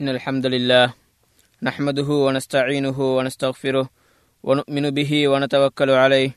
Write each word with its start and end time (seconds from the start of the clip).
إن 0.00 0.08
الحمد 0.08 0.46
لله 0.46 0.94
نحمده 1.62 2.08
ونستعينه 2.26 3.16
ونستغفره 3.16 3.88
ونؤمن 4.42 4.90
به 4.90 5.28
ونتوكل 5.28 5.90
عليه 5.90 6.30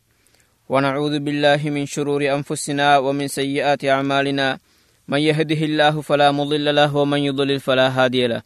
ونعوذ 0.69 1.19
بالله 1.19 1.61
من 1.65 1.85
شرور 1.85 2.21
أنفسنا 2.37 2.97
ومن 2.97 3.27
سيئات 3.27 3.85
أعمالنا. 3.85 4.59
من 5.07 5.17
يهده 5.17 5.61
الله 5.69 6.01
فلا 6.01 6.31
مضل 6.31 6.75
له 6.75 6.95
ومن 6.95 7.17
يضلل 7.17 7.59
فلا 7.59 7.87
هادي 7.89 8.27
له. 8.27 8.41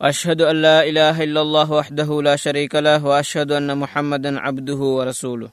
أشهد 0.00 0.40
أن 0.42 0.56
لا 0.62 0.84
إله 0.84 1.24
إلا 1.24 1.40
الله 1.40 1.72
وحده 1.72 2.22
لا 2.22 2.36
شريك 2.36 2.74
له 2.74 3.00
وأشهد 3.06 3.52
أن 3.52 3.78
محمدا 3.78 4.40
عبده 4.40 4.80
ورسوله. 4.96 5.50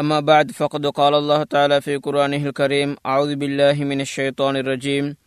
أما 0.00 0.20
بعد 0.20 0.50
فقد 0.50 0.86
قال 0.86 1.14
الله 1.14 1.42
تعالى 1.42 1.80
في 1.80 1.96
قرآنه 1.96 2.42
الكريم 2.48 2.96
أعوذ 3.06 3.36
بالله 3.36 3.84
من 3.84 4.00
الشيطان 4.00 4.56
الرجيم. 4.56 5.19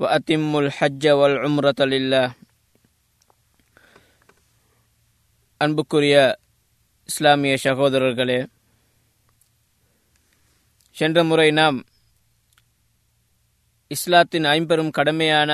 وأتم 0.00 0.50
الحج 0.58 1.04
والعمرة 1.18 1.80
لله 1.86 2.26
அன்புக்குரிய 5.60 6.16
இஸ்லாமிய 7.08 7.54
சகோதரர்களே 7.64 8.40
சென்ற 10.96 11.18
முறை 11.24 11.46
நாம் 11.52 11.78
இஸ்லாத்தின் 13.90 14.46
ஐம்பெரும் 14.48 14.90
கடமையான 14.90 15.50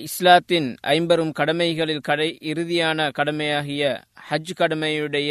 இஸ்லாத்தின் 0.00 0.68
ஐம்பெரும் 0.88 1.32
கடமைகளில் 1.32 2.00
கடை 2.00 2.28
இறுதியான 2.42 3.08
கடமையாகிய 3.10 3.82
ஹஜ் 4.28 4.54
கடமையுடைய 4.58 5.30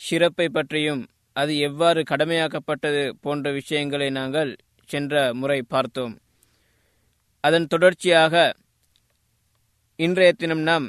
சிறப்பை 0.00 0.48
பற்றியும் 0.48 1.02
அது 1.36 1.52
எவ்வாறு 1.60 2.02
கடமையாக்கப்பட்டது 2.02 3.02
போன்ற 3.20 3.52
விஷயங்களை 3.52 4.08
நாங்கள் 4.10 4.50
சென்ற 4.89 5.13
முறை 5.33 5.59
பார்த்தோம். 5.73 6.15
அதன் 7.43 7.67
தொடர்ச்சியாக 7.67 8.33
இன்றைய 9.99 10.31
தினம் 10.33 10.63
நாம் 10.69 10.87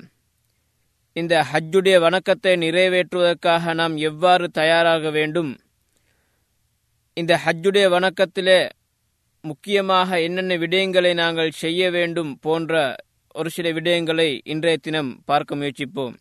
இந்த 1.16 1.34
ஹஜ்ஜுடைய 1.52 1.96
வணக்கத்தை 2.00 2.52
நிறைவேற்றுவதற்காக 2.56 3.74
நாம் 3.74 3.96
எவ்வாறு 4.08 4.46
தயாராக 4.50 5.10
வேண்டும்? 5.10 5.52
இந்த 7.16 7.32
ஹஜ்ஜுடைய 7.44 7.86
வணக்கத்திலே 7.96 8.60
முக்கியமாக 9.44 10.20
என்னென்ன 10.20 10.56
விடயங்களை 10.56 11.12
நாங்கள் 11.14 11.58
செய்ய 11.62 11.90
வேண்டும் 11.90 12.32
போன்ற 12.40 12.74
ஒரு 13.32 13.50
சில 13.50 13.66
விடயங்களை 13.72 14.28
இன்றைய 14.44 14.76
தினம் 14.76 15.10
பார்க்க 15.24 15.60
முயற்சிப்போம். 15.60 16.16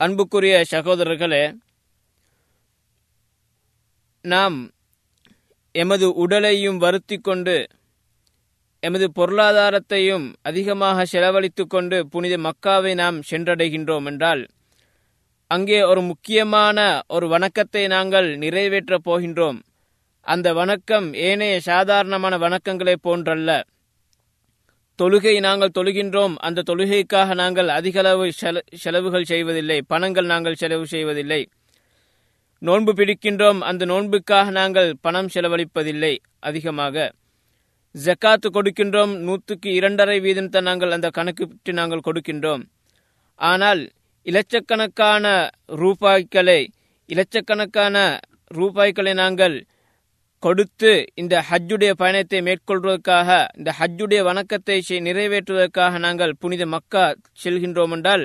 அன்புக்குரிய 0.00 0.56
சகோதரர்களே 0.70 1.44
நாம் 4.24 4.58
எமது 5.72 6.12
உடலையும் 6.14 6.78
வருத்தி 6.78 7.18
கொண்டு 7.18 7.66
எமது 8.80 9.12
பொருளாதாரத்தையும் 9.16 10.32
அதிகமாக 10.42 11.04
செலவழித்து 11.04 11.66
கொண்டு 11.66 12.08
புனித 12.08 12.36
மக்காவை 12.36 12.94
நாம் 12.94 13.20
சென்றடைகின்றோம் 13.30 14.04
என்றால் 14.04 14.46
அங்கே 15.50 15.82
ஒரு 15.82 16.00
முக்கியமான 16.00 17.02
ஒரு 17.08 17.28
வணக்கத்தை 17.28 17.86
நாங்கள் 17.86 18.38
நிறைவேற்றப் 18.38 19.08
போகின்றோம். 19.10 19.58
அந்த 20.20 20.52
வணக்கம் 20.52 21.14
ஏனைய 21.14 21.60
சாதாரணமான 21.60 22.38
வணக்கங்களை 22.38 22.96
போன்றல்ல. 23.02 23.62
தொழுகை 24.98 25.40
நாங்கள் 25.40 25.76
தொழுகின்றோம். 25.78 26.34
அந்த 26.36 26.62
தொழுகைக்காக 26.66 27.34
நாங்கள் 27.34 27.68
அதிகளவு 27.68 28.30
செலவுகள் 28.76 29.24
செய்வதில்லை. 29.24 29.82
பணங்கள் 29.82 30.26
நாங்கள் 30.26 30.54
செலவு 30.54 30.86
செய்வதில்லை. 30.86 31.48
நோன்பு 32.62 32.92
பிடிக்கின்றோம் 32.98 33.60
அந்த 33.60 33.82
நோன்புக்காக 33.84 34.50
நாங்கள் 34.50 34.90
பணம் 35.00 35.30
செலவழிப்பதில்லை. 35.34 36.12
அதிகமாக 36.40 37.06
ஜக்காத்து 37.94 38.48
கொடுக்கின்றோம் 38.48 39.12
நூற்றுக்கு 39.26 39.68
இரண்டரை 39.78 40.16
வீதம் 40.26 40.50
தான் 40.50 40.68
நாங்கள் 40.68 40.94
அந்த 40.96 41.08
கணக்கு 41.10 41.72
நாங்கள் 41.72 42.06
கொடுக்கின்றோம். 42.08 42.62
ஆனால் 43.40 43.80
இலட்சக்கணக்கான 44.26 45.26
ரூபாய்களை 45.82 46.60
இலட்சக்கணக்கான 47.08 47.96
ரூபாய்களை 48.58 49.12
நாங்கள் 49.14 49.56
கொடுத்து 50.42 50.92
இந்த 51.14 51.34
ஹஜ்ஜுடைய 51.48 51.92
பயணத்தை 52.02 52.38
மேற்கொள்வதற்காக 52.40 53.30
இந்த 53.58 53.70
ஹஜ்ஜுடைய 53.80 54.20
வணக்கத்தை 54.28 54.76
நிறைவேற்றுவதற்காக 55.08 55.98
நாங்கள் 55.98 56.38
புனித 56.42 56.66
மக்கா 56.66 57.04
செல்கின்றோம் 57.44 57.94
என்றால் 57.96 58.24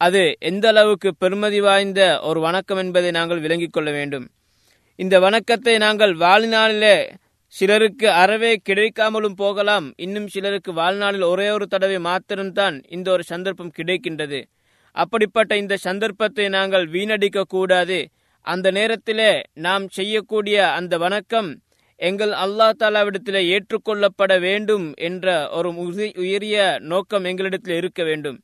அது 0.00 0.36
எந்த 0.38 0.68
அளவுக்கு 0.68 1.14
பெருமதி 1.20 1.60
வாய்ந்த 1.60 2.20
ஒரு 2.20 2.40
வணக்கம் 2.40 2.78
என்பதை 2.78 3.10
நாங்கள் 3.10 3.40
விளங்கிக் 3.40 3.72
கொள்ள 3.72 3.90
வேண்டும். 3.90 4.30
இந்த 4.96 5.20
வணக்கத்தை 5.20 5.78
நாங்கள் 5.78 6.12
வாழ்நாளிலே 6.16 7.10
சிலருக்கு 7.46 8.10
அறவே 8.10 8.60
கிடைக்காமலும் 8.68 9.36
போகலாம். 9.36 9.92
இன்னும் 9.96 10.26
சிலருக்கு 10.26 10.72
வாழ்நாளில் 10.72 11.22
ஒரே 11.22 11.50
ஒரு 11.50 11.66
தடவை 11.66 11.98
மாத்திரம்தான் 11.98 12.82
இந்த 12.88 13.10
ஒரு 13.10 13.22
சந்தர்ப்பம் 13.22 13.72
கிடைக்கின்றது. 13.76 14.42
அப்படிப்பட்ட 14.92 15.56
இந்த 15.56 15.76
சந்தர்ப்பத்தை 15.76 16.48
நாங்கள் 16.48 16.86
வீணடிக்க 16.88 17.42
கூடாது. 17.42 18.08
அந்த 18.40 18.70
நேரத்திலே 18.70 19.42
நாம் 19.52 19.88
செய்யக்கூடிய 19.88 20.72
அந்த 20.72 20.98
வணக்கம் 20.98 21.60
எங்கள் 21.96 22.30
அல்லா 22.30 22.70
தாலாவிடத்திலே 22.78 23.42
ஏற்றுக்கொள்ளப்பட 23.46 24.40
வேண்டும் 24.40 24.94
என்ற 24.96 25.48
ஒரு 25.50 25.74
உயரிய 26.16 26.76
நோக்கம் 26.80 27.24
எங்களிடத்தில் 27.24 27.76
இருக்க 27.76 28.02
வேண்டும். 28.04 28.38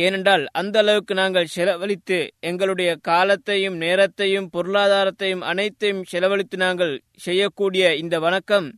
ஏனென்றால் 0.00 0.44
அந்த 0.52 0.76
அளவுக்கு 0.78 1.14
நாங்கள் 1.14 1.52
செலவழித்து 1.54 2.18
எங்களுடைய 2.40 2.90
காலத்தையும் 3.00 3.76
நேரத்தையும் 3.76 4.50
பொருளாதாரத்தையும் 4.50 5.42
அனைத்தையும் 5.42 6.02
செலவழித்து 6.04 6.56
நாங்கள் 6.56 6.94
செய்யக்கூடிய 7.16 7.96
இந்த 7.96 8.18
வணக்கம் 8.18 8.68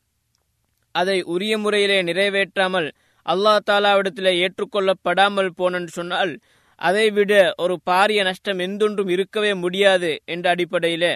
அதை 0.94 1.18
உரிய 1.24 1.54
முறையிலே 1.58 1.98
நிறைவேற்றாமல் 2.02 2.88
அல்லா 3.26 3.54
தாலாவிடத்திலே 3.70 4.32
ஏற்றுக்கொள்ளப்படாமல் 4.38 5.50
போனென்று 5.50 5.92
சொன்னால் 5.92 6.32
அதைவிட 6.80 7.32
ஒரு 7.56 7.74
பாரிய 7.90 8.20
நஷ்டம் 8.22 8.58
எந்தொன்றும் 8.58 9.08
இருக்கவே 9.08 9.52
முடியாது 9.54 10.10
என்ற 10.24 10.46
அடிப்படையிலே 10.50 11.12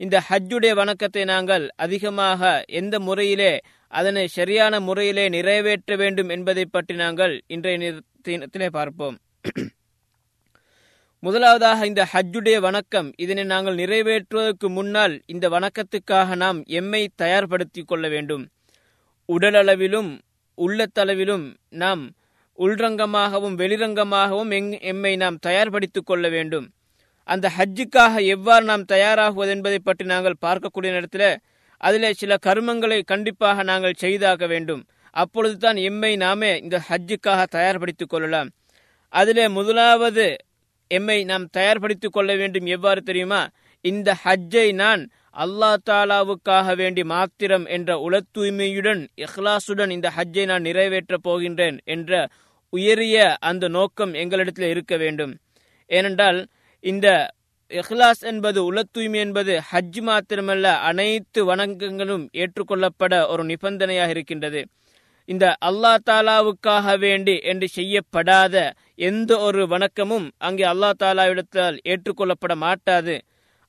இந்த 0.00 0.16
ஹஜ்ஜுடைய 0.28 0.72
வணக்கத்தை 0.74 1.24
நாங்கள் 1.24 1.64
அதிகமாக 1.76 2.50
எந்த 2.72 2.98
முறையிலே 2.98 3.52
அதனை 3.92 4.24
சரியான 4.28 4.74
முறையிலே 4.80 5.24
நிறைவேற்ற 5.28 5.96
வேண்டும் 5.96 6.28
என்பதை 6.28 6.64
பற்றி 6.66 6.94
நாங்கள் 6.94 7.34
இன்றைய 7.46 7.90
தினத்திலே 8.28 8.68
பார்ப்போம். 8.68 9.16
முதலாவதாக 11.20 11.86
இந்த 11.86 12.08
ஹஜ்ஜுடைய 12.12 12.58
வணக்கம். 12.58 13.12
இதனை 13.16 13.44
நாங்கள் 13.44 13.74
நிறைவேற்றுவதற்கு 13.74 14.68
முன்னால் 14.68 15.22
இந்த 15.26 15.48
வணக்கத்துக்காக 15.48 16.36
நாம் 16.36 16.64
எம்மை 16.64 17.10
தயார்படுத்திக் 17.22 17.86
கொள்ள 17.86 18.08
வேண்டும். 18.08 18.48
உடலளவிலும் 19.28 20.18
உள்ளத்தளவிலும் 20.56 21.54
நாம் 21.68 22.10
உள்ரங்கமாகவும் 22.58 23.56
வெளிரங்கமாகவும் 23.56 24.80
எம்மை 24.80 25.16
நாம் 25.16 25.38
தயார்படுத்திக் 25.46 26.06
கொள்ள 26.06 26.28
வேண்டும். 26.28 26.70
அந்த 27.24 27.52
ஹஜ்ஜுக்காக 27.58 28.26
எவ்வாறு 28.26 28.64
நாம் 28.64 28.84
தயாராகுவது 28.84 29.48
என்பதை 29.48 29.78
பற்றி 29.78 30.04
நாங்கள் 30.04 30.36
பார்க்கக்கூடிய 30.46 30.90
நேரத்தில் 30.90 31.38
அதில் 31.76 32.12
சில 32.12 32.36
கருமங்களை 32.46 33.04
கண்டிப்பாக 33.04 33.62
நாங்கள் 33.62 33.92
செய்தாக 33.96 34.46
வேண்டும். 34.46 34.86
அப்பொழுதுதான் 35.10 35.76
எம்மை 35.76 36.16
நாமே 36.16 36.56
இந்த 36.56 36.82
ஹஜ்ஜுக்காக 36.88 37.46
தயார்படுத்திக் 37.50 38.08
கொள்ளலாம். 38.08 38.50
அதிலே 39.12 39.48
முதலாவது 39.48 40.36
எம்மை 40.90 41.24
நாம் 41.24 41.48
தயார்படுத்திக் 41.56 42.12
கொள்ள 42.12 42.36
வேண்டும் 42.36 42.66
எவ்வாறு 42.66 43.02
தெரியுமா? 43.02 43.48
இந்த 43.84 44.16
ஹஜ்ஜை 44.24 44.74
நான் 44.74 45.08
அல்லா 45.36 45.76
தாலாவுக்காக 45.90 46.76
வேண்டி 46.76 47.04
மாத்திரம் 47.04 47.66
என்ற 47.66 48.10
உல 48.10 48.20
தூய்மையுடன் 48.38 49.02
இஹ்லாசுடன் 49.16 49.90
இந்த 49.90 50.12
ஹஜ்ஜை 50.16 50.44
நான் 50.44 50.62
நிறைவேற்றப் 50.62 51.28
போகின்றேன் 51.28 51.78
என்ற 51.84 52.28
உயரிய 52.70 53.36
அந்த 53.40 53.68
நோக்கம் 53.68 54.14
எங்களிடத்தில் 54.14 54.68
இருக்க 54.68 54.96
வேண்டும். 54.96 55.32
ஏனென்றால் 55.90 56.46
இந்த 56.84 57.30
இஹ்லாஸ் 57.70 58.20
என்பது 58.20 58.72
உல 58.72 58.82
தூய்மை 58.92 59.20
என்பது 59.20 59.62
ஹஜ் 59.72 60.00
மாத்திரமல்ல 60.00 60.62
அனைத்து 60.62 61.54
வணக்கங்களும் 61.54 62.24
ஏற்றுக்கொள்ளப்பட 62.32 63.28
ஒரு 63.28 63.44
நிபந்தனையாக 63.44 64.10
இருக்கின்றது. 64.10 64.66
இந்த 65.28 65.46
அல்லா 65.68 65.92
தாலாவுக்காக 66.08 66.96
வேண்டி 67.04 67.34
என்று 67.50 67.66
செய்யப்படாத 67.76 68.54
எந்த 69.08 69.32
ஒரு 69.46 69.62
வணக்கமும் 69.72 70.26
அங்கே 70.46 70.64
அல்லா 70.72 70.90
தாலாவிடத்தால் 71.02 71.76
ஏற்றுக்கொள்ளப்பட 71.90 72.54
மாட்டாது. 72.64 73.14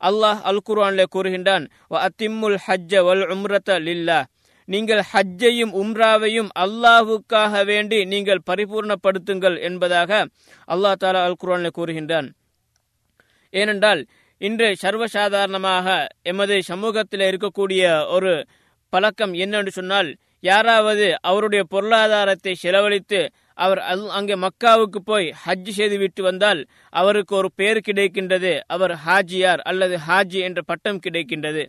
அல்லாஹ் 0.01 0.39
அல் 0.49 0.63
குர்ஆன்ல 0.67 1.01
கூறுகின்றான் 1.15 1.65
அத்திம்முல் 2.07 2.59
ஹஜ்ஜ 2.67 3.03
வல் 3.07 3.25
உம்ரத 3.33 3.71
லில்லா. 3.87 4.19
நீங்கள் 4.67 5.03
ஹஜ்ஜையும் 5.11 5.73
உம்ராவையும் 5.81 6.49
அல்லாஹுக்காக 6.63 7.63
வேண்டி 7.71 7.99
நீங்கள் 8.13 8.45
பரிபூர்ணப்படுத்துங்கள் 8.49 9.57
என்பதாக 9.67 10.11
அல்லாஹ் 10.67 10.97
தாலா 11.03 11.21
அல் 11.27 11.39
குர்ஆன்ல 11.43 11.69
கூறுகின்றான். 11.77 12.27
ஏனென்றால் 13.53 14.01
இன்று 14.41 14.67
சர்வசாதாரணமாக 14.83 15.87
எமது 16.31 16.55
சமூகத்தில் 16.71 17.25
இருக்கக்கூடிய 17.29 17.81
ஒரு 18.15 18.33
பழக்கம் 18.93 19.33
என்னென்று 19.43 19.71
சொன்னால் 19.79 20.09
யாராவது 20.43 21.07
அவருடைய 21.21 21.63
பொருளாதாரத்தை 21.65 22.53
செலவழித்து 22.55 23.21
அவர் 23.57 23.81
அங்கே 24.17 24.35
மக்காவுக்கு 24.43 24.99
போய் 25.05 25.27
ஹஜ் 25.43 25.71
செய்து 25.71 25.97
விட்டு 25.97 26.21
வந்தால் 26.23 26.61
அவருக்கு 26.93 27.33
ஒரு 27.35 27.49
பெயர் 27.55 27.85
கிடைக்கின்றது. 27.87 28.53
அவர் 28.67 28.93
ஹாஜியார் 29.05 29.61
அல்லது 29.63 29.95
ஹாஜி 30.07 30.39
என்ற 30.39 30.59
பட்டம் 30.61 31.03
கிடைக்கின்றது. 31.05 31.63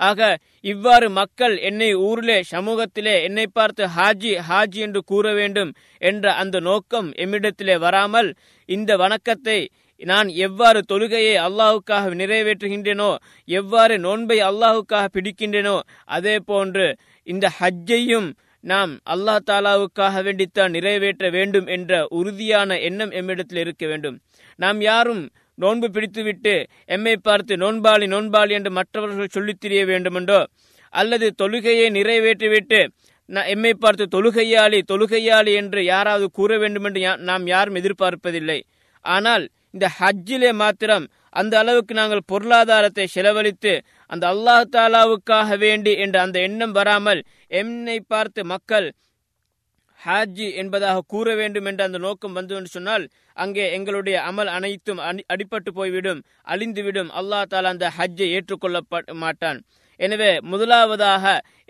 ஆக 0.00 0.20
இவ்வாறு 0.64 1.06
மக்கள் 1.10 1.54
என்னை 1.68 1.88
ஊரிலே 2.02 2.36
சமூகத்திலே 2.50 3.14
என்னை 3.22 3.46
பார்த்து 3.50 3.84
ஹாஜி 3.96 4.32
ஹாஜி 4.48 4.80
என்று 4.80 5.00
கூற 5.02 5.32
வேண்டும் 5.32 5.70
என்ற 6.02 6.34
அந்த 6.34 6.56
நோக்கம் 6.60 7.08
எம்மிடத்திலே 7.24 7.76
வராமல் 7.78 8.28
இந்த 8.68 8.90
வணக்கத்தை 8.96 9.58
நான் 10.00 10.28
எவ்வாறு 10.38 10.80
தொழுகையை 10.90 11.34
அல்லாஹுக்காக 11.46 12.10
நிறைவேற்றுகின்றேனோ 12.20 13.08
எவ்வாறு 13.48 13.94
நோன்பை 13.98 14.38
அல்லாஹுக்காக 14.48 15.06
பிடிக்கின்றேனோ 15.14 15.76
அதே 16.08 16.36
போன்று 16.48 16.86
இந்த 17.32 17.46
ஹஜ்ஜையும் 17.60 18.28
நாம் 18.64 18.92
அல்லாஹ் 19.10 19.44
தாலாவுக்காக 19.50 20.22
வேண்டித்தான் 20.26 20.70
நிறைவேற்ற 20.70 21.26
வேண்டும் 21.30 21.66
என்ற 21.66 21.92
உறுதியான 22.18 22.78
எண்ணம் 22.78 23.10
எம்மிடத்தில் 23.10 23.60
இருக்க 23.64 23.84
வேண்டும். 23.86 24.16
நாம் 24.58 24.80
யாரும் 24.80 25.22
நோன்பு 25.54 25.86
பிடித்துவிட்டு 25.88 26.54
எம்மை 26.86 27.14
பார்த்து 27.16 27.56
நோன்பாளி 27.56 28.06
நோன்பாளி 28.14 28.50
என்று 28.50 28.70
மற்றவர்கள் 28.70 29.34
சொல்லித் 29.36 29.60
திரிய 29.60 29.82
வேண்டுமென்றோ 29.84 30.40
அல்லது 30.92 31.26
தொழுகையை 31.42 31.86
நிறைவேற்றிவிட்டு 31.98 32.80
எம்மை 33.54 33.72
பார்த்து 33.74 34.04
தொழுகையாளி 34.14 34.78
தொழுகையாளி 34.92 35.52
என்று 35.54 35.80
யாராவது 35.84 36.26
கூற 36.30 36.58
வேண்டுமென்று 36.58 37.00
நாம் 37.28 37.46
யாரும் 37.46 37.78
எதிர்பார்ப்பதில்லை. 37.80 38.58
ஆனால் 39.04 39.44
இந்த 39.74 39.86
ஹஜ்ஜிலே 39.98 40.50
மாத்திரம் 40.62 41.06
அந்த 41.40 41.54
அளவுக்கு 41.62 41.94
நாங்கள் 42.00 42.28
பொருளாதாரத்தை 42.32 43.06
செலவழித்து 43.16 43.72
அந்த 44.12 44.24
அல்லாஹ் 44.34 44.70
தாலாவுக்காக 44.76 45.56
வேண்டி 45.64 45.92
என்ற 46.04 46.16
அந்த 46.26 46.38
எண்ணம் 46.48 46.74
வராமல் 46.78 47.20
என்னை 47.60 47.98
பார்த்து 48.12 48.40
மக்கள் 48.54 48.88
ஹாஜி 50.00 50.46
என்பதாக 50.60 51.04
கூற 51.12 51.28
வேண்டும் 51.34 51.66
என்ற 51.70 51.80
அந்த 51.88 51.98
நோக்கம் 52.04 52.36
வந்து 52.38 52.54
என்று 52.58 52.70
சொன்னால் 52.74 53.04
அங்கே 53.36 53.64
எங்களுடைய 53.76 54.16
அமல் 54.28 54.50
அனைத்தும் 54.56 55.00
அடிபட்டு 55.32 55.70
போய்விடும் 55.78 56.20
அழிந்துவிடும். 56.52 57.10
அல்லா 57.18 57.40
தாலா 57.52 57.72
அந்த 57.74 57.86
ஹஜ்ஜை 57.98 58.28
ஏற்றுக்கொள்ள 58.36 58.78
மாட்டான். 59.24 59.58
எனவே 60.00 60.30
முதலாவதாக 60.50 61.24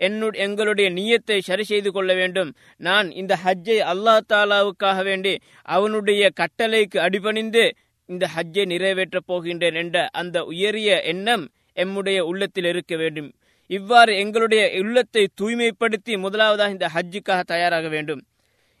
என்னுடைய 0.07 0.43
எங்களுடைய 0.45 0.87
நீயத்தை 0.97 1.37
சரி 1.47 1.63
செய்து 1.71 1.89
கொள்ள 1.91 2.11
வேண்டும். 2.21 2.51
நான் 2.87 3.07
இந்த 3.21 3.33
ஹஜ்ஜை 3.45 3.77
அல்லா 3.93 4.15
தாலாவுக்காக 4.33 4.99
வேண்டி 5.09 5.33
அவனுடைய 5.75 6.23
கட்டளைக்கு 6.41 6.99
அடிபணிந்து 7.07 7.65
இந்த 8.09 8.29
ஹஜ்ஜை 8.35 8.65
நிறைவேற்றப் 8.65 9.27
போகின்றேன் 9.27 9.73
என்ற 9.73 10.09
அந்த 10.11 10.43
உயரிய 10.43 11.01
எண்ணம் 11.01 11.49
எம்முடைய 11.75 12.19
உள்ளத்தில் 12.19 12.65
இருக்க 12.65 12.95
வேண்டும். 12.95 13.33
இவ்வாறு 13.67 14.17
எங்களுடைய 14.17 14.71
உள்ளத்தை 14.79 15.27
தூய்மைப்படுத்தி 15.41 16.17
முதலாவதாக 16.17 16.71
இந்த 16.71 16.89
ஹஜ்ஜுக்காக 16.95 17.41
தயாராக 17.41 17.87
வேண்டும். 17.87 18.25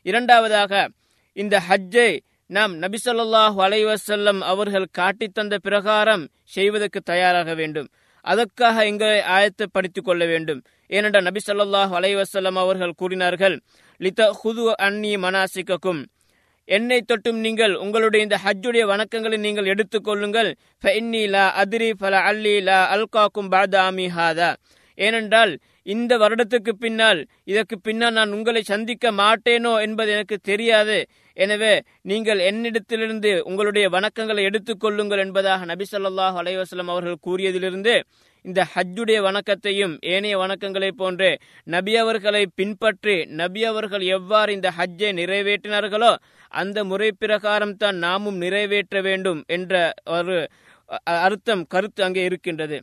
இரண்டாவதாக 0.01 0.89
இந்த 1.33 1.61
ஹஜ்ஜை 1.69 2.19
நாம் 2.45 2.81
நபிசல்லாஹு 2.81 3.57
அலைவசல்லம் 3.57 4.39
அவர்கள் 4.39 4.87
காட்டித் 4.91 5.33
தந்த 5.33 5.57
பிரகாரம் 5.57 6.29
செய்வதற்கு 6.43 7.01
தயாராக 7.01 7.53
வேண்டும். 7.53 7.89
அதற்காக 8.21 8.85
எங்களை 8.85 9.19
ஆயத்தப்படுத்திக் 9.19 10.03
கொள்ள 10.03 10.25
வேண்டும். 10.25 10.61
ஏனென்றால் 10.87 11.23
நபி 11.23 11.39
சொல்லாஹு 11.45 11.93
அலைவசல்லம் 11.99 12.57
அவர்கள் 12.57 12.93
கூறினார்கள் 12.97 13.61
லித 13.97 14.35
ஹுது 14.43 14.71
அன்னி 14.71 15.17
மனாசிக்கும் 15.17 16.05
என்னை 16.75 16.97
தொட்டும் 17.01 17.39
நீங்கள் 17.45 17.73
உங்களுடைய 17.83 18.25
இந்த 18.25 18.37
ஹஜ்ஜுடைய 18.43 18.83
வணக்கங்களை 18.91 19.37
நீங்கள் 19.45 19.69
எடுத்துக்கொள்ளுங்கள் 19.73 20.49
லா 21.33 21.45
அதிரி 21.61 21.87
ஃபல 21.99 22.19
அல்லி 22.29 22.53
லா 22.67 22.77
அல்காக்கும் 22.95 23.49
பாதாமி 23.53 24.05
ஹாதா. 24.17 24.49
ஏனென்றால் 24.97 25.53
இந்த 25.93 26.13
வருடத்துக்கு 26.17 26.71
பின்னால் 26.83 27.19
இதற்கு 27.51 27.75
பின்னால் 27.87 28.17
நான் 28.19 28.35
உங்களை 28.37 28.61
சந்திக்க 28.71 29.11
மாட்டேனோ 29.21 29.73
என்பது 29.85 30.09
எனக்கு 30.17 30.37
தெரியாது. 30.49 30.97
எனவே 31.37 31.73
நீங்கள் 32.11 32.41
என்னிடத்திலிருந்து 32.49 33.31
உங்களுடைய 33.49 33.85
வணக்கங்களை 33.95 34.43
எடுத்துக்கொள்ளுங்கள் 34.49 35.23
என்பதாக 35.25 35.65
நபி 35.71 35.85
சொல்லாஹ் 35.91 36.37
அலைவாஸ்லம் 36.41 36.91
அவர்கள் 36.93 37.23
கூறியதிலிருந்து 37.27 37.95
இந்த 38.45 38.61
ஹஜ்ஜுடைய 38.73 39.17
வணக்கத்தையும் 39.25 39.93
ஏனைய 40.11 40.35
வணக்கங்களைப் 40.41 40.99
போன்று 40.99 41.29
நபி 41.73 41.93
அவர்களை 42.01 42.43
பின்பற்றி 42.59 43.15
நபி 43.39 43.61
அவர்கள் 43.69 44.03
எவ்வாறு 44.17 44.51
இந்த 44.57 44.69
ஹஜ்ஜை 44.77 45.09
நிறைவேற்றினார்களோ 45.17 46.11
அந்த 46.51 46.77
முறை 46.91 47.09
பிரகாரம் 47.23 47.75
தான் 47.81 47.97
நாமும் 48.05 48.37
நிறைவேற்ற 48.43 49.01
வேண்டும் 49.07 49.41
என்ற 49.55 49.73
ஒரு 50.17 50.37
அர்த்தம் 51.25 51.63
கருத்து 51.73 52.01
அங்கே 52.05 52.23
இருக்கின்றது. 52.29 52.77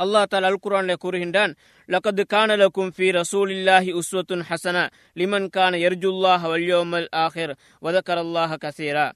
அல்லாஹ் 0.00 0.26
தால் 0.32 0.48
அல் 0.48 0.62
குரான்ல 0.64 0.94
கூறுகின்றான் 1.04 1.52
லகது 1.88 2.24
கானலக்கும் 2.32 2.90
ஃபி 2.96 3.06
ரசூலில்லாஹி 3.18 3.92
உஸ்வத்துன் 4.00 4.44
ஹசன 4.48 4.78
லிமன் 5.20 5.48
கான 5.56 5.78
எர்ஜுல்லாஹ் 5.88 6.44
வல்யோமல் 6.52 7.08
ஆஹிர் 7.24 7.54
வதக்கர் 7.86 8.22
அல்லாஹ் 8.24 8.54
கசீரா. 8.64 9.06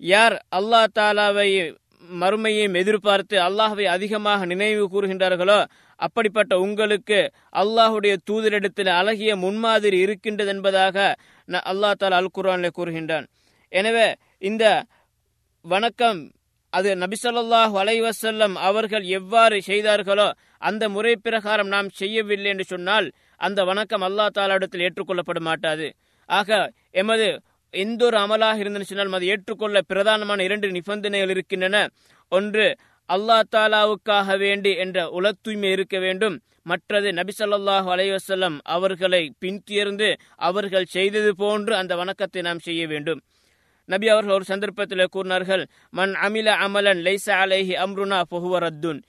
யார் 0.00 0.36
அல்லாஹ் 0.58 0.92
தாலாவை 0.98 1.48
மறுமையையும் 2.22 2.78
எதிர்பார்த்து 2.80 3.36
அல்லாஹவை 3.46 3.86
அதிகமாக 3.94 4.46
நினைவு 4.52 4.84
கூறுகின்றார்களோ 4.92 5.58
அப்படிப்பட்ட 6.00 6.52
உங்களுக்கு 6.64 7.18
அல்லாஹுடைய 7.62 8.14
தூதரிடத்தில் 8.28 8.90
அழகிய 9.00 9.30
முன்மாதிரி 9.44 9.98
இருக்கின்றது 10.04 10.52
என்பதாக 10.54 10.96
அல்லாஹ் 11.70 11.98
தால் 12.02 12.16
அல் 12.18 12.34
குரானில் 12.36 12.76
கூறுகின்றான். 12.78 13.26
எனவே 13.72 14.06
இந்த 14.48 14.64
வணக்கம் 15.64 16.20
அது 16.72 16.90
நபிசல்லாஹ் 17.02 17.72
அலைவசல்லம் 17.82 18.54
அவர்கள் 18.68 19.04
எவ்வாறு 19.18 19.56
செய்தார்களோ 19.68 20.28
அந்த 20.68 20.84
முறை 20.94 21.14
பிரகாரம் 21.26 21.70
நாம் 21.74 21.88
செய்யவில்லை 22.00 22.50
என்று 22.52 22.66
சொன்னால் 22.72 23.06
அந்த 23.40 23.60
வணக்கம் 23.70 24.04
அல்லா 24.08 24.26
தாலாவிடத்தில் 24.36 24.84
ஏற்றுக்கொள்ளப்பட 24.86 25.40
மாட்டாது. 25.48 25.86
ஆக 26.28 26.48
எமது 27.02 27.28
எந்த 27.74 28.00
ஒரு 28.04 28.16
அமலாக 28.18 28.58
இருந்தது 28.58 28.84
சொன்னால் 28.84 29.28
ஏற்றுக்கொள்ள 29.32 29.80
பிரதானமான 29.88 30.40
இரண்டு 30.40 30.68
நிபந்தனைகள் 30.70 31.30
இருக்கின்றன. 31.30 31.76
ஒன்று 32.32 32.66
அல்லா 33.08 33.38
தாலாவுக்காக 33.54 34.36
வேண்டி 34.38 34.72
என்ற 34.76 34.98
உல 35.18 35.32
தூய்மை 35.42 35.70
இருக்க 35.70 35.98
வேண்டும். 35.98 36.36
மற்றது 36.62 37.08
நபிசல்லாஹு 37.12 37.88
அலைவசல்லம் 37.94 38.56
அவர்களை 38.62 39.22
பின்தியர்ந்து 39.40 40.08
அவர்கள் 40.48 40.84
செய்தது 40.84 41.30
போன்று 41.36 41.72
அந்த 41.76 41.92
வணக்கத்தை 41.96 42.42
நாம் 42.42 42.58
செய்ய 42.58 42.82
வேண்டும். 42.86 43.20
நபி 43.88 44.08
அவர்கள் 44.08 44.34
ஒரு 44.34 44.44
சந்தர்ப்பத்தில் 44.44 45.04
கூறினார்கள் 45.10 45.62
மன் 45.90 46.12
அமில 46.26 46.48
அமலன் 46.66 47.00
லைசா 47.06 47.36
அலைஹி 47.44 47.74
அம்ருனா 47.84 48.20
பொஹுவரத்துன் 48.32 49.00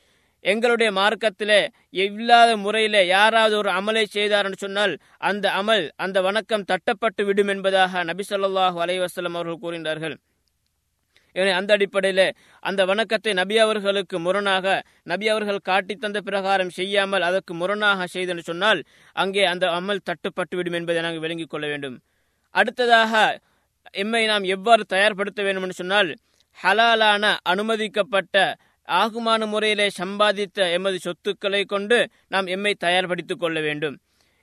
எங்களுடைய 0.43 0.89
மார்க்கத்திலே 0.97 1.59
இல்லாத 2.05 2.51
முறையில 2.63 2.97
யாராவது 3.15 3.55
ஒரு 3.61 3.69
அமலை 3.79 4.03
செய்தார்னு 4.15 4.57
சொன்னால் 4.63 4.93
அந்த 5.29 5.45
அமல் 5.59 5.85
அந்த 6.03 6.17
வணக்கம் 6.27 6.67
தட்டப்பட்டு 6.71 7.23
விடும் 7.27 7.51
என்பதாக 7.53 8.03
நபி 8.09 8.23
சொல்லாஹு 8.29 8.77
அலைவாஸ்லம் 8.85 9.37
அவர்கள் 9.37 9.63
கூறினார்கள். 9.65 10.15
எனவே 11.35 11.51
அந்த 11.57 11.71
அடிப்படையில் 11.77 12.25
அந்த 12.63 12.81
வணக்கத்தை 12.91 13.33
நபி 13.41 13.55
அவர்களுக்கு 13.65 14.17
முரணாக 14.25 14.65
நபி 15.11 15.27
அவர்கள் 15.33 15.59
காட்டி 15.69 15.93
தந்த 15.95 16.19
பிரகாரம் 16.27 16.73
செய்யாமல் 16.79 17.25
அதற்கு 17.27 17.53
முரணாக 17.61 18.07
செய்தென்று 18.15 18.43
சொன்னால் 18.49 18.81
அங்கே 19.15 19.45
அந்த 19.51 19.65
அமல் 19.77 20.05
தட்டுப்பட்டு 20.09 20.57
விடும் 20.59 20.77
என்பதை 20.79 20.99
நாங்கள் 21.05 21.23
விளங்கிக் 21.25 21.53
கொள்ள 21.53 21.65
வேண்டும். 21.73 21.95
அடுத்ததாக 22.55 23.13
எம்மை 24.01 24.23
நாம் 24.31 24.45
எவ்வாறு 24.55 24.83
தயார்படுத்த 24.95 25.41
வேண்டும் 25.45 25.65
என்று 25.67 25.81
சொன்னால் 25.81 26.11
ஹலாலான 26.57 27.25
அனுமதிக்கப்பட்ட 27.51 28.35
ஆகுமான 28.87 29.47
முறையிலே 29.47 29.87
சம்பாதித்த 29.99 30.71
எமது 30.71 30.99
சொத்துக்களை 30.99 31.65
கொண்டு 31.65 32.09
நாம் 32.27 32.47
எம்மை 32.47 32.75
தயார்படுத்திக் 32.79 33.39
கொள்ள 33.39 33.59
வேண்டும். 33.59 33.97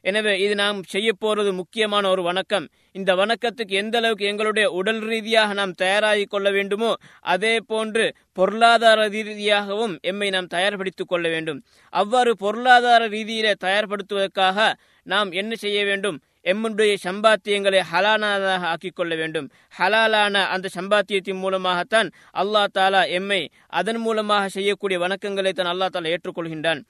எனவே 0.04 0.40
இது 0.40 0.54
நாம் 0.54 0.82
செய்ய 0.82 1.12
போறது 1.20 1.52
முக்கியமான 1.52 2.08
ஒரு 2.08 2.22
வணக்கம். 2.22 2.68
இந்த 2.92 3.14
வணக்கத்துக்கு 3.14 3.70
எந்த 3.70 3.98
அளவுக்கு 3.98 4.24
எங்களுடைய 4.26 4.70
உடல் 4.70 5.00
ரீதியாக 5.00 5.52
நாம் 5.52 5.72
தயாராகி 5.72 6.24
கொள்ள 6.24 6.50
வேண்டுமோ 6.50 6.96
அதே 7.20 7.60
போன்று 7.60 8.14
பொருளாதார 8.32 9.08
ரீதியாகவும் 9.08 9.98
எம்மை 10.02 10.30
நாம் 10.30 10.46
தயார்படுத்திக் 10.46 11.08
கொள்ள 11.08 11.28
வேண்டும். 11.28 11.62
அவ்வாறு 11.92 12.36
பொருளாதார 12.36 13.08
ரீதியிலே 13.08 13.54
தயார்படுத்துவதற்காக 13.64 14.72
நாம் 15.02 15.30
என்ன 15.32 15.54
செய்ய 15.54 15.84
வேண்டும்? 15.84 16.20
எம்முடைய 16.52 16.92
சம்பாத்தியங்களை 17.06 17.80
ஹலானாக 17.90 18.44
ஆக்கிக் 18.72 18.96
கொள்ள 18.98 19.12
வேண்டும். 19.20 19.46
ஹலாலான 19.78 20.34
அந்த 20.54 20.66
சம்பாத்தியத்தின் 20.76 21.40
மூலமாகத்தான் 21.44 22.08
அல்லா 22.42 22.62
தாலா 22.76 23.02
எம்மை 23.18 23.40
அதன் 23.80 24.00
மூலமாக 24.06 24.48
செய்யக்கூடிய 24.56 24.98
வணக்கங்களை 25.04 25.52
தான் 25.52 25.70
அல்லா 25.72 25.88
தாலா 25.94 26.12
ஏற்றுக்கொள்கின்றான். 26.14 26.80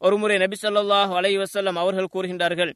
ஒருமுறை 0.00 0.36
நபி 0.44 0.56
சொல்லாஹ் 0.64 1.12
அலை 1.20 1.32
வசல்லம் 1.42 1.80
அவர்கள் 1.82 2.12
கூறுகின்றார்கள் 2.14 2.72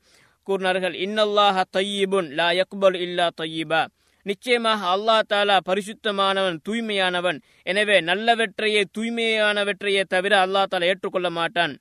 கூறினார்கள் 0.49 0.95
இன்னல்லாஹ 1.07 1.57
தையீபுன் 1.77 2.29
லா 2.39 2.49
யக்பல் 2.61 2.97
இல்லா 3.07 3.27
தையீபா. 3.41 3.83
நிச்சயமாக 4.27 4.81
அல்லா 4.95 5.17
தாலா 5.33 5.57
பரிசுத்தமானவன் 5.69 6.59
தூய்மையானவன். 6.67 7.39
எனவே 7.71 7.97
நல்லவற்றையே 8.11 8.83
தூய்மையானவற்றையே 8.97 10.03
தவிர 10.15 10.33
அல்லா 10.47 10.63
தாலா 10.73 10.89
ஏற்றுக்கொள்ள 10.93 11.31
மாட்டான். 11.39 11.75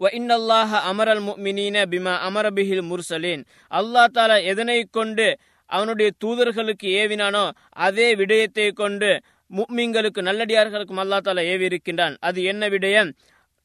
இன்னல்லாஹ 0.00 0.70
அமரல் 0.90 1.20
முமினீன 1.20 1.86
பிமா 1.86 2.12
அமரபிஹில் 2.18 2.82
முர்சலீன் 2.82 3.42
அல்லா 3.70 4.04
தாலா 4.06 4.36
எதனை 4.42 4.84
கொண்டு 4.90 5.26
அவனுடைய 5.70 6.10
தூதர்களுக்கு 6.18 6.88
ஏவினானோ 7.00 7.42
அதே 7.78 8.14
விடயத்தை 8.14 8.72
கொண்டு 8.72 9.10
முக்மீன்களுக்கு 9.50 10.20
நல்லடியார்களுக்கும் 10.22 11.02
அல்லா 11.02 11.18
தாலா 11.20 11.42
ஏவி 11.44 11.64
இருக்கின்றான் 11.64 12.16
அது 12.20 12.42
என்ன 12.42 12.68
விடயம்? 12.68 13.10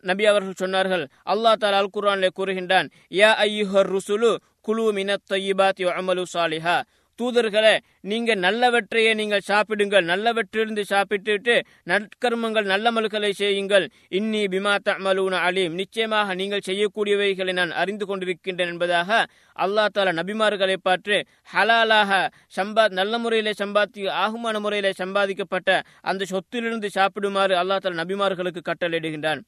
நபி 0.03 0.25
அவர்கள் 0.25 0.59
சொன்னார்கள் 0.59 1.03
அல்லா 1.25 1.53
தாலா 1.55 1.77
அல் 1.77 1.93
குரானில் 1.93 2.35
கூறுகின்றான் 2.35 2.87
யா 3.11 3.29
ஐயுஹர் 3.45 3.91
ருசுலு 3.95 4.31
குழு 4.61 4.91
மினத் 4.91 5.25
தையிபாத் 5.31 5.81
அமலு 5.95 6.23
சாலிஹா. 6.33 6.77
தூதர்களே 7.23 7.73
நீங்க 8.11 8.31
நல்லவற்றையே 8.45 9.11
நீங்கள் 9.19 9.45
சாப்பிடுங்கள். 9.49 10.05
நல்லவற்றிலிருந்து 10.11 10.83
சாப்பிட்டுட்டு 10.93 11.53
நற்கர்மங்கள் 11.89 12.67
நல்லமல்களை 12.71 13.29
செய்யுங்கள். 13.41 13.85
இன்னி 14.19 14.41
பிமா 14.53 14.73
தமலூன 14.87 15.39
அலீம். 15.47 15.77
நிச்சயமாக 15.81 16.35
நீங்கள் 16.41 16.65
செய்யக்கூடியவைகளை 16.69 17.53
நான் 17.59 17.73
அறிந்து 17.83 18.07
கொண்டிருக்கின்றேன் 18.09 18.71
என்பதாக 18.73 19.21
அல்லா 19.65 19.85
தாலா 19.95 20.13
நபிமார்களை 20.19 20.77
பார்த்து 20.87 21.15
ஹலாலாக 21.53 22.11
சம்பா 22.57 22.85
நல்ல 22.99 23.17
முறையிலே 23.23 23.53
சம்பாதி 23.61 24.03
ஆகுமான 24.25 24.59
முறையிலே 24.65 24.91
சம்பாதிக்கப்பட்ட 25.01 25.79
அந்த 26.11 26.27
சொத்திலிருந்து 26.33 26.89
சாப்பிடுமாறு 26.99 27.55
அல்லா 27.63 27.77
தாலா 27.85 28.01
நபிமார்களுக்கு 28.03 28.63
கட்டளையிடுகின்றான். 28.69 29.43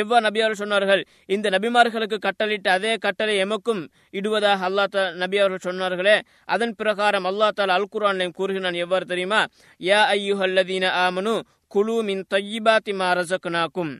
எவ்வாறு 0.00 0.24
நபியார்கள் 0.28 0.62
சொன்னார்கள்? 0.62 1.02
இந்த 1.34 1.46
நபிமார்களுக்கு 1.56 2.18
கட்டளிட்ட 2.26 2.68
அதே 2.78 2.92
கட்டளை 3.04 3.34
எமக்கும் 3.44 3.82
இடுவதாக 4.18 4.68
அல்லா 4.68 4.84
தா 4.96 5.02
நபி 5.22 5.38
அவர்கள் 5.42 5.66
சொன்னார்களே. 5.68 6.16
அதன் 6.54 6.74
பிரகாரம் 6.82 7.28
அல்லா 7.30 7.48
தாலா 7.60 7.78
அல் 7.78 7.90
குரான் 7.94 8.36
கூறுகிறான் 8.40 8.82
எவ்வாறு 8.84 9.06
தெரியுமா? 9.14 9.40
யா 9.80 10.02
ஐயுஹல்லதீன 10.18 10.92
ஆமனு 11.06 11.34
குழு 11.74 11.96
மின் 12.10 12.24
தையிபாத்தி 12.34 12.92
மாரசக்குனாக்கும் 13.00 13.92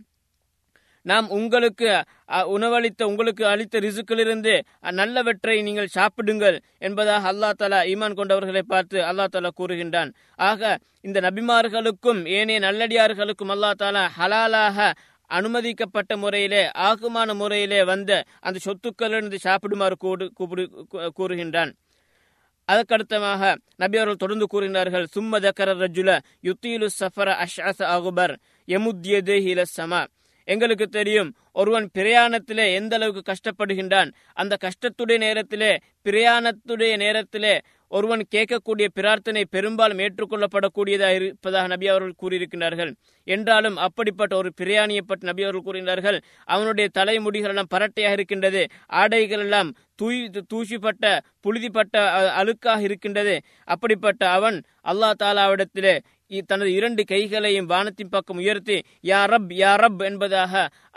நாம் 1.06 1.26
உங்களுக்கு 1.36 1.90
உணவளித்த 2.54 3.02
உங்களுக்கு 3.10 3.44
அளித்த 3.50 3.80
ரிசுக்கிலிருந்து 3.84 4.54
நல்லவற்றை 4.98 5.54
நீங்கள் 5.68 5.94
சாப்பிடுங்கள் 5.94 6.56
என்பதாக 6.86 7.30
அல்லா 7.32 7.50
தலா 7.60 7.78
ஈமான் 7.92 8.16
கொண்டவர்களை 8.18 8.62
பார்த்து 8.72 8.98
அல்லா 9.10 9.26
தலா 9.34 9.50
கூறுகின்றான். 9.60 10.10
ஆக 10.48 10.60
இந்த 11.06 11.18
நபிமார்களுக்கும் 11.26 12.20
ஏனைய 12.38 12.58
நல்லடியார்களுக்கும் 12.66 13.52
அல்லா 13.54 13.70
தாலா 13.82 14.02
ஹலாலாக 14.18 14.78
அனுமதிக்கப்பட்ட 15.36 16.16
முறையிலே 16.16 16.62
ஆகுமான 16.88 17.34
முறையிலே 17.42 17.80
வந்த 17.90 18.10
அந்த 18.40 18.58
சொத்துக்களிலிருந்து 18.66 19.38
சாப்பிடுமாறு 19.46 19.96
கூடு 19.98 20.24
கூறுகின்றான். 21.18 21.72
அதற்கடுத்தமாக 22.68 23.42
நபி 23.82 23.96
அவர்கள் 24.00 24.22
தொடர்ந்து 24.22 24.46
கூறுகின்றார்கள் 24.52 25.06
சும்ம 25.14 25.40
தக்கர 25.44 25.70
ரஜுல 25.82 26.10
யுத்தீலு 26.48 26.88
சஃபர 27.00 27.28
அஷாஸ் 27.44 27.84
அகுபர் 27.94 28.34
எமுத்தியதே 28.68 29.36
சமா. 29.76 30.02
எங்களுக்கு 30.48 30.86
தெரியும் 30.98 31.30
ஒருவன் 31.60 31.86
பிரயாணத்திலே 31.96 32.64
எந்த 32.78 32.94
அளவுக்கு 32.96 33.22
கஷ்டப்படுகின்றான் 33.30 34.10
அந்த 34.42 34.54
கஷ்டத்துடைய 34.64 35.18
நேரத்திலே 35.24 35.72
பிரயாணத்துடைய 36.04 36.92
நேரத்திலே 37.04 37.54
ஒருவன் 37.96 38.22
கேட்கக்கூடிய 38.34 38.86
பிரார்த்தனை 38.98 39.42
பெரும்பாலும் 39.54 40.02
ஏற்றுக்கொள்ளப்படக்கூடியதாக 40.04 41.16
இருப்பதாக 41.18 41.70
நபி 41.72 41.86
அவர்கள் 41.92 42.20
கூறியிருக்கிறார்கள் 42.22 42.92
என்றாலும் 43.26 43.76
அப்படிப்பட்ட 43.86 44.32
ஒரு 44.40 44.50
பிரயாணியை 44.60 45.02
பற்றி 45.08 45.30
நபி 45.30 45.46
அவர்கள் 45.46 45.66
கூறுகின்றார்கள் 45.66 46.18
அவனுடைய 46.54 46.86
தலைமுடிகள் 46.98 47.52
எல்லாம் 47.54 47.72
பரட்டையாக 47.74 48.16
இருக்கின்றது 48.18 48.62
ஆடைகள் 49.02 49.44
எல்லாம் 49.46 49.72
தூய் 50.02 50.22
தூசிப்பட்ட 50.52 51.04
புழுதிப்பட்ட 51.44 51.96
அழுக்காக 52.40 52.80
இருக்கின்றது. 52.88 53.34
அப்படிப்பட்ட 53.72 54.22
அவன் 54.38 54.58
அல்லா 54.92 55.10
தாலாவிடத்திலே 55.22 55.94
தனது 56.50 56.70
இரண்டு 56.78 57.02
கைகளையும் 57.10 57.70
வானத்தின் 57.70 58.10
பக்கம் 58.12 58.40
உயர்த்தி 58.42 58.76
யா 59.10 59.20
ரப் 59.30 59.52
யா 59.62 59.72
ரப் 59.82 60.02
என்பதாக 60.08 60.52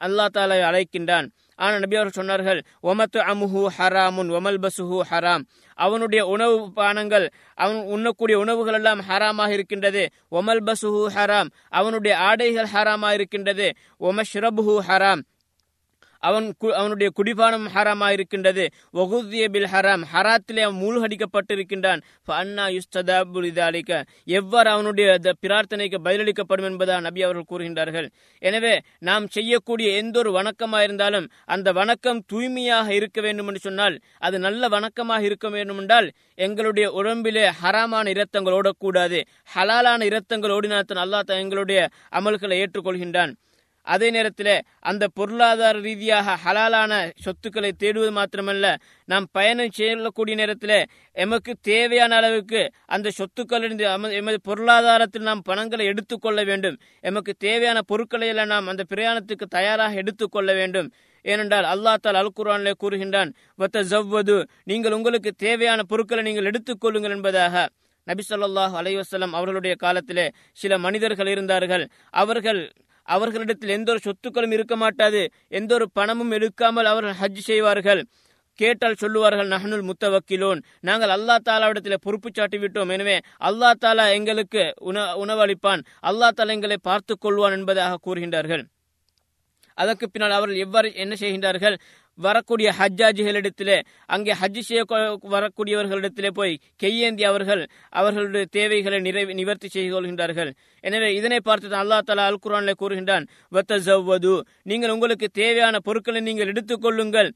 அல்லா 0.05 0.25
தாலாவை 0.35 0.63
அழைக்கின்றான். 0.69 1.27
ஆனால் 1.59 1.81
நபி 1.83 1.97
அவர்கள் 1.97 2.17
சொன்னார்கள் 2.19 2.59
ஒமத்து 2.89 3.19
அமுஹு 3.31 3.61
ஹராமுன் 3.77 4.29
ஒமல் 4.37 4.59
பசுஹு 4.63 4.99
ஹராம். 5.11 5.43
அவனுடைய 5.75 6.25
உணவு 6.25 6.71
பானங்கள் 6.75 7.29
அவன் 7.55 7.75
உண்ணக்கூடிய 7.75 8.39
உணவுகள் 8.39 8.73
எல்லாம் 8.73 9.01
ஹராமாக 9.09 9.49
இருக்கின்றது. 9.49 10.09
ஒமல் 10.31 10.59
பசுஹு 10.65 11.07
ஹராம். 11.15 11.49
அவனுடைய 11.69 12.17
ஆடைகள் 12.17 12.67
ஹராமாக 12.73 13.13
இருக்கின்றது. 13.13 13.73
ஒமஷ்ரபுஹு 13.99 14.79
ஹராம். 14.87 15.21
அவன் 16.29 16.47
அவனுடைய 16.79 17.09
குடிபானம் 17.17 17.67
ஹராமா 17.75 18.07
இருக்கின்றது 18.15 18.65
வகுதிய 18.99 19.45
பில் 19.53 19.69
ஹராம் 19.73 20.03
ஹராத்திலே 20.13 20.61
அவன் 20.67 20.79
மூழ்கடிக்கப்பட்டிருக்கின்றான். 20.83 22.01
அண்ணா 22.39 22.65
யுஸ்ததாபுலிதாலிக்க 22.75 24.01
எவ்வாறு 24.39 24.69
அவனுடைய 24.75 25.07
பிரார்த்தனைக்கு 25.43 25.99
பதிலளிக்கப்படும் 26.07 26.67
என்பதா 26.69 26.97
நபி 27.07 27.23
அவர்கள் 27.27 27.49
கூறுகின்றார்கள். 27.51 28.07
எனவே 28.41 28.73
நாம் 29.09 29.27
செய்யக்கூடிய 29.35 29.89
எந்த 30.01 30.17
ஒரு 30.23 30.31
வணக்கமாக 30.39 30.87
இருந்தாலும் 30.87 31.29
அந்த 31.55 31.71
வணக்கம் 31.81 32.23
தூய்மையாக 32.31 32.87
இருக்க 32.99 33.21
வேண்டும் 33.27 33.49
என்று 33.51 33.65
சொன்னால் 33.67 33.97
அது 34.27 34.39
நல்ல 34.47 34.69
வணக்கமாக 34.75 35.27
இருக்க 35.29 35.47
வேண்டும் 35.55 35.79
என்றால் 35.83 36.09
எங்களுடைய 36.47 36.85
உடம்பிலே 36.99 37.45
ஹராமான 37.61 38.05
இரத்தங்கள் 38.15 38.57
ஓடக்கூடாது. 38.59 39.19
ஹலாலான 39.55 40.01
இரத்தங்கள் 40.11 40.55
ஓடினாத்தான் 40.57 41.03
அல்லாஹ் 41.05 41.39
எங்களுடைய 41.43 41.79
அமல்களை 42.19 42.57
ஏற்றுக்கொள்கின்றான். 42.63 43.33
அதே 43.85 44.07
நேரத்தில் 44.09 44.51
அந்த 44.79 45.03
பொருளாதார 45.17 45.79
ரீதியாக 45.79 46.35
ஹலாலான 46.43 46.93
சொத்துக்களை 47.23 47.71
தேடுவது 47.83 48.11
மாத்திரமல்ல 48.17 48.67
நாம் 49.05 49.25
பயணம் 49.31 49.73
செல்லக்கூடிய 49.77 50.35
நேரத்தில் 50.41 50.77
எமக்கு 51.25 51.53
தேவையான 51.61 52.15
அளவுக்கு 52.15 52.61
அந்த 52.95 53.11
சொத்துக்களிலிருந்து 53.19 53.85
எமது 54.19 54.39
பொருளாதாரத்தில் 54.49 55.27
நாம் 55.29 55.41
பணங்களை 55.41 55.85
எடுத்துக்கொள்ள 55.85 56.43
வேண்டும். 56.43 56.77
எமக்கு 57.01 57.33
தேவையான 57.47 57.81
பொருட்களை 57.81 58.27
எல்லாம் 58.27 58.47
நாம் 58.47 58.67
அந்த 58.67 58.85
பிரயாணத்துக்கு 58.93 59.47
தயாராக 59.49 59.93
எடுத்துக்கொள்ள 59.93 60.53
வேண்டும். 60.53 60.89
ஏனென்றால் 61.25 61.67
அல்லா 61.73 61.91
தால் 62.05 62.19
அல் 62.21 62.35
குரானிலே 62.39 62.73
கூறுகின்றான் 62.83 63.29
வத்த 63.61 63.83
ஜவ்வது 63.91 64.35
நீங்கள் 64.63 64.95
உங்களுக்கு 64.97 65.31
தேவையான 65.45 65.83
பொருட்களை 65.91 66.23
நீங்கள் 66.23 66.49
எடுத்துக்கொள்ளுங்கள் 66.51 67.15
என்பதாக. 67.17 67.65
நபி 68.07 68.23
சொல்லாஹ் 68.29 68.73
அலைவசலம் 68.79 69.35
அவர்களுடைய 69.37 69.75
காலத்திலே 69.83 70.25
சில 70.61 70.77
மனிதர்கள் 70.77 71.27
இருந்தார்கள். 71.27 71.85
அவர்கள் 72.23 72.61
அவர்களிடத்தில் 73.03 73.69
எந்த 73.69 73.91
ஒரு 73.91 74.01
சொத்துக்களும் 74.05 74.51
இருக்க 74.51 74.75
மாட்டாது. 74.75 75.21
எந்த 75.47 75.73
ஒரு 75.73 75.87
பணமும் 75.91 76.31
எடுக்காமல் 76.31 76.91
அவர்கள் 76.91 77.19
ஹஜ் 77.21 77.41
செய்வார்கள். 77.49 78.03
கேட்டால் 78.59 78.99
சொல்லுவார்கள் 79.01 79.47
நஹனுல் 79.47 79.87
முத்தவக்கிலோன். 79.89 80.59
நாங்கள் 80.79 81.09
அல்லா 81.09 81.35
தாலாவிடத்தில் 81.49 82.03
பொறுப்பு 82.05 82.29
சாட்டி 82.33 82.57
விட்டோம் 82.57 82.89
எனவே 82.89 83.15
அல்லா 83.49 83.71
தாலா 83.85 84.05
எங்களுக்கு 84.17 84.73
உண 84.89 85.05
உணவளிப்பான். 85.25 85.83
அல்லா 86.09 86.29
தாலா 86.37 86.55
எங்களை 86.57 86.77
பார்த்து 86.81 87.15
கொள்வான் 87.25 87.55
என்பதாக 87.57 87.99
கூறுகின்றார்கள். 88.05 88.63
அதற்கு 89.73 90.05
பின்னால் 90.09 90.37
அவர்கள் 90.37 90.63
எவ்வாறு 90.65 90.95
என்ன 90.95 91.13
செய்கின்றார்கள்? 91.19 91.75
வரக்கூடிய 92.17 92.73
ஹஜ்ஜாஜிகளிடத்திலே 92.79 93.77
அங்கே 94.05 94.33
ஹஜ் 94.41 94.59
செய்ய 94.59 94.83
வரக்கூடியவர்களிடத்திலே 95.35 96.29
போய் 96.29 96.59
கையேந்தி 96.77 97.23
அவர்கள் 97.23 97.69
அவர்களுடைய 97.89 98.45
தேவைகளை 98.51 98.99
நிறைவு 98.99 99.33
நிவர்த்தி 99.33 99.67
செய்து 99.67 99.93
கொள்கின்றார்கள். 99.95 100.51
எனவே 100.81 101.15
இதனை 101.15 101.39
பார்த்து 101.39 101.81
அல்லா 101.83 101.99
தலா 101.99 102.25
அல் 102.25 102.43
குரான்ல 102.45 102.73
கூறுகின்றான் 102.81 103.25
நீங்கள் 104.63 104.89
உங்களுக்கு 104.89 105.29
தேவையான 105.29 105.79
பொருட்களை 105.79 106.21
நீங்கள் 106.21 106.51
எடுத்துக்கொள்ளுங்கள் 106.53 107.31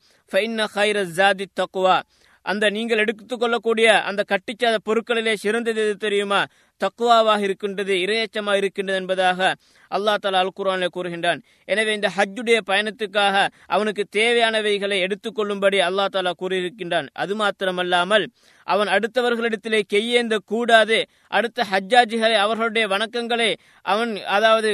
தக்குவா 1.61 2.01
அந்த 2.41 2.69
நீங்கள் 2.69 3.01
எடுத்துக்கொள்ளக்கூடிய 3.03 3.87
அந்த 4.09 4.23
கட்டிச்சாத 4.29 4.75
பொருட்களிலே 4.85 5.33
சிறந்தது 5.33 5.81
எது 5.81 5.95
தெரியுமா? 5.97 6.45
தக்குவாவாக 6.83 7.41
இருக்கின்றது 7.47 7.93
இரையச்சமாக 8.05 8.61
இருக்கின்றது 8.61 8.99
என்பதாக 9.01 9.39
அல்லா 9.91 10.13
தலா 10.23 10.39
அல் 10.43 10.55
குரானில் 10.57 10.93
கூறுகின்றான். 10.95 11.39
எனவே 11.71 11.91
இந்த 11.97 12.09
ஹஜ்ஜுடைய 12.15 12.57
பயணத்துக்காக 12.69 13.35
அவனுக்கு 13.75 14.03
தேவையானவைகளை 14.17 14.97
எடுத்துக்கொள்ளும்படி 15.05 15.77
அல்லா 15.87 16.05
தாலா 16.15 16.31
கூறியிருக்கின்றான். 16.41 17.07
அது 17.23 17.33
மாத்திரமல்லாமல் 17.41 18.25
அவன் 18.67 18.89
அடுத்தவர்களிடத்திலே 18.95 19.79
கையேந்த 19.93 20.35
கூடாது. 20.53 20.97
அடுத்த 21.37 21.65
ஹஜ்ஜாஜிகளை 21.71 22.35
அவர்களுடைய 22.45 22.85
வணக்கங்களை 22.93 23.49
அவன் 23.91 24.11
அதாவது 24.37 24.71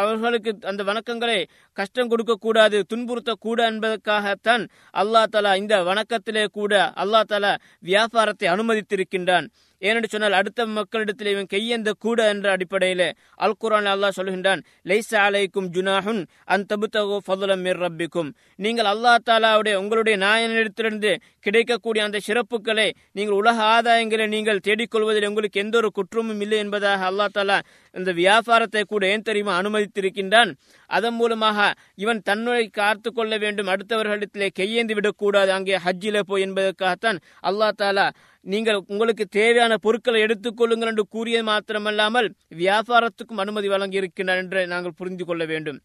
அவர்களுக்கு 0.00 0.52
அந்த 0.70 0.82
வணக்கங்களை 0.90 1.38
கஷ்டம் 1.76 2.10
கொடுக்க 2.12 2.34
கூடாது 2.46 2.78
துன்புறுத்த 2.92 3.32
கூட 3.46 3.58
என்பதற்காகத்தான் 3.72 4.64
அல்லா 5.02 5.24
தலா 5.34 5.52
இந்த 5.62 5.76
வணக்கத்திலே 5.90 6.46
கூட 6.60 6.72
அல்லா 7.04 7.22
தலா 7.34 7.52
வியாபாரத்தை 7.90 8.48
அனுமதித்திருக்கின்றான். 8.54 9.48
ஏனென்று 9.82 10.08
சொன்னால் 10.10 10.32
அடுத்த 10.32 10.66
மக்களிடத்தில் 10.66 11.30
இவன் 11.32 11.48
கையெந்த 11.54 11.90
கூட 11.98 12.18
என்ற 12.28 12.46
அடிப்படையில் 12.50 13.06
அல் 13.44 13.56
குரான் 13.62 13.88
அல்லாஹ் 13.92 14.16
சொல்கின்றான் 14.16 14.60
லைசா 14.88 15.20
அலைக்கும் 15.26 15.68
ஜுனாஹுன் 15.76 16.22
அன் 16.44 16.66
தபுத்தகோ 16.70 17.16
ஃபதுலம் 17.26 17.64
மிர் 17.66 17.80
ரப்பிக்கும். 17.82 18.30
நீங்கள் 18.58 18.90
அல்லா 18.92 19.14
தாலாவுடைய 19.28 19.74
உங்களுடைய 19.74 20.16
நாயனிடத்திலிருந்து 20.16 21.12
கிடைக்கக்கூடிய 21.40 22.04
அந்த 22.04 22.18
சிறப்புகளை 22.26 22.88
நீங்கள் 23.12 23.38
உலக 23.40 23.58
ஆதாயங்களை 23.74 24.26
நீங்கள் 24.26 24.64
தேடிக்கொள்வதில் 24.68 25.28
உங்களுக்கு 25.28 25.60
எந்த 25.60 25.76
ஒரு 25.76 25.90
குற்றமும் 25.90 26.40
இல்லை 26.40 26.58
என்பதாக 26.58 27.08
அல்லா 27.10 27.26
தாலா 27.34 27.58
இந்த 27.94 28.10
வியாபாரத்தை 28.12 28.82
கூட 28.92 29.02
ஏன் 29.14 29.26
தெரியுமா 29.28 29.54
அனுமதித்திருக்கின்றான்? 29.60 30.50
அதன் 30.90 31.16
மூலமாக 31.20 31.58
இவன் 32.02 32.20
தன்னுடைய 32.28 32.68
காத்து 32.80 33.08
கொள்ள 33.12 33.32
வேண்டும். 33.44 33.70
அடுத்தவர்களிடத்திலே 33.74 34.48
கையேந்து 34.60 34.96
விடக்கூடாது. 34.98 35.50
அங்கே 35.52 35.78
ஹஜ்ஜில 35.86 36.20
போய் 36.30 36.44
என்பதற்காகத்தான் 36.46 37.20
அல்லா 37.50 37.70
தாலா 37.82 38.06
நீங்கள் 38.46 38.78
உங்களுக்கு 38.92 39.24
தேவையான 39.38 39.72
பொருட்களை 39.76 40.20
எடுத்துக்கொள்ளுங்கள் 40.26 40.90
என்று 40.92 41.04
கூறியது 41.14 41.44
மாத்திரமல்லாமல் 41.50 42.28
வியாபாரத்துக்கும் 42.62 43.42
அனுமதி 43.44 43.68
வழங்கி 43.68 44.00
இருக்கின்றார் 44.00 44.42
என்று 44.44 44.60
நாங்கள் 44.66 44.98
புரிந்து 45.00 45.24
கொள்ள 45.24 45.44
வேண்டும். 45.44 45.78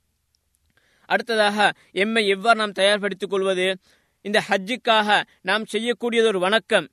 அடுத்ததாக 1.10 1.68
எம்மை 2.04 2.24
எவ்வாறு 2.28 2.60
நாம் 2.62 2.78
தயார்படுத்திக் 2.80 3.34
கொள்வது? 3.34 3.68
இந்த 4.26 4.40
ஹஜ்ஜுக்காக 4.50 5.10
நாம் 5.50 5.66
செய்யக்கூடியது 5.74 6.28
ஒரு 6.28 6.40
வணக்கம். 6.40 6.88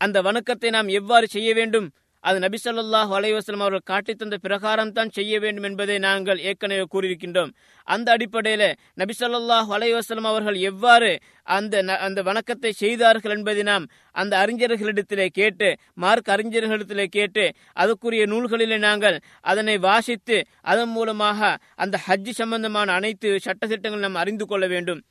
அந்த 0.00 0.18
வணக்கத்தை 0.28 0.70
நாம் 0.76 0.88
எவ்வாறு 1.00 1.26
செய்ய 1.34 1.50
வேண்டும்? 1.58 1.86
அது 2.24 2.40
நபி 2.40 2.58
ஸல்லல்லாஹு 2.64 3.12
அவர்கள் 3.60 3.80
காட்டித்தந்த 3.84 4.36
பிரகாரம் 4.36 4.92
தான் 4.92 5.10
செய்ய 5.10 5.40
வேண்டும் 5.40 5.62
என்பதை 5.62 5.98
நாங்கள் 5.98 6.38
ஏற்கனவே 6.38 6.84
கூறியிருக்கின்றோம். 6.94 7.52
அந்த 7.84 8.12
அடிப்படையில் 8.12 8.76
நபி 8.94 9.14
ஸல்லல்லாஹு 9.18 10.24
அவர்கள் 10.24 10.54
எவ்வாறு 10.54 11.20
அந்த 11.42 11.82
ந- 11.82 11.96
அந்த 11.96 12.22
வணக்கத்தை 12.22 12.72
செய்தார்கள் 12.72 13.30
என்பதை 13.30 13.62
நாம் 13.62 13.86
அந்த 14.12 14.46
அறிஞர்களிடத்திலே 14.46 15.26
கேட்டு 15.26 15.76
மார்க் 15.94 16.28
அறிஞர்களிடத்திலே 16.28 17.06
கேட்டு 17.06 17.54
அதுக்குரிய 17.76 18.26
நூல்களிலே 18.26 18.78
நாங்கள் 18.78 19.20
அதனை 19.40 19.78
வாசித்து 19.78 20.46
அதன் 20.60 20.88
மூலமாக 20.88 21.58
அந்த 21.74 22.00
ஹஜ் 22.08 22.30
சம்பந்தமான 22.30 22.92
அனைத்து 22.92 23.40
சட்டத்திட்டங்களும் 23.44 23.98
நாம் 23.98 24.14
அறிந்து 24.14 24.46
கொள்ள 24.46 24.66
வேண்டும். 24.66 25.02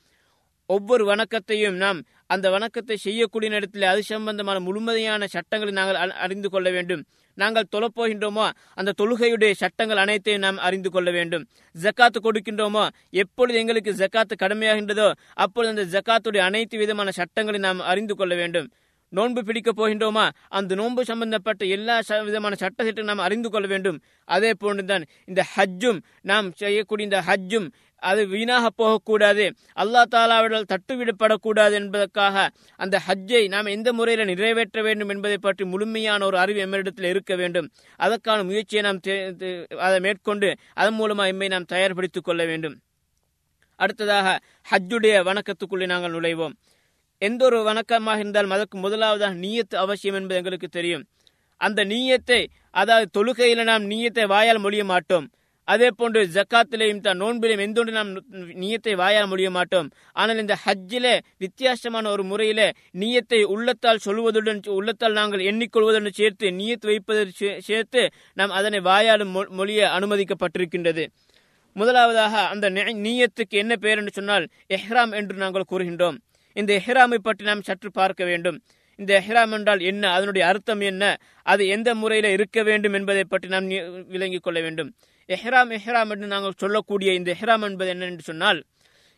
ஒவ்வொரு 0.70 1.06
வணக்கத்தையும் 1.06 1.76
நாம் 1.76 2.04
அந்த 2.28 2.50
வணக்கத்தை 2.50 2.98
செய்யக்கூடிய 2.98 3.52
நேரத்தில் 3.52 3.84
அது 3.84 4.04
சம்பந்தமான 4.04 4.60
முழுமையான 4.60 5.28
சட்டங்களை 5.28 5.74
நாங்கள் 5.74 5.96
அ- 5.96 6.14
அறிந்து 6.14 6.50
கொள்ள 6.50 6.70
வேண்டும். 6.70 7.06
நாங்கள் 7.34 7.66
தொழப்போகின்றோமோ 7.76 8.52
அந்த 8.74 8.94
தொழுகையுடைய 9.02 9.52
சட்டங்கள் 9.52 9.98
அனைத்தையும் 9.98 10.42
நாம் 10.42 10.58
அறிந்து 10.58 10.92
கொள்ள 10.92 11.12
வேண்டும். 11.12 11.48
ஜக்காத்து 11.82 12.20
கொடுக்கின்றோமோ 12.24 12.90
எப்பொழுது 13.10 13.60
எங்களுக்கு 13.60 13.92
ஜக்காத்து 13.92 14.36
கடமையாகின்றதோ 14.42 15.14
அப்பொழுது 15.34 15.82
அந்த 15.82 16.02
ஜக்காத்துடைய 16.02 16.38
அனைத்து 16.38 16.78
விதமான 16.78 17.12
சட்டங்களை 17.12 17.60
நாம் 17.60 17.80
அறிந்து 17.80 18.16
கொள்ள 18.16 18.36
வேண்டும். 18.36 18.72
நோன்பு 19.10 19.44
பிடிக்க 19.44 19.72
போகின்றோமா 19.74 20.30
அந்த 20.50 20.76
நோன்பு 20.76 21.06
சம்பந்தப்பட்ட 21.06 21.66
எல்லா 21.66 22.02
ச- 22.10 22.24
விதமான 22.24 22.56
சட்டத்திட்டம் 22.60 23.04
நாம் 23.04 23.18
அறிந்து 23.18 23.50
கொள்ள 23.50 23.68
வேண்டும். 23.68 24.02
அதே 24.26 24.54
போன்றுதான் 24.54 25.06
இந்த 25.26 25.46
ஹஜ்ஜும் 25.56 26.02
நாம் 26.22 26.52
செய்யக்கூடிய 26.56 27.08
இந்த 27.08 27.22
ஹஜ்ஜும் 27.28 27.72
அது 28.00 28.27
வீணாக 28.27 28.70
போகக்கூடாது. 28.70 29.53
அல்லா 29.75 30.03
தாலாவிடால் 30.12 30.77
தட்டுவிடப்படக்கூடாது 30.77 31.72
என்பதற்காக 31.72 32.51
அந்த 32.75 33.01
ஹஜ்ஜை 33.08 33.48
நாம் 33.48 33.65
எந்த 33.65 33.94
முறையில் 33.94 34.25
நிறைவேற்ற 34.25 34.82
வேண்டும் 34.82 35.10
என்பதை 35.10 35.38
பற்றி 35.38 35.65
முழுமையான 35.65 36.25
ஒரு 36.25 36.38
அறிவு 36.38 36.65
எம்மிடத்தில் 36.65 37.03
இருக்க 37.03 37.36
வேண்டும். 37.36 37.72
அதற்கான 37.96 38.44
முயற்சியை 38.44 38.84
நாம் 38.84 39.00
தே- 39.08 39.65
அதை 39.65 40.00
மேற்கொண்டு 40.00 40.56
அதன் 40.74 40.94
மூலமாக 40.94 41.27
எம்மை 41.27 41.48
நாம் 41.48 41.65
தயார்படுத்திக் 41.72 42.24
கொள்ள 42.24 42.46
வேண்டும். 42.46 42.79
அடுத்ததாக 43.75 44.39
ஹஜ்ஜுடைய 44.72 45.24
வணக்கத்துக்குள்ளே 45.24 45.86
நாங்கள் 45.86 46.12
நுழைவோம். 46.12 46.53
எந்த 47.18 47.46
ஒரு 47.46 47.63
வணக்கமாக 47.63 48.18
இருந்தாலும் 48.18 48.50
அதற்கு 48.50 48.77
முதலாவதாக 48.77 49.34
நீயத்து 49.34 49.75
அவசியம் 49.75 50.15
என்பது 50.15 50.36
எங்களுக்கு 50.36 50.68
தெரியும். 50.68 51.06
அந்த 51.58 51.86
நீயத்தை 51.86 52.48
அதாவது 52.72 53.10
தொழுகையில் 53.12 53.63
நாம் 53.63 53.89
நீயத்தை 53.89 54.27
வாயால் 54.27 54.60
மொழிய 54.60 54.84
மாட்டோம். 54.84 55.29
அதே 55.70 55.90
போன்று 55.96 56.30
ஜக்காத்திலையும் 56.34 57.00
தான் 57.00 57.22
நோன்பிலையும் 57.22 57.64
எந்தொன்று 57.66 57.92
நாம் 57.92 58.24
நீயத்தை 58.34 58.96
வாயால் 58.96 59.28
முடிய 59.28 59.50
மாட்டோம். 59.50 59.90
ஆனால் 60.12 60.38
இந்த 60.38 60.58
ஹஜ்ஜிலே 60.66 61.20
வித்தியாசமான 61.38 62.10
ஒரு 62.10 62.24
முறையிலே 62.24 62.72
நீயத்தை 63.00 63.44
உள்ளத்தால் 63.44 64.00
சொல்வதுடன் 64.06 64.70
உள்ளத்தால் 64.70 65.12
நாங்கள் 65.12 65.40
எண்ணிக்கொள்வதுடன் 65.40 66.12
சேர்த்து 66.12 66.50
நீயத்து 66.50 66.86
வைப்பதை 66.86 67.32
சேர்த்து 67.60 68.10
நாம் 68.34 68.50
அதனை 68.50 68.80
வாயாலும் 68.80 69.36
மொ- 69.36 69.50
மொழிய 69.50 69.82
அனுமதிக்கப்பட்டிருக்கின்றது. 69.98 71.08
முதலாவதாக 71.74 72.48
அந்த 72.48 72.70
நீயத்துக்கு 72.70 73.50
என்ன 73.50 73.76
பெயர் 73.76 73.98
என்று 73.98 74.12
சொன்னால் 74.12 74.48
எஹ்ராம் 74.70 75.14
என்று 75.14 75.36
நாங்கள் 75.36 75.70
கூறுகின்றோம். 75.72 76.18
இந்த 76.54 76.82
எஹ்ராமை 76.86 77.16
பற்றி 77.16 77.46
நாம் 77.46 77.62
சற்று 77.62 77.92
பார்க்க 77.92 78.26
வேண்டும். 78.26 78.62
இந்த 78.96 79.24
எஹ்ராம் 79.28 79.52
என்றால் 79.52 79.80
என்ன 79.80 80.12
அதனுடைய 80.12 80.48
அர்த்தம் 80.48 80.80
என்ன 80.80 81.18
அது 81.44 81.68
எந்த 81.68 81.96
முறையில் 81.96 82.32
இருக்க 82.32 82.64
வேண்டும் 82.64 82.94
என்பதை 82.94 83.24
பற்றி 83.24 83.48
நாம் 83.48 83.68
விளங்கிக் 84.08 84.44
கொள்ள 84.44 84.62
வேண்டும். 84.62 84.94
எஹ்ராம் 85.29 85.71
எஹ்ராம் 85.75 86.12
என்று 86.12 86.27
நாங்கள் 86.27 86.59
சொல்லக்கூடிய 86.59 87.13
இந்த 87.13 87.31
எஹ்ராம் 87.33 87.65
என்பது 87.65 87.89
என்ன 87.89 88.05
என்று 88.05 88.24
சொன்னால் 88.24 88.59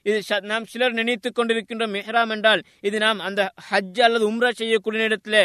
இது 0.05 0.19
ச- 0.21 0.43
நாம் 0.43 0.65
சிலர் 0.65 0.91
நினைத்துக் 0.91 1.35
கொண்டிருக்கின்றோம் 1.35 1.93
மெஹ்ராம் 1.95 2.31
என்றால் 2.31 2.61
இது 2.81 2.97
நாம் 2.99 3.19
அந்த 3.19 3.41
ஹஜ் 3.67 4.01
அல்லது 4.01 4.25
உம்ரா 4.31 4.49
செய்யக்கூடிய 4.51 5.09
இடத்துல 5.09 5.35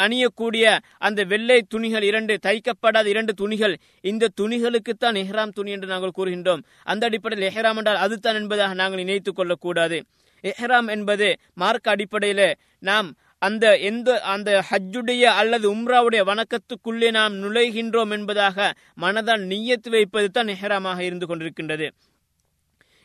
அணியக்கூடிய 0.00 0.64
அந்த 0.98 1.24
வெள்ளை 1.24 1.62
துணிகள் 1.68 2.02
இரண்டு 2.02 2.38
தைக்கப்படாத 2.42 3.06
இரண்டு 3.06 3.34
துணிகள் 3.34 3.74
இந்த 4.04 4.32
துணிகளுக்குத்தான் 4.40 5.18
எஹ்ராம் 5.22 5.52
துணி 5.52 5.70
என்று 5.70 5.86
நாங்கள் 5.86 6.16
கூறுகின்றோம். 6.18 6.62
அந்த 6.84 7.02
அடிப்படையில் 7.06 7.48
எஹ்ராம் 7.50 7.76
என்றால் 7.76 8.02
அதுதான் 8.04 8.34
என்பதாக 8.34 8.74
நாங்கள் 8.74 9.02
நினைத்துக் 9.04 9.36
கொள்ளக்கூடாது. 9.36 9.98
எஹ்ராம் 10.44 10.90
என்பது 10.90 11.28
மார்க்க 11.54 11.90
அடிப்படையில் 11.90 12.46
நாம் 12.82 13.08
அந்த 13.42 13.64
எந்த 13.88 14.08
அந்த 14.34 14.50
ஹஜ்ஜுடைய 14.70 15.24
அல்லது 15.40 15.66
உம்ராவுடைய 15.74 16.20
வணக்கத்துக்குள்ளே 16.30 17.08
நாம் 17.10 17.34
நுழைகின்றோம் 17.42 18.12
என்பதாக 18.16 18.68
மனதால் 19.00 19.44
நீயத்து 19.52 19.90
வைப்பது 19.90 20.28
தான் 20.30 20.48
நெஹராமாக 20.50 21.00
இருந்து 21.00 21.26
கொண்டிருக்கின்றது. 21.26 21.86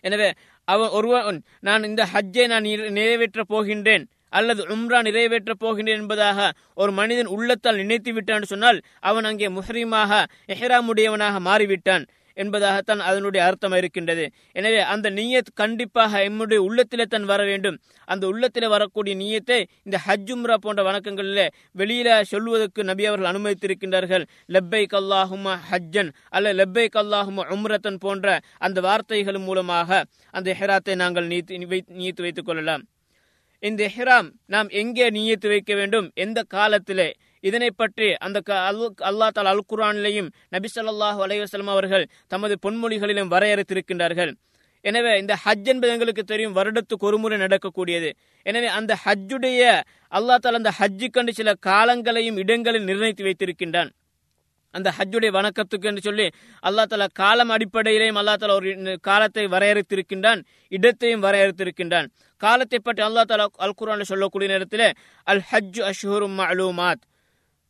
எனவே 0.04 0.30
அவன் 0.68 0.94
ஒருவன் 0.98 1.40
நான் 1.68 1.84
இந்த 1.84 2.04
ஹஜ்ஜை 2.14 2.46
நான் 2.48 2.68
நிறைவேற்றப் 3.00 3.52
போகின்றேன் 3.54 4.06
அல்லது 4.40 4.62
உம்ரா 4.74 5.00
நிறைவேற்றப் 5.08 5.62
போகின்றேன் 5.64 6.00
என்பதாக 6.02 6.40
ஒரு 6.74 6.92
மனிதன் 7.00 7.32
உள்ளத்தால் 7.36 7.80
நினைத்து 7.82 8.12
விட்டான் 8.14 8.52
சொன்னால் 8.52 8.80
அவன் 9.10 9.28
அங்கே 9.30 9.48
முஹரீமாக 9.58 10.12
எஹ்ராமுடையவனாக 10.54 11.40
மாறிவிட்டான். 11.50 12.06
என்பதாகத்தான் 12.44 13.02
அதனுடைய 13.10 13.42
அர்த்தம் 13.48 13.76
இருக்கின்றது. 13.80 14.26
எனவே 14.60 14.80
அந்த 14.94 15.08
நீயத் 15.10 15.52
கண்டிப்பாக 15.62 16.22
எம்முடைய 16.30 16.60
உள்ளத்திலே 16.68 17.06
தான் 17.14 17.28
வர 17.32 17.42
வேண்டும். 17.52 17.78
அந்த 18.08 18.24
உள்ளத்திலே 18.28 18.68
வரக்கூடிய 18.68 19.16
நீயத்தை 19.24 19.60
இந்த 19.84 20.00
ஹஜ் 20.08 20.32
உம்ரா 20.36 20.58
போன்ற 20.66 20.84
வணக்கங்களிலே 20.90 21.48
வெளியில 21.78 22.22
சொல்வதற்கு 22.32 22.84
நபி 22.92 23.06
அவர்கள் 23.06 23.32
அனுமதித்திருக்கின்றார்கள். 23.34 24.26
லெப்பை 24.56 24.84
கல்லாஹுமா 24.94 25.56
ஹஜ்ஜன் 25.72 26.12
அல்ல 26.30 26.54
லெப்பை 26.62 26.88
கல்லாஹுமா 26.98 27.44
உம்ரத்தன் 27.58 28.02
போன்ற 28.06 28.40
அந்த 28.58 28.82
வார்த்தைகள் 28.82 29.40
மூலமாக 29.48 30.04
அந்த 30.32 30.50
ஹெராத்தை 30.60 30.96
நாங்கள் 30.96 31.28
நீத்து 31.28 31.58
நீத்து 32.02 32.22
வைத்துக் 32.22 32.46
கொள்ளலாம். 32.46 32.84
இந்த 33.64 33.84
ஹிராம் 33.96 34.30
நாம் 34.46 34.70
எங்கே 34.82 35.08
நியத்து 35.16 35.48
வைக்க 35.48 35.72
வேண்டும்? 35.76 36.08
எந்த 36.14 36.40
காலத்திலே? 36.56 37.10
இதனை 37.42 37.72
பற்றி 37.72 38.14
அந்த 38.14 38.40
க- 38.40 38.72
அல்- 38.72 39.02
அல்லாஹ் 39.02 39.30
தால் 39.30 39.46
அல் 39.46 39.66
குரானிலையும் 39.70 40.30
நபி 40.50 40.70
ஸல்லல்லாஹு 40.76 41.20
அலைஹி 41.26 41.68
அவர்கள் 41.68 42.08
தமது 42.28 42.58
பொன்மொழிகளிலும் 42.62 43.32
வரையறுத்திருக்கின்றார்கள். 43.32 44.34
எனவே 44.82 45.20
இந்த 45.20 45.38
ஹஜ் 45.46 45.66
என்பது 45.66 45.94
எங்களுக்கு 45.94 46.24
தெரியும் 46.24 46.56
வருடத்துக்கு 46.56 47.08
ஒரு 47.10 47.18
முறை 47.18 47.38
நடக்கக்கூடியது. 47.38 48.14
எனவே 48.44 48.68
அந்த 48.68 48.98
ஹஜ்ஜுடைய 49.06 49.82
அல்லாஹ் 50.12 50.36
தால் 50.36 50.54
அந்த 50.54 50.72
ஹஜ்ஜு 50.80 51.10
கண்டு 51.10 51.34
சில 51.34 51.54
காலங்களையும் 51.66 52.38
இடங்களில் 52.38 52.84
நிர்ணயித்து 52.84 53.24
வைத்திருக்கின்றான். 53.24 53.92
அந்த 54.72 54.94
ஹஜ்ஜுடைய 54.98 55.32
வணக்கத்துக்கு 55.32 55.86
என்று 55.86 56.02
சொல்லி 56.02 56.30
அல்லா 56.64 56.84
தலா 56.84 57.08
காலம் 57.14 57.50
அடிப்படையிலேயும் 57.50 58.20
அல்லா 58.22 58.34
தாலா 58.34 58.52
ஒரு 58.52 58.98
காலத்தை 59.02 59.46
வரையறுத்திருக்கின்றான் 59.46 60.44
இடத்தையும் 60.68 61.24
வரையறுத்திருக்கின்றான். 61.24 62.08
காலத்தை 62.38 62.80
பற்றி 62.80 63.04
அல்லா 63.04 63.22
தலா 63.22 63.48
அல் 63.58 63.74
குரான் 63.82 64.02
சொல்லக்கூடிய 64.02 64.52
நேரத்தில் 64.52 64.94
அல் 65.24 65.42
ஹஜ் 65.52 65.92
அஷ்ஹூரும் 65.92 66.38
மஅலூமாத். 66.38 67.02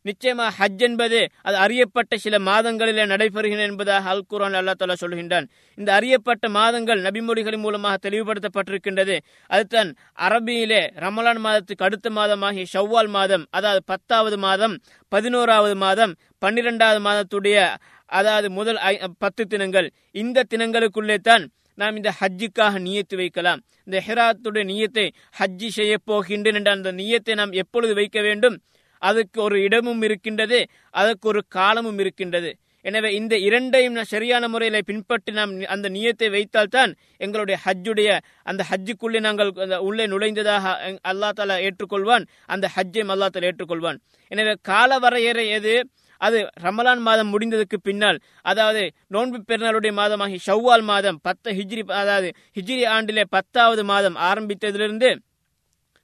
நிச்சயமா 0.05 0.49
ஹஜ் 0.59 0.77
என்பது 0.77 1.29
அது 1.41 1.55
அறியப்பட்ட 1.55 2.17
சில 2.17 2.39
மாதங்களிலே 2.39 3.05
நடைபெறுகின்றன 3.05 3.59
என்பதாக 3.59 4.09
அல் 4.09 4.25
குரான் 4.29 4.57
அல்லா 4.59 4.73
தாலா 4.79 4.93
சொல்கின்றான். 5.01 5.47
இந்த 5.77 5.93
அறியப்பட்ட 5.93 6.49
மாதங்கள் 6.49 7.01
நபிமொழிகளின் 7.01 7.57
மூலமாக 7.57 8.09
தெளிவுபடுத்தப்பட்டிருக்கின்றது. 8.09 9.19
அதுதான் 9.47 9.95
அரபியிலே 10.19 10.89
ரமலான் 10.95 11.39
மாதத்துக்கு 11.39 11.85
அடுத்த 11.85 12.09
மாதமாகிய 12.09 12.65
ஷவ்வால் 12.73 13.07
மாதம் 13.07 13.47
அதாவது 13.49 13.83
பத்தாவது 13.85 14.37
மாதம் 14.37 14.79
பதினோராவது 15.07 15.75
மாதம் 15.75 16.15
பன்னிரெண்டாவது 16.39 16.99
மாதத்துடைய 17.09 17.75
அதாவது 18.05 18.49
முதல் 18.51 18.77
ஐ- 18.77 19.01
பத்து 19.17 19.47
தினங்கள். 19.47 19.91
இந்த 20.11 20.43
தினங்களுக்குள்ளே 20.55 21.17
தான் 21.17 21.51
நாம் 21.75 21.95
இந்த 21.95 22.13
ஹஜ்ஜுக்காக 22.19 22.79
நியத்து 22.79 23.15
வைக்கலாம். 23.15 23.61
இந்த 23.83 24.03
ஹெராத்துடைய 24.07 24.63
நியத்தை 24.65 25.11
ஹஜ்ஜி 25.39 25.67
செய்ய 25.67 25.97
போகின்றேன் 26.07 26.53
என்ற 26.53 26.71
அந்த 26.71 26.91
நியத்தை 26.91 27.33
நாம் 27.35 27.51
எப்பொழுது 27.51 27.93
வைக்க 27.93 28.21
வேண்டும்? 28.21 28.61
அதுக்கு 29.01 29.39
ஒரு 29.41 29.57
இடமும் 29.67 30.03
இருக்கின்றது 30.07 30.59
அதற்கு 31.01 31.27
ஒரு 31.31 31.41
காலமும் 31.57 31.99
இருக்கின்றது. 32.03 32.51
எனவே 32.85 33.09
இந்த 33.17 33.35
இரண்டையும் 33.47 33.95
நான் 33.97 34.11
சரியான 34.13 34.43
முறையில் 34.53 34.87
பின்பற்றி 34.89 35.31
நாம் 35.39 35.51
அந்த 35.73 35.87
நியத்தை 35.95 36.27
வைத்தால்தான் 36.35 36.91
எங்களுடைய 37.25 37.57
ஹஜ்ஜுடைய 37.65 38.09
அந்த 38.49 38.61
ஹஜ்ஜுக்குள்ளே 38.69 39.19
நாங்கள் 39.27 39.51
உள்ளே 39.87 40.05
நுழைந்ததாக 40.13 40.73
அல்லா 41.11 41.29
தாலா 41.39 41.57
ஏற்றுக்கொள்வான் 41.67 42.25
அந்த 42.53 42.65
ஹஜ்ஜையும் 42.75 43.13
அல்லா 43.15 43.27
தாலா 43.29 43.49
ஏற்றுக்கொள்வான். 43.51 43.99
எனவே 44.31 44.53
கால 44.71 44.99
வரையறை 45.05 45.45
எது? 45.57 45.75
அது 46.21 46.39
ரமலான் 46.65 46.99
மாதம் 47.05 47.31
முடிந்ததுக்கு 47.33 47.77
பின்னால் 47.85 48.17
அதாவது 48.49 48.81
நோன்பு 49.13 49.37
பெருநாளுடைய 49.49 49.93
மாதமாகி 49.99 50.37
ஷவ்வால் 50.47 50.83
மாதம் 50.89 51.17
பத்து 51.27 51.49
ஹிஜ்ரி 51.59 51.83
அதாவது 52.01 52.27
ஹிஜ்ரி 52.57 52.83
ஆண்டிலே 52.95 53.23
பத்தாவது 53.35 53.83
மாதம் 53.91 54.17
ஆரம்பித்ததிலிருந்து 54.27 55.09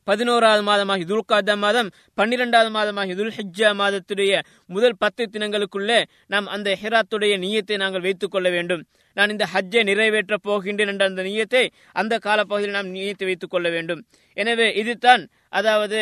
பதினோராவது 0.07 0.63
மாதமாகி 0.69 1.05
துல்காதா 1.11 1.55
மாதம் 1.65 1.89
பன்னிரெண்டாவது 2.19 2.69
மாதமாகி 2.77 3.13
துல் 3.19 3.33
ஹிஜ்ஜா 3.37 3.69
மாதத்துடைய 3.81 4.33
முதல் 4.75 4.97
பத்து 5.03 5.23
தினங்களுக்குள்ளே 5.33 5.99
நாம் 6.33 6.47
அந்த 6.55 6.77
ஹெராத்துடைய 6.81 7.33
நீயத்தை 7.45 7.77
நாங்கள் 7.83 8.05
வைத்துக் 8.07 8.33
கொள்ள 8.35 8.47
வேண்டும். 8.49 8.83
நான் 9.17 9.33
இந்த 9.33 9.45
ஹஜ்ஜை 9.53 9.81
நிறைவேற்றப் 9.89 10.45
போகின்றேன் 10.47 10.91
என்ற 10.93 11.05
அந்த 11.05 11.21
நீயத்தை 11.29 11.63
அந்த 12.01 12.13
காலப்பகுதியில் 12.25 12.77
நாம் 12.77 12.93
நீயத்தை 12.95 13.25
வைத்துக் 13.29 13.53
கொள்ள 13.53 13.67
வேண்டும். 13.69 14.01
எனவே 14.37 14.67
இதுதான் 14.81 15.23
அதாவது 15.59 15.99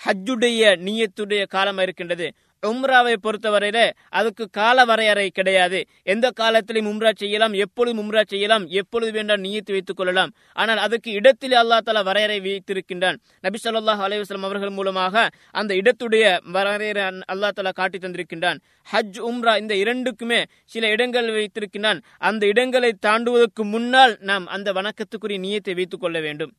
ஹஜ்ஜுடைய 0.00 0.62
நீயத்துடைய 0.86 1.42
காலம் 1.56 1.80
இருக்கின்றது. 1.84 2.26
உம்ராவை 2.66 3.14
பொறுத்தவரையில 3.22 3.78
அதுக்கு 4.08 4.44
கால 4.50 4.84
வரையறை 4.84 5.30
கிடையாது. 5.30 5.78
எந்த 6.02 6.30
காலத்திலும் 6.30 6.88
உம்ரா 6.90 7.10
செய்யலாம் 7.16 7.52
எப்பொழுது 7.52 8.02
உம்ரா 8.02 8.22
செய்யலாம் 8.26 8.66
எப்பொழுது 8.66 9.12
வேண்டாம் 9.12 9.42
நீயத்து 9.44 9.72
வைத்துக் 9.76 9.96
கொள்ளலாம். 9.96 10.32
ஆனால் 10.52 10.76
அதுக்கு 10.76 11.10
இடத்தில் 11.10 11.52
அல்லா 11.52 11.78
தலா 11.78 12.00
வரையறை 12.00 12.38
வைத்திருக்கின்றான். 12.40 13.18
நபி 13.40 13.58
சொல்லாஹ் 13.64 14.04
அலைவாஸ்லாம் 14.06 14.48
அவர்கள் 14.48 14.70
மூலமாக 14.70 15.30
அந்த 15.50 15.74
இடத்துடைய 15.74 16.24
வரையறை 16.50 17.02
அல்லா 17.32 17.50
தலா 17.50 17.70
காட்டி 17.70 17.98
தந்திருக்கின்றான். 17.98 18.58
ஹஜ் 18.92 19.20
உம்ரா 19.30 19.58
இந்த 19.58 19.74
இரண்டுக்குமே 19.74 20.44
சில 20.64 20.88
இடங்கள் 20.88 21.28
வைத்திருக்கின்றான். 21.38 22.02
அந்த 22.18 22.46
இடங்களை 22.46 22.94
தாண்டுவதற்கு 23.06 23.64
முன்னால் 23.74 24.16
நாம் 24.20 24.46
அந்த 24.46 24.72
வணக்கத்துக்குரிய 24.72 25.38
நீயத்தை 25.46 25.74
வைத்துக் 25.74 26.00
கொள்ள 26.00 26.20
வேண்டும். 26.20 26.52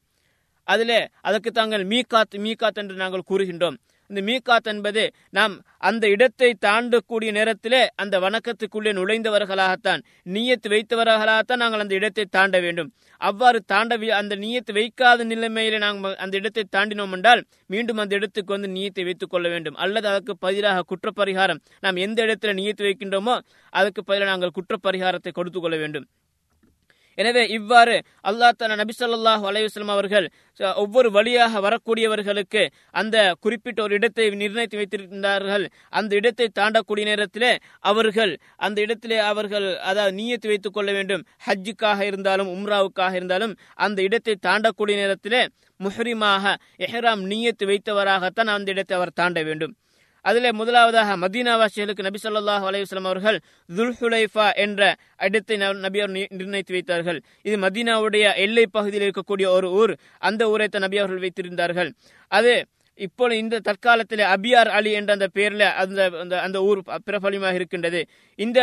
அதிலே 0.64 1.08
அதற்கு 1.22 1.52
தாங்கள் 1.52 1.88
மீகாத் 1.88 2.36
மீகாத் 2.46 2.80
என்று 2.82 2.96
நாங்கள் 2.96 3.28
கூறுகின்றோம். 3.30 3.78
இந்த 4.10 4.22
மீகாத் 4.28 4.70
என்பது 4.72 5.04
நாம் 5.38 5.54
அந்த 5.90 6.04
இடத்தை 6.16 6.50
தாண்டக்கூடிய 6.66 7.30
நேரத்திலே 7.38 7.82
அந்த 8.04 8.16
வணக்கத்துக்குள்ளே 8.26 8.92
நுழைந்தவர்களாகத்தான் 9.00 10.02
நீயத்து 10.36 10.68
வைத்தவர்களாகத்தான் 10.74 11.62
நாங்கள் 11.64 11.84
அந்த 11.86 11.96
இடத்தை 12.00 12.26
தாண்ட 12.38 12.60
வேண்டும். 12.66 12.90
அவ்வாறு 13.22 13.60
தாண்ட 13.72 13.98
அந்த 14.22 14.34
நீயத்து 14.44 14.74
வைக்காத 14.80 15.26
நிலைமையில 15.32 15.80
நாங்கள் 15.86 16.16
அந்த 16.26 16.36
இடத்தை 16.42 16.66
தாண்டினோம் 16.76 17.14
என்றால் 17.18 17.42
மீண்டும் 17.74 18.02
அந்த 18.04 18.14
இடத்துக்கு 18.20 18.56
வந்து 18.56 18.72
நீயத்தை 18.78 19.06
வைத்துக் 19.10 19.34
கொள்ள 19.34 19.48
வேண்டும். 19.54 19.78
அல்லது 19.84 20.08
அதற்கு 20.12 20.36
பதிலாக 20.46 20.86
குற்றப்பரிகாரம் 20.92 21.62
நாம் 21.86 22.04
எந்த 22.08 22.20
இடத்துல 22.28 22.54
நீயத்து 22.60 22.86
வைக்கின்றோமோ 22.90 23.38
அதுக்கு 23.74 24.04
பதிலாக 24.10 24.32
நாங்கள் 24.34 24.56
குற்றப்பரிகாரத்தை 24.60 25.34
கொடுத்து 25.40 25.60
கொள்ள 25.62 25.78
வேண்டும். 25.84 26.08
எனவே 27.18 27.44
இவ்வாறு 27.58 27.96
அல்லா 28.30 28.48
தலா 28.60 28.78
நபி 28.82 28.94
சொல்லாஹ் 29.00 29.44
அலையுஸ்லாம் 29.50 29.94
அவர்கள் 29.96 30.28
ஒவ்வொரு 30.84 31.10
வழியாக 31.18 31.60
வரக்கூடியவர்களுக்கு 31.66 32.64
அந்த 33.02 33.18
குறிப்பிட்ட 33.44 33.80
ஒரு 33.86 33.94
இடத்தை 34.00 34.26
நிர்ணயித்து 34.42 34.80
வைத்திருந்தார்கள். 34.80 35.66
அந்த 36.00 36.12
இடத்தை 36.22 36.48
தாண்டக்கூடிய 36.60 37.06
நேரத்திலே 37.12 37.52
அவர்கள் 37.92 38.34
அந்த 38.66 38.78
இடத்திலே 38.86 39.20
அவர்கள் 39.32 39.68
அதாவது 39.92 40.16
நீயத்து 40.20 40.50
வைத்துக் 40.52 40.76
கொள்ள 40.78 40.90
வேண்டும். 40.98 41.26
ஹஜ்ஜுக்காக 41.48 42.00
இருந்தாலும் 42.12 42.52
உம்ராவுக்காக 42.56 43.14
இருந்தாலும் 43.22 43.56
அந்த 43.88 44.02
இடத்தை 44.10 44.36
தாண்டக்கூடிய 44.48 44.98
நேரத்திலே 45.04 45.44
முஹரிமாக 45.80 46.56
எஹ்ராம் 46.88 47.24
நீயத்து 47.32 47.66
வைத்தவராகத்தான் 47.72 48.52
அந்த 48.56 48.70
இடத்தை 48.76 48.96
அவர் 48.98 49.18
தாண்ட 49.22 49.40
வேண்டும். 49.50 49.74
அதிலே 50.24 50.52
முதலாவதாக 50.52 51.16
மதீனாவாசிகளுக்கு 51.24 52.06
நபி 52.08 52.20
சொல்லாஹ் 52.24 52.66
அலையுஸ்லாம் 52.70 53.10
அவர்கள் 53.12 53.38
துல்ஹுலைஃபா 53.76 54.46
என்ற 54.66 54.82
இடத்தை 55.18 55.58
நபி 55.58 56.00
அவர் 56.04 56.16
நிர்ணயித்து 56.40 56.76
வைத்தார்கள். 56.78 57.20
இது 57.48 57.56
மதீனாவுடைய 57.66 58.26
எல்லை 58.46 58.66
பகுதியில் 58.68 59.08
இருக்கக்கூடிய 59.10 59.48
ஒரு 59.58 59.70
ஊர். 59.82 59.94
அந்த 60.30 60.50
ஊரை 60.54 60.68
நபி 60.86 60.98
அவர்கள் 60.98 61.24
வைத்திருந்தார்கள். 61.26 61.92
அது 62.40 62.54
இப்போ 63.00 63.26
இந்த 63.42 63.60
தற்காலத்தில் 63.68 64.22
அபியார் 64.34 64.70
அலி 64.78 64.92
என்ற 64.98 65.12
அந்த 65.18 65.28
பேரில் 65.38 65.64
அந்த 65.82 66.02
அந்த 66.24 66.36
அந்த 66.46 66.58
ஊர் 66.70 66.80
பிரபலியமாக 67.08 67.58
இருக்கின்றது. 67.60 68.02
இந்த 68.40 68.60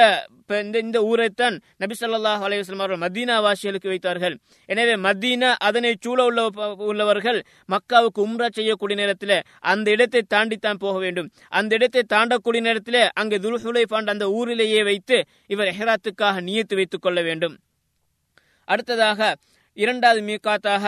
இந்த 0.83 0.99
ஊரைத்தான் 1.11 1.57
நபி 1.83 1.95
சொல்லாஹ் 2.01 2.45
அலையுஸ்லாம் 2.47 2.83
அவர்கள் 2.85 3.03
மதீனா 3.05 3.37
வாசிகளுக்கு 3.47 3.93
வைத்தார்கள். 3.93 4.37
எனவே 4.69 4.95
மதீனா 5.07 5.51
அதனை 5.69 5.93
சூழ 6.07 6.19
உள்ள 6.29 6.41
உள்ளவர்கள் 6.91 7.41
மக்காவுக்கு 7.75 8.23
உம்ரா 8.27 8.49
செய்யக்கூடிய 8.59 8.99
நேரத்தில் 9.03 9.37
அந்த 9.73 9.87
இடத்தை 9.97 10.23
தாண்டித்தான் 10.37 10.83
போக 10.85 10.97
வேண்டும். 11.05 11.31
அந்த 11.61 11.75
இடத்தை 11.81 12.05
தாண்டக்கூடிய 12.15 12.63
நேரத்தில் 12.69 13.03
அங்கே 13.23 13.39
துல்ஹுலை 13.47 13.85
பாண்ட 13.95 14.17
அந்த 14.17 14.29
ஊரிலேயே 14.39 14.83
வைத்து 14.91 15.19
இவர் 15.55 15.73
எஹராத்துக்காக 15.75 16.43
நியத்து 16.51 16.77
வைத்துக் 16.81 17.07
கொள்ள 17.07 17.21
வேண்டும். 17.31 17.57
அடுத்ததாக 18.69 19.35
இரண்டாவது 19.77 20.21
மீகாத்தாக 20.29 20.85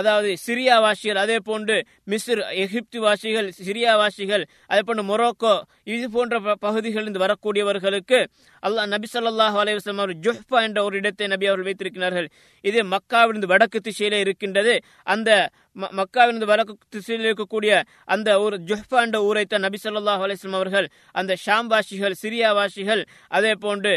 அதாவது 0.00 0.30
சிரியா 0.44 0.76
வாசிகள் 0.84 1.20
அதே 1.22 1.36
போன்று 1.48 1.76
மிஸ்ர் 2.12 2.42
எகிப்து 2.64 2.98
வாசிகள் 3.06 3.48
சிரியா 3.66 3.92
வாசிகள் 4.02 4.44
அதே 4.70 4.82
போன்று 4.88 5.04
மொரோக்கோ 5.10 5.54
இது 5.94 6.06
போன்ற 6.16 6.34
பகுதிகளிலிருந்து 6.66 7.22
வரக்கூடியவர்களுக்கு 7.24 8.20
அல்லாஹ் 8.62 8.88
நபி 8.94 9.08
சொல்லாஹ் 9.14 9.56
அலைவசம் 9.62 10.00
அவர் 10.02 10.14
ஜுஹ்பா 10.26 10.58
என்ற 10.66 10.78
ஒரு 10.86 10.94
இடத்தை 11.00 11.26
நபி 11.32 11.48
அவர்கள் 11.50 11.68
வைத்திருக்கிறார்கள். 11.70 12.28
இது 12.64 12.78
மக்காவிலிருந்து 12.94 13.50
வடக்கு 13.52 13.78
திசையிலே 13.88 14.18
இருக்கின்றது. 14.24 14.74
அந்த 15.14 15.30
மக்காவிலிருந்து 15.98 16.48
வடக்கு 16.52 16.74
திசையில் 16.96 17.28
இருக்கக்கூடிய 17.28 17.72
அந்த 18.14 18.28
ஒரு 18.44 18.56
ஜுஹ்பா 18.70 18.98
என்ற 19.06 19.18
ஊரைத்தான் 19.28 19.64
நபி 19.66 19.78
சொல்லாஹ் 19.84 20.24
அலிஸ்லாம் 20.26 20.58
அவர்கள் 20.60 20.88
அந்த 21.20 21.32
ஷாம் 21.44 21.70
வாசிகள் 21.74 22.16
சிரியா 22.22 22.50
வாசிகள் 22.60 23.02
அதே 23.38 23.54
போன்று 23.64 23.92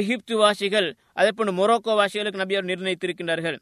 எகிப்து 0.00 0.34
வாசிகள் 0.44 0.88
அதே 1.20 1.30
போன்று 1.38 1.52
மொரோக்கோ 1.60 1.94
வாசிகளுக்கு 2.02 2.42
நபி 2.42 2.56
அவர் 2.58 2.70
நிர்ணயித்திருக்கின்றார்கள். 2.70 3.58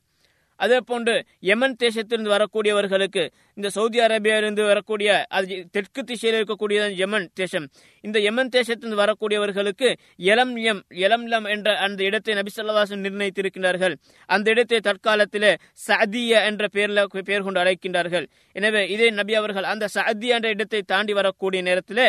அதே 0.65 0.79
போன்று 0.91 1.15
யமன் 1.51 1.77
தேசத்திலிருந்து 1.83 2.33
வரக்கூடியவர்களுக்கு 2.35 3.23
இந்த 3.59 3.69
சவுதி 3.77 3.99
அரேபியாவிலிருந்து 4.07 4.65
வரக்கூடிய 4.71 5.11
அது 5.39 5.57
தெற்கு 5.77 6.03
திசையில் 6.11 6.39
இருக்கக்கூடிய 6.39 6.79
யமன் 7.03 7.27
தேசம். 7.41 7.67
இந்த 8.05 8.19
யமன் 8.27 8.53
தேசத்திலிருந்து 8.57 9.01
வரக்கூடியவர்களுக்கு 9.03 9.91
எலம் 10.33 10.55
எம் 10.71 10.83
எலம் 11.07 11.27
லம் 11.33 11.49
என்ற 11.55 11.77
அந்த 11.87 12.01
இடத்தை 12.09 12.35
நபிசல்லாசன் 12.41 13.05
நிர்ணயித்திருக்கிறார்கள் 13.07 13.97
அந்த 14.37 14.47
இடத்தை 14.55 14.81
தற்காலத்தில் 14.89 15.51
சதிய 15.89 16.45
என்ற 16.51 16.65
பெயரில் 16.77 17.05
பெயர் 17.29 17.47
கொண்டு 17.49 17.63
அழைக்கின்றார்கள். 17.65 18.29
எனவே 18.57 18.83
இதே 18.95 19.11
நபி 19.21 19.35
அவர்கள் 19.43 19.71
அந்த 19.75 19.89
சதியா 19.99 20.37
என்ற 20.41 20.51
இடத்தை 20.57 20.83
தாண்டி 20.95 21.15
வரக்கூடிய 21.21 21.63
நேரத்தில் 21.71 22.05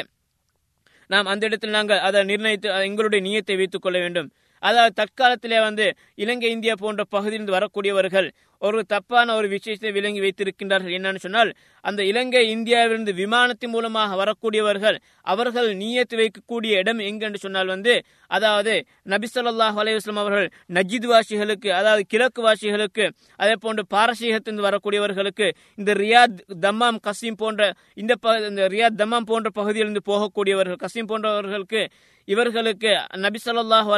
நாம் 1.09 1.29
அந்த 1.31 1.43
இடத்தில் 1.49 1.75
நாங்கள் 1.75 2.01
அதை 2.07 2.19
நிர்ணயித்து 2.31 2.69
எங்களுடைய 2.87 3.19
நியத்தை 3.27 3.55
வைத்துக் 3.59 3.83
கொள்ள 3.85 3.97
வேண்டும். 4.03 4.27
அதாவது 4.59 4.93
தற்காலத்திலே 4.93 5.59
வந்து 5.61 5.85
இலங்கை 6.15 6.51
இந்தியா 6.51 6.73
போன்ற 6.73 7.03
பகுதியிலிருந்து 7.03 7.55
வரக்கூடியவர்கள் 7.57 8.29
ஒரு 8.61 8.79
தப்பான 8.85 9.35
ஒரு 9.35 9.47
விஷயத்தை 9.47 9.89
விளங்கி 9.91 10.21
வைத்திருக்கின்றார்கள் 10.21 10.95
என்னன்னு 10.95 11.21
சொன்னால் 11.25 11.51
அந்த 11.85 12.01
இலங்கை 12.03 12.41
இந்தியாவிலிருந்து 12.49 13.13
விமானத்தின் 13.13 13.71
மூலமாக 13.71 14.15
வரக்கூடியவர்கள் 14.15 14.97
அவர்கள் 15.27 15.69
நீயத்து 15.73 16.15
வைக்கக்கூடிய 16.17 16.71
இடம் 16.79 16.99
எங்கென்று 16.99 17.39
சொன்னால் 17.39 17.71
வந்து 17.73 17.93
அதாவது 18.31 18.73
நபிசல்லாஹ் 19.05 19.79
அலைவாஸ்லாம் 19.81 20.21
அவர்கள் 20.23 20.49
நஜித் 20.69 21.07
வாசிகளுக்கு 21.07 21.71
அதாவது 21.71 22.03
கிழக்கு 22.05 22.43
வாசிகளுக்கு 22.43 23.05
அதே 23.39 23.55
போன்று 23.57 23.85
பாரசீகத்திலிருந்து 23.91 24.67
வரக்கூடியவர்களுக்கு 24.67 25.49
இந்த 25.77 25.93
ரியாத் 25.93 26.37
தம்மாம் 26.59 26.99
கசீம் 26.99 27.39
போன்ற 27.39 27.71
இந்த 27.97 28.15
இந்த 28.49 28.63
ரியாத் 28.67 28.99
தம்மாம் 28.99 29.29
போன்ற 29.31 29.49
பகுதியிலிருந்து 29.51 30.03
போகக்கூடியவர்கள் 30.05 30.83
கசீம் 30.85 31.11
போன்றவர்களுக்கு 31.11 31.83
இவர்களுக்கு 32.27 32.91
நபி 33.17 33.39
சொல்லாஹு 33.39 33.91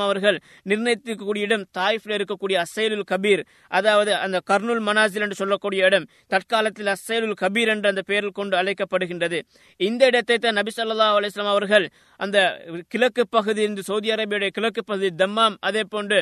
அவர்கள் 0.00 0.38
நிர்ணயித்திருக்கக்கூடிய 0.66 1.42
இடம் 1.42 1.66
தாயிஃபில் 1.74 2.16
இருக்கக்கூடிய 2.16 2.56
அசைலுல் 2.62 3.06
கபீர் 3.06 3.42
அதாவது 3.70 4.05
அந்த 4.24 4.38
கர்னூல் 4.50 4.82
மனாசில் 4.88 5.24
என்று 5.26 5.38
சொல்லக்கூடிய 5.40 5.88
இடம் 5.88 6.06
தற்காலத்தில் 6.34 6.90
அசைலுல் 6.94 7.36
கபீர் 7.42 7.72
என்ற 7.74 7.86
அந்த 7.92 8.02
பெயரில் 8.10 8.36
கொண்டு 8.38 8.56
அழைக்கப்படுகின்றது. 8.62 9.38
இந்த 9.80 10.02
இடத்தை 10.12 10.38
தான் 10.38 10.58
நபி 10.60 10.72
சொல்லா 10.78 11.06
அலிஸ்லாம் 11.18 11.52
அவர்கள் 11.54 11.86
அந்த 12.20 12.38
கிழக்கு 12.94 13.24
பகுதி 13.36 13.62
இந்த 13.70 13.84
சவுதி 13.90 14.10
அரேபியாவுடைய 14.16 14.52
கிழக்கு 14.58 14.84
பகுதி 14.90 15.10
தம்மாம் 15.22 15.56
அதே 15.70 15.84
போன்று 15.94 16.20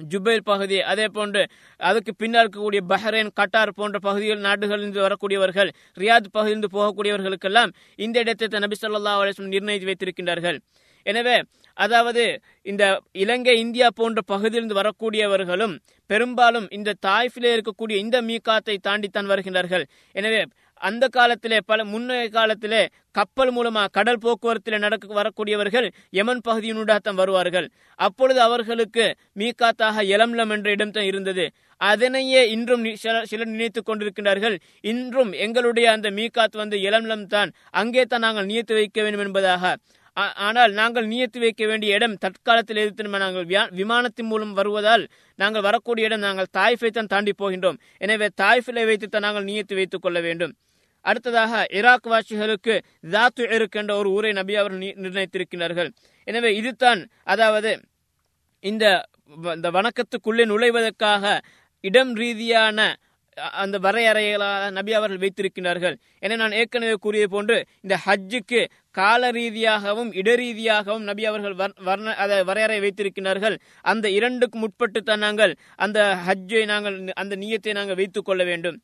ஜுபைல் 0.00 0.42
பகுதி 0.48 0.78
அதே 0.92 1.04
போன்று 1.16 1.42
அதுக்கு 1.80 2.12
பின்னால் 2.22 2.44
இருக்கக்கூடிய 2.44 2.80
பஹ்ரைன் 2.90 3.30
கட்டார் 3.38 3.70
போன்ற 3.78 3.98
பகுதிகள் 4.06 4.42
நாடுகளிலிருந்து 4.46 5.00
வரக்கூடியவர்கள் 5.04 5.70
ரியாத் 6.02 6.28
பகுதியிலிருந்து 6.34 6.70
போகக்கூடியவர்களுக்கெல்லாம் 6.74 7.70
இந்த 8.06 8.16
இடத்தை 8.24 8.60
நபி 8.64 8.78
சொல்லா 8.82 9.14
அலிஸ்லம் 9.22 9.54
நிர்ணயித்து 9.54 9.88
வைத்திருக்கின்றார்கள். 9.90 10.58
எனவே 11.06 11.36
அதாவது 11.76 12.24
இந்த 12.70 12.84
இலங்கை 13.24 13.54
இந்தியா 13.64 13.88
போன்ற 14.00 14.20
பகுதியிலிருந்து 14.32 14.78
வரக்கூடியவர்களும் 14.80 15.74
பெரும்பாலும் 16.10 16.68
இந்த 16.76 16.96
தாய்ஃபிலே 17.06 17.50
இருக்கக்கூடிய 17.56 17.96
இந்த 18.04 18.16
மீகாத்தை 18.28 18.76
தாண்டித்தான் 18.88 19.30
வருகின்றார்கள். 19.32 19.84
எனவே 20.18 20.40
அந்த 20.80 21.04
காலத்திலே 21.16 21.58
பல 21.70 21.80
முன்னைய 21.92 22.24
காலத்திலே 22.36 22.80
கப்பல் 23.18 23.52
மூலமா 23.56 23.82
கடல் 23.96 24.20
போக்குவரத்தில் 24.24 24.82
நடக்க 24.84 25.14
வரக்கூடியவர்கள் 25.18 25.86
யமன் 26.18 26.42
பகுதியினூடாகத்தான் 26.48 27.20
வருவார்கள். 27.20 27.66
அப்பொழுது 27.98 28.40
அவர்களுக்கு 28.46 29.04
மீகாத்தாக 29.42 30.04
எலம்லம் 30.16 30.52
என்ற 30.56 30.68
இடம்தான் 30.76 31.08
இருந்தது. 31.12 31.46
அதனையே 31.80 32.42
இன்றும் 32.54 32.84
சிலர் 33.30 33.52
நினைத்துக் 33.54 33.88
கொண்டிருக்கிறார்கள் 33.88 34.56
இன்றும் 34.92 35.32
எங்களுடைய 35.46 35.86
அந்த 35.96 36.10
மீகாத் 36.18 36.60
வந்து 36.62 36.76
எலம்லம் 36.90 37.26
தான் 37.34 37.50
அங்கே 37.80 38.04
தான் 38.04 38.24
நாங்கள் 38.26 38.48
நியத்து 38.50 38.74
வைக்க 38.80 38.98
வேண்டும் 39.02 39.24
என்பதாக. 39.26 39.74
ஆனால் 40.16 40.72
நாங்கள் 40.72 41.08
நியத்து 41.12 41.38
வைக்க 41.40 41.62
வேண்டிய 41.66 41.96
இடம் 41.98 42.14
தற்காலத்தில் 42.24 42.80
எதிர்த்து 42.82 43.22
நாங்கள் 43.24 43.46
விமானத்தின் 43.80 44.30
மூலம் 44.32 44.54
வருவதால் 44.58 45.04
நாங்கள் 45.38 45.66
வரக்கூடிய 45.68 46.08
இடம் 46.08 46.24
நாங்கள் 46.26 46.52
தாய்ஃபை 46.58 46.90
தான் 46.90 47.12
தாண்டி 47.14 47.32
போகின்றோம். 47.42 47.78
எனவே 48.00 48.28
தாய்ஃபிலை 48.42 48.84
வைத்து 48.90 49.08
தான் 49.08 49.26
நாங்கள் 49.26 49.48
நியத்து 49.50 49.74
வைத்துக் 49.80 50.04
கொள்ள 50.06 50.20
வேண்டும். 50.20 50.54
அடுத்ததாக 51.04 51.52
ஈராக் 51.78 52.08
வாசிகளுக்கு 52.12 52.74
தாத்து 53.14 53.42
இருக்கின்ற 53.56 53.92
ஒரு 54.00 54.08
ஊரை 54.10 54.30
நபி 54.32 54.54
அவர் 54.62 54.74
நிர்ணயித்திருக்கிறார்கள் 55.04 55.90
எனவே 56.28 56.50
இதுதான் 56.60 57.00
அதாவது 57.24 57.72
இந்த 58.64 58.84
இந்த 59.56 59.68
வணக்கத்துக்குள்ளே 59.76 60.44
நுழைவதற்காக 60.52 61.24
இடம் 61.84 62.12
ரீதியான 62.14 62.80
அந்த 63.62 63.76
வரையறைகளாக 63.78 64.68
நபி 64.70 64.92
அவர்கள் 64.98 65.22
வைத்திருக்கிறார்கள் 65.24 65.96
என 66.20 66.36
நான் 66.36 66.56
ஏற்கனவே 66.60 66.94
கூறியது 67.04 67.28
போன்று 67.34 67.56
இந்த 67.84 67.96
ஹஜ்ஜுக்கு 68.06 68.60
கால 68.98 69.30
ரீதியாகவும் 69.36 70.10
இடரீதியாகவும் 70.20 71.06
நபி 71.08 71.24
அவர்கள் 71.30 71.56
வர்ண 71.88 72.14
அதை 72.24 72.36
வரையறை 72.48 72.78
வைத்திருக்கிறார்கள் 72.84 73.56
அந்த 73.92 74.06
இரண்டுக்கும் 74.18 74.62
முற்பட்டுத்தான் 74.64 75.24
நாங்கள் 75.26 75.52
அந்த 75.86 75.98
ஹஜ்ஜை 76.26 76.62
நாங்கள் 76.72 76.98
அந்த 77.22 77.34
நீயத்தை 77.42 77.74
நாங்கள் 77.78 77.98
வைத்துக் 78.00 78.28
கொள்ள 78.28 78.44
வேண்டும். 78.50 78.78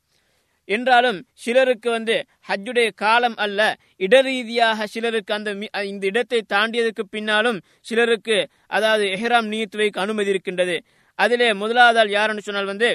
என்றாலும் 0.69 1.17
சிலருக்கு 1.43 1.89
வந்து 1.95 2.15
ஹஜ்ஜுடைய 2.49 2.89
காலம் 3.01 3.37
அல்ல 3.45 3.61
இடரீதியாக 4.05 4.85
சிலருக்கு 4.93 5.33
அந்த 5.37 5.51
இந்த 5.91 6.03
இடத்தை 6.11 6.39
தாண்டியதுக்கு 6.53 7.03
பின்னாலும் 7.15 7.59
சிலருக்கு 7.89 8.37
அதாவது 8.77 9.05
எஹ்ராம் 9.15 9.49
நீத்து 9.53 9.79
வைக்க 9.81 10.05
அனுமதி 10.05 10.31
இருக்கின்றது. 10.33 10.75
அதிலே 11.19 11.49
முதலாவதால் 11.63 12.13
யாருன்னு 12.17 12.45
சொன்னால் 12.47 12.71
வந்து 12.73 12.91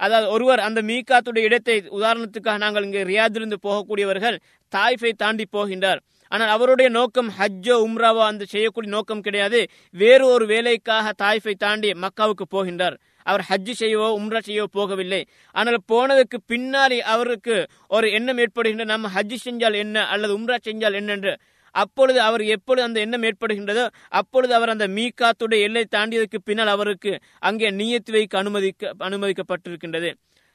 அதாவது 0.00 0.28
ஒருவர் 0.34 0.60
அந்த 0.66 0.80
மீகாத்துடைய 0.88 1.48
இடத்தை 1.48 1.76
உதாரணத்துக்காக 1.98 2.58
நாங்கள் 2.64 2.86
இங்கே 2.88 3.02
ரியாதிலிருந்து 3.12 3.58
போகக்கூடியவர்கள் 3.66 4.36
தாய்ஃபை 4.72 5.12
தாண்டி 5.22 5.44
போகின்றார். 5.56 6.00
ஆனால் 6.32 6.52
அவருடைய 6.54 6.88
நோக்கம் 6.98 7.30
ஹஜ்ஜோ 7.38 7.74
உம்ராவோ 7.86 8.22
அந்த 8.28 8.44
செய்யக்கூடிய 8.52 8.90
நோக்கம் 8.96 9.24
கிடையாது. 9.26 9.60
வேறு 9.94 10.24
ஒரு 10.34 10.44
வேலைக்காக 10.52 11.12
தாய்ஃபை 11.24 11.54
தாண்டி 11.64 11.90
மக்காவுக்கு 12.04 12.46
போகின்றார். 12.54 12.96
அவர் 13.26 13.42
ஹஜ்ஜு 13.50 13.74
செய்யவோ 13.80 14.08
உம்ரா 14.18 14.40
செய்யவோ 14.48 14.68
போகவில்லை. 14.78 15.20
ஆனால் 15.54 15.78
போனதுக்கு 15.92 16.38
பின்னாடி 16.52 16.98
அவருக்கு 17.14 17.56
ஒரு 17.96 18.06
எண்ணம் 18.18 18.40
ஏற்படுகின்ற 18.44 18.86
நம்ம 18.92 19.10
ஹஜ்ஜு 19.16 19.38
செஞ்சால் 19.46 19.80
என்ன 19.84 20.06
அல்லது 20.14 20.32
உம்ரா 20.38 20.58
செஞ்சால் 20.68 20.98
என்ன 21.00 21.12
என்று 21.18 21.34
அப்பொழுது 21.74 22.18
அவர் 22.26 22.42
எப்பொழுது 22.54 22.82
அந்த 22.86 22.98
எண்ணம் 23.04 23.24
ஏற்படுகின்றதோ 23.28 23.84
அப்பொழுது 24.18 24.52
அவர் 24.58 24.72
அந்த 24.74 24.86
மீகாத்துடைய 24.96 25.66
எல்லை 25.68 25.82
தாண்டியதற்கு 25.94 26.38
பின்னால் 26.48 26.74
அவருக்கு 26.74 27.12
அங்கே 27.48 27.70
நீயத்து 27.80 28.12
வைக்க 28.16 28.34
அனுமதிக்க 28.42 28.92
அனுமதிக்கப்பட்டிருக்கின்றது. 29.08 30.10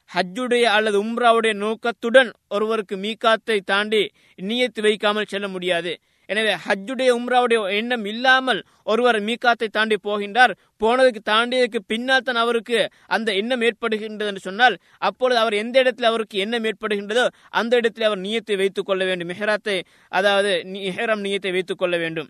ஹஜ்ஜுடைய 0.09 0.65
அல்லது 0.75 0.97
உம்ராவுடைய 1.05 1.53
நோக்கத்துடன் 1.63 2.29
ஒருவருக்கு 2.55 2.95
மீகாத்தை 3.05 3.57
தாண்டி 3.71 4.03
நியத்து 4.39 4.81
வைக்காமல் 4.85 5.31
செல்ல 5.33 5.47
முடியாது. 5.55 5.91
எனவே 6.29 6.53
ஹஜ்ஜுடைய 6.63 7.09
உம்ராவுடைய 7.19 7.59
எண்ணம் 7.77 8.03
இல்லாமல் 8.11 8.59
ஒருவர் 8.91 9.17
மீக்காத்தை 9.27 9.67
தாண்டி 9.77 9.95
போகின்றார். 10.07 10.53
போனதுக்கு 10.81 11.21
தாண்டியதுக்கு 11.31 11.79
பின்னால் 11.91 12.25
தான் 12.27 12.41
அவருக்கு 12.43 12.79
அந்த 13.15 13.29
எண்ணம் 13.41 13.63
ஏற்படுகின்றது 13.67 14.29
என்று 14.31 14.43
சொன்னால் 14.47 14.75
அப்பொழுது 15.09 15.39
அவர் 15.43 15.55
எந்த 15.63 15.75
இடத்துல 15.83 16.09
அவருக்கு 16.11 16.43
எண்ணம் 16.45 16.67
ஏற்படுகின்றதோ 16.71 17.25
அந்த 17.61 17.81
இடத்தில் 17.81 18.07
அவர் 18.09 18.21
நியத்தை 18.27 18.57
வைத்துக் 18.63 18.89
கொள்ள 18.89 19.01
வேண்டும். 19.09 19.31
மெஹராத்தை 19.31 19.77
அதாவது 20.19 20.51
மெஹரம் 20.75 21.25
நியத்தை 21.27 21.53
வைத்துக் 21.57 21.81
கொள்ள 21.83 21.97
வேண்டும். 22.03 22.29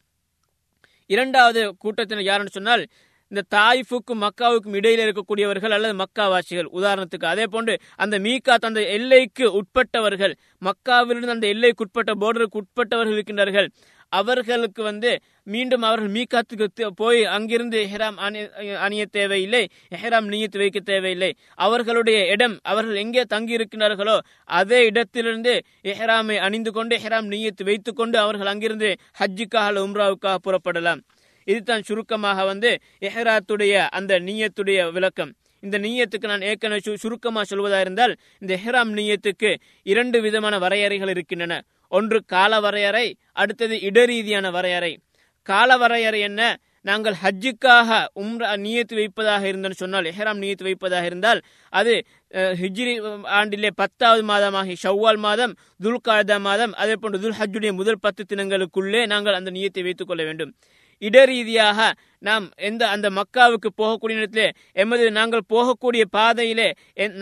இரண்டாவது 1.09 1.61
கூட்டத்தினர் 1.83 2.29
யாருன்னு 2.29 2.57
சொன்னால் 2.57 2.83
இந்த 3.31 3.41
தாய்ஃபுக்கும் 3.55 4.21
மக்காவுக்கும் 4.25 4.75
இடையில 4.79 5.03
இருக்கக்கூடியவர்கள் 5.05 5.73
அல்லது 5.75 5.95
மக்காவாசிகள். 6.03 6.69
உதாரணத்துக்கு 6.79 7.27
அதே 7.33 7.45
போன்று 7.53 7.73
அந்த 8.03 8.15
மீகாத் 8.25 8.67
அந்த 8.69 8.81
எல்லைக்கு 8.97 9.45
உட்பட்டவர்கள் 9.59 10.33
மக்காவிலிருந்து 10.67 11.37
அந்த 11.37 11.47
எல்லைக்கு 11.53 11.85
உட்பட்ட 11.85 12.13
போர்டருக்கு 12.23 12.59
உட்பட்டவர்கள் 12.61 13.15
இருக்கின்றார்கள். 13.17 13.69
அவர்களுக்கு 14.11 14.81
வந்து 14.83 15.09
மீண்டும் 15.53 15.83
அவர்கள் 15.87 16.13
மீகாத்துக்கு 16.15 16.87
போய் 17.01 17.19
அங்கிருந்து 17.35 17.79
ஹெராம் 17.91 18.17
அணி 18.25 18.39
அணிய 18.85 19.03
தேவையில்லை 19.17 19.61
ஹெராம் 20.03 20.27
நீயத்து 20.31 20.57
வைக்க 20.61 20.79
தேவையில்லை. 20.79 21.31
அவர்களுடைய 21.65 22.19
இடம் 22.33 22.55
அவர்கள் 22.71 23.01
எங்கே 23.03 23.23
தங்கி 23.33 23.57
இருக்கின்றார்களோ 23.57 24.17
அதே 24.59 24.79
இடத்திலிருந்து 24.85 25.53
ஹெராமை 25.83 26.37
அணிந்து 26.47 26.73
கொண்டு 26.79 26.97
ஹெராம் 27.05 27.29
நீயத்து 27.35 27.69
வைத்துக் 27.69 27.99
கொண்டு 28.01 28.19
அவர்கள் 28.25 28.51
அங்கிருந்து 28.53 28.91
ஹஜ்ஜுக்காக 29.21 29.85
உம்ராவுக்காக 29.87 30.37
புறப்படலாம். 30.47 31.03
இதுதான் 31.51 31.85
சுருக்கமாக 31.89 32.45
வந்து 32.51 32.71
எஹ்ராத்துடைய 33.09 33.73
அந்த 33.99 34.13
நீயத்துடைய 34.27 34.79
விளக்கம். 34.97 35.31
இந்த 35.63 35.77
நீயத்துக்கு 35.85 36.31
நான் 36.31 36.45
ஏற்கனவே 36.49 36.81
சுருக்கமாக 36.81 37.03
சுருக்கமா 37.03 37.41
சொல்வதா 37.51 37.79
இருந்தால் 37.85 38.13
இந்த 38.41 38.51
எஹ்ராம் 38.59 38.91
நீயத்துக்கு 38.99 39.49
இரண்டு 39.91 40.17
விதமான 40.25 40.55
வரையறைகள் 40.65 41.11
இருக்கின்றன. 41.15 41.53
ஒன்று 41.91 42.19
கால 42.33 42.53
வரையறை 42.65 43.05
அடுத்தது 43.41 43.75
இடரீதியான 43.89 44.47
வரையறை. 44.57 44.91
கால 45.49 45.77
வரையறை 45.83 46.19
என்ன? 46.29 46.41
நாங்கள் 46.85 47.15
ஹஜ்ஜுக்காக 47.21 47.89
உம்ரா 48.21 48.49
நியத்து 48.65 48.93
வைப்பதாக 48.99 49.43
இருந்தோம்னு 49.51 49.79
சொன்னால் 49.81 50.07
எஹ்ராம் 50.11 50.39
நியத்து 50.43 50.65
வைப்பதாக 50.67 51.05
இருந்தால் 51.09 51.39
அது 51.73 51.93
ஹிஜ்ரி 52.61 52.93
ஆண்டிலே 53.39 53.71
பத்தாவது 53.81 54.23
மாதமாகி 54.31 54.75
ஷவ்வால் 54.83 55.19
மாதம் 55.25 55.53
துல்காதா 55.83 56.37
மாதம் 56.47 56.73
அதே 56.83 56.95
போன்று 57.01 57.21
துல் 57.23 57.37
ஹஜ்ஜுடைய 57.41 57.71
முதல் 57.79 58.03
பத்து 58.05 58.23
தினங்களுக்குள்ளே 58.31 59.01
நாங்கள் 59.13 59.37
அந்த 59.39 59.51
நியத்தை 59.57 59.83
வைத்துக் 59.87 60.09
கொள்ள 60.11 60.21
வேண்டும். 60.29 60.53
இடரீதியாக 61.01 61.79
நாம் 62.27 62.45
எந்த 62.69 62.83
அந்த 62.93 63.07
மக்காவுக்கு 63.17 63.69
போகக்கூடிய 63.81 64.15
நேரத்திலே 64.19 64.47
எமது 64.83 65.05
நாங்கள் 65.17 65.43
போகக்கூடிய 65.53 66.03
பாதையிலே 66.15 66.67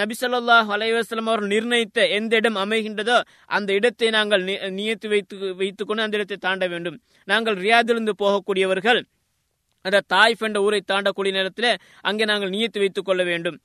நபிசல்லாஹ் 0.01 0.69
அலைவாஸ்லம் 0.75 1.29
அவர் 1.31 1.43
நிர்ணயித்த 1.53 2.07
எந்த 2.17 2.35
இடம் 2.41 2.57
அமைகின்றதோ 2.63 3.17
அந்த 3.57 3.69
இடத்தை 3.79 4.09
நாங்கள் 4.17 4.43
நியத்து 4.79 5.09
வைத்து 5.13 5.37
வைத்துக்கொண்டு 5.61 6.05
அந்த 6.05 6.17
இடத்தை 6.19 6.37
தாண்ட 6.47 6.67
வேண்டும். 6.73 6.97
நாங்கள் 7.31 7.57
ரியாதிலிருந்து 7.65 8.15
போகக்கூடியவர்கள் 8.23 9.01
அந்த 9.85 9.99
தாய்ஃப் 10.13 10.45
என்ற 10.47 10.59
ஊரை 10.67 10.81
தாண்டக்கூடிய 10.93 11.33
நேரத்தில் 11.39 11.71
அங்கே 12.09 12.25
நாங்கள் 12.31 12.53
நியத்து 12.55 12.79
வைத்துக் 12.83 13.07
கொள்ள 13.09 13.21
வேண்டும். 13.31 13.57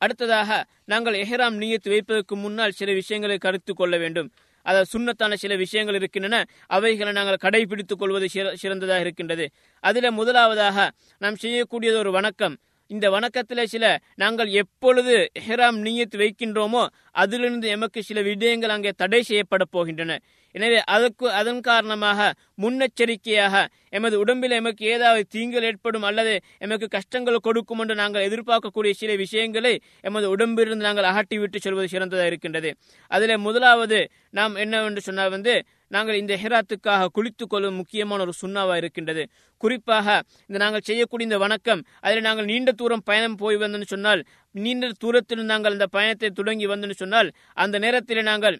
அடுத்ததாக 0.00 0.50
நாங்கள் 0.92 1.16
எஹ்ராம் 1.22 1.56
நியத்து 1.62 1.88
வைப்பதற்கு 1.92 2.34
முன்னால் 2.44 2.76
சில 2.80 2.92
விஷயங்களை 3.00 3.36
கருத்து 3.44 3.72
கொள்ள 3.74 3.94
வேண்டும். 4.02 4.28
அதாவது 4.64 4.98
சுண்ணத்தான 4.98 5.34
சில 5.34 5.56
விஷயங்கள் 5.56 5.94
இருக்கின்றன. 5.94 6.44
அவைகளை 6.66 7.12
நாங்கள் 7.12 7.36
கடைபிடித்துக் 7.42 7.98
கொள்வது 7.98 8.28
சிற- 8.34 8.54
சிறந்ததாக 8.54 9.00
இருக்கின்றது. 9.00 9.50
அதில் 9.80 10.10
முதலாவதாக 10.10 10.90
நாம் 11.18 11.34
செய்யக்கூடியது 11.42 11.96
ஒரு 11.96 12.10
வணக்கம். 12.10 12.58
இந்த 12.86 13.10
வணக்கத்தில் 13.10 13.66
சில 13.66 14.00
நாங்கள் 14.14 14.48
எப்பொழுது 14.48 15.30
ஹெராம் 15.48 15.82
நீயத்து 15.82 16.16
வைக்கின்றோமோ 16.16 16.86
அதிலிருந்து 17.10 17.68
எமக்கு 17.68 18.02
சில 18.02 18.22
விடயங்கள் 18.22 18.68
அங்கே 18.68 18.90
தடை 18.96 19.22
செய்யப்பட 19.22 19.64
போகின்றன. 19.72 20.18
எனவே 20.54 20.78
அதற்கு 20.94 21.26
அதன் 21.32 21.60
காரணமாக 21.60 22.28
முன்னெச்சரிக்கையாக 22.62 23.54
எமது 23.90 24.16
உடம்பில் 24.22 24.56
எமக்கு 24.58 24.84
ஏதாவது 24.94 25.22
தீங்குகள் 25.34 25.66
ஏற்படும் 25.70 26.06
அல்லது 26.08 26.34
எமக்கு 26.58 26.86
கஷ்டங்கள் 26.88 27.44
கொடுக்கும் 27.46 27.80
என்று 27.80 27.94
நாங்கள் 27.94 28.26
எதிர்பார்க்கக்கூடிய 28.28 28.92
சில 28.92 29.12
விஷயங்களை 29.14 29.74
எமது 30.08 30.28
உடம்பிலிருந்து 30.34 30.86
நாங்கள் 30.88 31.08
அகட்டி 31.10 31.38
விட்டு 31.38 31.58
செல்வது 31.58 31.88
சிறந்ததாக 31.94 32.30
இருக்கின்றது. 32.32 32.70
அதில் 33.10 33.36
முதலாவது 33.38 33.98
நாம் 34.30 34.54
என்னவென்று 34.56 35.02
சொன்னால் 35.08 35.34
வந்து 35.36 35.54
நாங்கள் 35.90 36.20
இந்த 36.20 36.34
ஹெராத்துக்காக 36.42 37.08
குளித்துக் 37.16 37.50
கொள்ளும் 37.52 37.78
முக்கியமான 37.80 38.22
ஒரு 38.22 38.34
சுண்ணாவாக 38.42 38.80
இருக்கின்றது. 38.82 39.22
குறிப்பாக 39.60 40.06
இந்த 40.48 40.58
நாங்கள் 40.64 40.86
செய்யக்கூடிய 40.88 41.28
இந்த 41.28 41.38
வணக்கம் 41.44 41.82
அதில் 42.00 42.26
நாங்கள் 42.28 42.48
நீண்ட 42.52 42.70
தூரம் 42.72 43.04
பயணம் 43.04 43.36
போய் 43.36 43.60
வந்தோம்னு 43.62 43.92
சொன்னால் 43.94 44.22
நீண்ட 44.54 44.90
தூரத்தில் 45.04 45.50
நாங்கள் 45.52 45.76
இந்த 45.76 45.88
பயணத்தை 45.96 46.30
தொடங்கி 46.40 46.68
வந்தோம்னு 46.72 47.02
சொன்னால் 47.02 47.30
அந்த 47.56 47.78
நேரத்தில் 47.78 48.28
நாங்கள் 48.30 48.56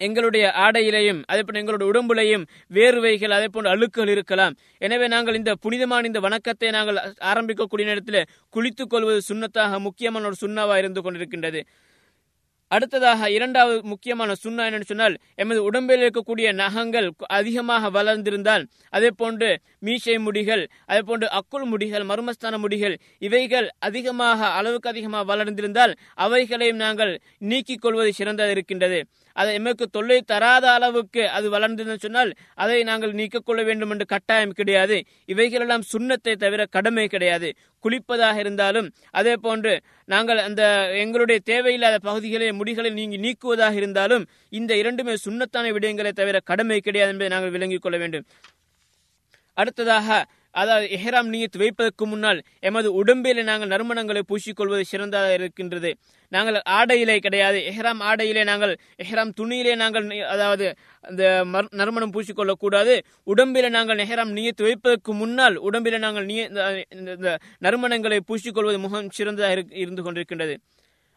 எங்களுடைய 0.00 0.44
ஆடையிலையும் 0.64 1.20
அதே 1.26 1.42
போன்று 1.42 1.60
எங்களுடைய 1.62 1.88
உடம்புலையும் 1.92 2.44
வேர்வைகள் 2.70 3.36
அதே 3.36 3.48
போன்ற 3.48 3.70
அழுக்குகள் 3.76 4.12
இருக்கலாம். 4.14 4.56
எனவே 4.78 5.08
நாங்கள் 5.14 5.38
இந்த 5.40 5.54
புனிதமான 5.54 6.06
இந்த 6.06 6.20
வணக்கத்தை 6.20 6.70
நாங்கள் 6.70 7.00
ஆரம்பிக்கக்கூடிய 7.32 7.86
நேரத்தில் 7.90 8.28
குளித்துக் 8.56 8.92
கொள்வது 8.94 9.22
சுண்ணத்தாக 9.30 9.80
முக்கியமான 9.88 10.26
ஒரு 10.26 10.38
சுண்ணாவாக 10.44 10.78
இருந்து 10.78 11.02
கொண்டிருக்கின்றது. 11.02 11.62
அடுத்ததாக 12.70 13.28
இரண்டாவது 13.30 13.82
முக்கியமான 13.90 14.34
சுண்ணா 14.42 14.62
என்னன்னு 14.68 14.88
சொன்னால் 14.90 15.16
எமது 15.42 15.60
உடம்பில் 15.62 16.02
இருக்கக்கூடிய 16.04 16.46
நகங்கள் 16.52 17.08
அதிகமாக 17.38 17.90
வளர்ந்திருந்தால் 17.96 18.64
அதே 18.96 19.10
போன்று 19.16 19.50
மீசை 19.78 20.16
முடிகள் 20.18 20.64
அதே 20.86 21.00
போன்று 21.00 21.26
அக்குள் 21.38 21.66
முடிகள் 21.72 22.04
மர்மஸ்தான 22.10 22.58
முடிகள் 22.58 22.96
இவைகள் 23.18 23.68
அதிகமாக 23.78 24.48
அளவுக்கு 24.58 24.88
அதிகமாக 24.88 25.24
வளர்ந்திருந்தால் 25.32 25.94
அவைகளையும் 26.26 26.76
நாங்கள் 26.76 27.12
நீக்கிக் 27.38 27.84
கொள்வது 27.84 28.12
சிறந்ததாக 28.12 28.50
இருக்கின்றது. 28.50 29.00
அது 29.40 29.50
எமக்கு 29.58 29.84
தொல்லை 29.96 30.18
தராத 30.32 30.66
அளவுக்கு 30.72 31.22
அது 31.36 31.46
வளர்ந்ததுன்னு 31.54 32.04
சொன்னால் 32.04 32.30
அதை 32.54 32.78
நாங்கள் 32.90 33.12
நீக்கிக்கொள்ள 33.12 33.60
வேண்டும் 33.64 33.92
என்று 33.94 34.06
கட்டாயம் 34.06 34.56
கிடையாது. 34.60 34.96
இவைகளெல்லாம் 35.32 35.84
சுண்ணத்தை 35.92 36.34
தவிர 36.44 36.66
கடமை 36.76 37.06
கிடையாது. 37.14 37.50
குளிப்பதாக 37.84 38.36
இருந்தாலும் 38.44 38.88
அதே 39.20 39.34
போன்று 39.36 39.72
நாங்கள் 40.04 40.40
அந்த 40.48 40.62
எங்களுடைய 41.04 41.40
தேவையில்லாத 41.44 41.98
பகுதிகளை 42.08 42.48
முடிகளை 42.60 42.92
நீங்கி 43.00 43.18
நீக்குவதாக 43.26 43.74
இருந்தாலும் 43.82 44.24
இந்த 44.58 44.72
இரண்டுமே 44.82 45.16
சுண்ணத்தான 45.26 45.72
விடயங்களை 45.76 46.12
தவிர 46.12 46.40
கடமை 46.50 46.80
கிடையாது 46.80 47.12
என்பதை 47.12 47.32
நாங்கள் 47.36 47.54
விளங்கிக் 47.56 47.84
கொள்ள 47.86 47.98
வேண்டும். 48.04 48.26
அடுத்ததாக 49.56 50.08
அதாவது 50.54 50.86
எஹ்ராம் 50.86 51.28
நீயத் 51.28 51.58
வைப்பதற்கு 51.58 52.06
முன்னால் 52.06 52.42
எமது 52.60 52.92
உடம்பிலே 52.92 53.42
நாங்கள் 53.42 53.68
நறுமணங்களை 53.68 54.22
பூசிக்கொள்வது 54.28 54.80
சிறந்ததாக 54.80 55.32
இருக்கின்றது. 55.32 55.96
நாங்கள் 56.28 56.62
ஆடையிலே 56.68 57.18
கிடையாது. 57.18 57.58
எஹ்ராம் 57.58 58.00
ஆடையிலே 58.00 58.44
நாங்கள் 58.44 58.78
எஹ்ராம் 59.02 59.32
துணியிலே 59.40 59.76
நாங்கள் 59.76 60.22
அதாவது 60.22 60.74
அந்த 61.00 61.44
மர்- 61.44 61.70
நறுமணம் 61.70 62.12
பூசிக்கொள்ளக்கூடாது. 62.12 63.00
உடம்பில் 63.24 63.70
நாங்கள் 63.70 63.96
எஹ்ராம் 63.96 64.32
நீயத்து 64.32 64.62
வைப்பதற்கு 64.62 65.14
முன்னால் 65.14 65.56
உடம்பில் 65.56 65.98
நாங்கள் 65.98 66.24
நீய 66.24 66.44
இந்த- 66.44 66.84
இந்த- 66.94 67.12
இந்த 67.12 67.38
நறுமணங்களை 67.62 68.20
பூசிக்கொள்வது 68.28 68.78
முகம் 68.78 69.10
சிறந்ததாக 69.10 69.54
இரு- 69.54 69.76
இருந்து 69.76 70.02
கொண்டிருக்கின்றது. 70.02 70.56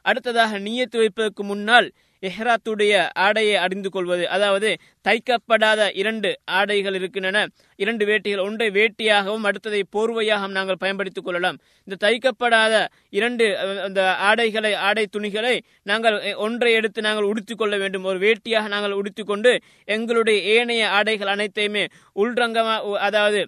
அடுத்ததாக 0.02 0.60
நீயத்து 0.60 0.98
வைப்பதற்கு 0.98 1.44
முன்னால் 1.44 1.92
எஹ்ராத்துடைய 2.22 2.94
ஆடையை 3.14 3.56
அறிந்து 3.56 3.90
கொள்வது 3.90 4.30
அதாவது 4.30 4.70
தைக்கப்படாத 5.08 5.90
இரண்டு 5.94 6.30
ஆடைகள் 6.46 6.94
இருக்கின்றன. 6.94 7.48
இரண்டு 7.76 8.06
வேட்டிகள். 8.06 8.44
ஒன்றை 8.44 8.70
வேட்டியாகவும் 8.70 9.46
அடுத்ததை 9.50 9.82
போர்வையாகவும் 9.96 10.58
நாங்கள் 10.60 10.78
பயன்படுத்திக் 10.80 11.24
கொள்ளலாம். 11.24 11.58
இந்த 11.84 11.98
தைக்கப்படாத 12.06 12.88
இரண்டு 13.10 13.46
அந்த 13.58 14.16
ஆடைகளை 14.16 14.74
ஆடை 14.74 15.06
துணிகளை 15.08 15.56
நாங்கள் 15.84 16.36
ஒன்றை 16.36 16.74
எடுத்து 16.74 17.02
நாங்கள் 17.02 17.24
உடுத்திக் 17.24 17.58
கொள்ள 17.58 17.78
வேண்டும். 17.78 18.04
ஒரு 18.04 18.20
வேட்டியாக 18.20 18.68
நாங்கள் 18.68 18.92
உடுத்திக் 18.92 19.28
கொண்டு 19.28 19.60
எங்களுடைய 19.86 20.40
ஏனைய 20.40 20.90
ஆடைகள் 20.90 21.28
அனைத்தையுமே 21.28 21.86
உள்ரங்கமா 22.16 22.76
அதாவது 23.08 23.42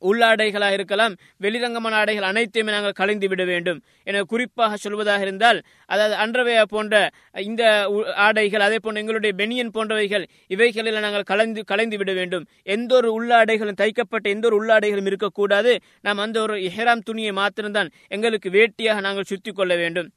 உள்ளாடைகளாக 0.00 0.72
இருக்கலாம் 0.72 1.14
வெளிரங்கமான 1.40 1.90
ஆடைகள் 1.90 2.22
அனைத்தையுமே 2.22 2.74
நாங்கள் 2.74 2.92
கலைந்து 2.92 3.28
விட 3.28 3.44
வேண்டும். 3.44 3.82
என 4.02 4.22
குறிப்பாக 4.22 4.76
சொல்வதாக 4.88 5.20
இருந்தால் 5.20 5.62
அதாவது 5.86 6.16
அன்றவையா 6.16 6.62
போன்ற 6.62 7.10
இந்த 7.32 7.90
உ- 7.90 8.12
ஆடைகள் 8.14 8.60
அதே 8.60 8.76
போன்ற 8.82 9.00
எங்களுடைய 9.00 9.34
பெனியன் 9.36 9.76
போன்றவைகள் 9.76 10.26
இவைகளில் 10.46 11.00
நாங்கள் 11.00 11.22
கலந்து 11.22 11.64
கலைந்து 11.64 11.96
விட 11.96 12.12
வேண்டும். 12.12 12.46
எந்த 12.62 12.94
ஒரு 12.94 13.10
உள்ளாடைகளும் 13.12 13.74
தைக்கப்பட்ட 13.80 14.22
எந்த 14.22 14.48
ஒரு 14.52 14.64
உள்ளாடைகளும் 14.64 15.06
இருக்கக்கூடாது. 15.06 15.80
நாம் 16.00 16.18
அந்த 16.18 16.42
ஒரு 16.42 16.56
இஹ்ராம் 16.56 17.00
துணியை 17.00 17.32
மாத்திரம்தான் 17.32 17.90
எங்களுக்கு 18.08 18.50
வேட்டியாக 18.50 19.00
நாங்கள் 19.00 19.22
சுத்தி 19.22 19.52
கொள்ள 19.52 19.76
வேண்டும். 19.76 20.10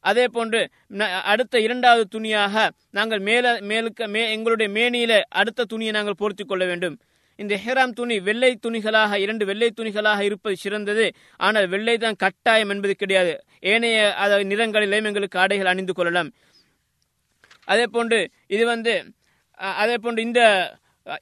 அதே 0.00 0.26
போன்று 0.26 0.68
ந- 0.90 1.20
அடுத்த 1.22 1.60
இரண்டாவது 1.60 2.08
துணியாக 2.08 2.70
நாங்கள் 2.90 3.18
மேல 3.18 3.58
மேலுக்கு 3.58 4.06
மே 4.06 4.30
எங்களுடைய 4.30 4.72
மேனியில 4.72 5.20
அடுத்த 5.28 5.64
துணியை 5.64 5.92
நாங்கள் 5.92 6.14
போர்த்திக் 6.18 6.48
கொள்ள 6.48 6.64
வேண்டும். 6.64 6.98
இந்த 7.38 7.54
ஹெராம் 7.64 7.92
துணி 7.98 8.16
வெள்ளை 8.28 8.50
துணிகளாக 8.66 9.18
இரண்டு 9.24 9.44
வெள்ளை 9.50 9.68
துணிகளாக 9.78 10.20
இருப்பது 10.28 10.56
சிறந்தது. 10.62 11.04
ஆனால் 11.46 11.68
வெள்ளை 11.74 11.94
தான் 12.04 12.18
கட்டாயம் 12.24 12.72
என்பது 12.74 12.94
கிடையாது. 13.02 13.32
ஏனைய 13.72 13.98
அதாவது 14.24 14.46
நிறங்களிலேயும் 14.52 15.08
எங்களுக்கு 15.10 15.40
ஆடைகள் 15.44 15.70
அணிந்து 15.72 15.94
கொள்ளலாம். 15.98 16.30
அதே 17.72 17.86
போன்று 17.94 18.18
இது 18.56 18.64
வந்து 18.74 18.92
அதே 19.82 19.96
போன்று 20.04 20.20
இந்த 20.28 20.42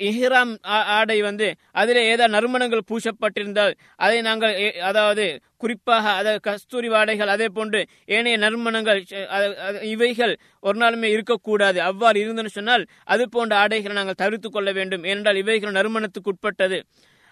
இஹ்ராம் 0.03 0.63
ஆடை 0.63 1.23
வந்து 1.23 1.55
அதில் 1.73 1.97
ஏதாவது 1.97 2.35
நறுமணங்கள் 2.35 2.83
பூசப்பட்டிருந்தால் 2.91 3.75
அதை 3.97 4.21
நாங்கள் 4.21 4.55
ஏ- 4.57 4.79
அதாவது 4.81 5.41
குறிப்பாக 5.57 6.11
அதாவது 6.11 6.41
கஸ்தூரி 6.41 6.89
வாடைகள் 6.89 7.27
அதே 7.27 7.47
போன்று 7.49 7.87
ஏனைய 8.07 8.39
நறுமணங்கள் 8.39 9.05
அது- 9.31 9.83
இவைகள் 9.83 10.39
ஒரு 10.61 10.79
நாளுமே 10.79 11.03
இருக்கக்கூடாது. 11.03 11.83
அவ்வாறு 11.83 12.21
இருந்தன்னு 12.21 12.47
சொன்னால் 12.47 12.87
அது 13.05 13.29
போன்ற 13.29 13.57
ஆடைகளை 13.57 13.97
நாங்கள் 13.97 14.15
தவிர்த்து 14.15 14.51
கொள்ள 14.51 14.73
வேண்டும். 14.73 15.05
ஏனென்றால் 15.05 15.37
இவைகள் 15.37 15.73
நறுமணத்துக்கு 15.73 16.31
உட்பட்டது. 16.31 16.85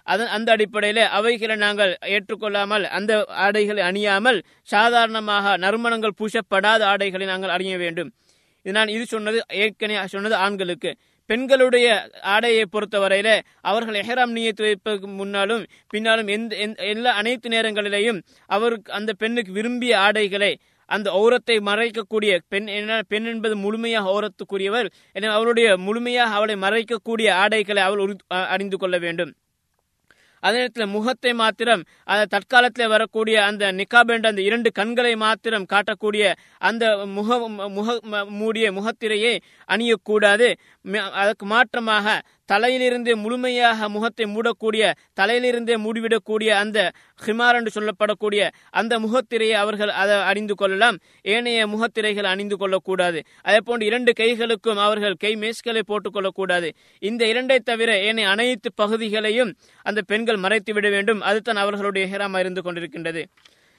அதன் 0.03 0.27
அந்த 0.27 0.53
அடிப்படையில் 0.53 1.03
அவைகளை 1.09 1.57
நாங்கள் 1.57 1.99
ஏற்றுக்கொள்ளாமல் 2.07 2.83
அந்த 2.83 3.25
ஆடைகளை 3.29 3.83
அணியாமல் 3.83 4.43
சாதாரணமாக 4.63 5.57
நறுமணங்கள் 5.57 6.17
பூசப்படாத 6.21 6.83
ஆடைகளை 6.87 7.27
நாங்கள் 7.27 7.51
அணிய 7.51 7.77
வேண்டும். 7.77 8.13
இது 8.63 8.73
நான் 8.73 8.89
இது 8.89 9.07
சொன்னது 9.07 9.45
ஏற்கனவே 9.49 10.07
சொன்னது 10.07 10.35
ஆண்களுக்கு. 10.35 10.97
பெண்களுடைய 11.27 11.87
ஆடையை 12.21 12.67
பொறுத்தவரையில 12.73 13.41
அவர்கள் 13.61 13.95
எஹராம் 13.95 14.35
நியத்து 14.35 14.63
வைப்பதற்கு 14.63 15.09
முன்னாலும் 15.09 15.67
பின்னாலும் 15.89 16.29
எந்த 16.29 16.57
எல்லா 16.77 17.13
அனைத்து 17.13 17.49
நேரங்களிலேயும் 17.49 18.21
அவருக்கு 18.47 18.93
அந்த 18.93 19.13
பெண்ணுக்கு 19.13 19.53
விரும்பிய 19.53 19.99
ஆடைகளை 19.99 20.53
அந்த 20.89 21.11
ஔரத்தை 21.11 21.61
மறைக்கக்கூடிய 21.61 22.39
பெண் 22.49 22.67
என்ன 22.67 23.03
பெண் 23.09 23.25
என்பது 23.25 23.57
முழுமையாக 23.57 24.11
ஔரத்துக்குரியவர் 24.11 24.89
எனவே 25.13 25.33
அவருடைய 25.33 25.77
முழுமையாக 25.77 26.35
அவளை 26.35 26.55
மறைக்கக்கூடிய 26.55 27.31
ஆடைகளை 27.33 27.83
அவள் 27.83 27.99
உரு- 27.99 28.21
அணிந்து 28.47 28.77
கொள்ள 28.77 28.99
வேண்டும். 28.99 29.33
அதே 30.45 30.59
நேரத்தில் 30.59 30.93
முகத்தை 30.95 31.33
மாத்திரம் 31.43 31.83
அந்த 32.13 32.25
தற்காலத்தில் 32.35 32.93
வரக்கூடிய 32.95 33.37
அந்த 33.45 33.73
நிக்காப் 33.73 34.13
என்ற 34.15 34.29
அந்த 34.33 34.43
இரண்டு 34.49 34.71
கண்களை 34.79 35.13
மாத்திரம் 35.25 35.67
காட்டக்கூடிய 35.73 36.25
அந்த 36.69 36.85
முக 37.17 37.39
முக 37.77 37.89
மூடிய 38.41 38.67
முகத்திரையை 38.79 39.35
அணியக்கூடாது. 39.69 40.49
அதற்கு 41.21 41.47
மாற்றமாக 41.47 42.07
தலையிலிருந்தே 42.53 43.15
முழுமையாக 43.15 43.89
முகத்தை 43.89 44.27
மூடக்கூடிய 44.27 44.93
தலையிலிருந்தே 45.21 45.75
மூடிவிடக்கூடிய 45.85 46.49
அந்த 46.49 46.93
ஹிமார் 47.27 47.55
என்று 47.55 47.71
சொல்லப்படக்கூடிய 47.77 48.51
அந்த 48.71 48.99
முகத்திரையை 48.99 49.51
அவர்கள் 49.51 49.89
அதை 49.89 50.17
அணிந்து 50.17 50.55
கொள்ளலாம். 50.55 50.99
ஏனைய 51.23 51.67
முகத்திரைகள் 51.67 52.25
அணிந்து 52.25 52.57
கொள்ளக்கூடாது. 52.57 53.23
அதே 53.43 53.59
போன்று 53.65 53.87
இரண்டு 53.87 54.13
கைகளுக்கும் 54.21 54.77
அவர்கள் 54.77 55.15
கை 55.15 55.35
மேஸ்களை 55.35 55.83
போட்டுக் 55.87 56.13
கொள்ளக்கூடாது. 56.13 56.75
இந்த 56.99 57.25
இரண்டை 57.27 57.59
தவிர 57.59 57.99
ஏனைய 57.99 58.29
அனைத்து 58.29 58.73
பகுதிகளையும் 58.75 59.57
அந்த 59.83 60.03
பெண்கள் 60.03 60.37
மறைத்து 60.37 60.73
விட 60.73 60.89
வேண்டும். 60.89 61.21
அதுதான் 61.21 61.57
அவர்களுடைய 61.57 62.17
ஹெராமா 62.17 62.39
இருந்து 62.39 62.63
கொண்டிருக்கின்றது. 62.63 63.25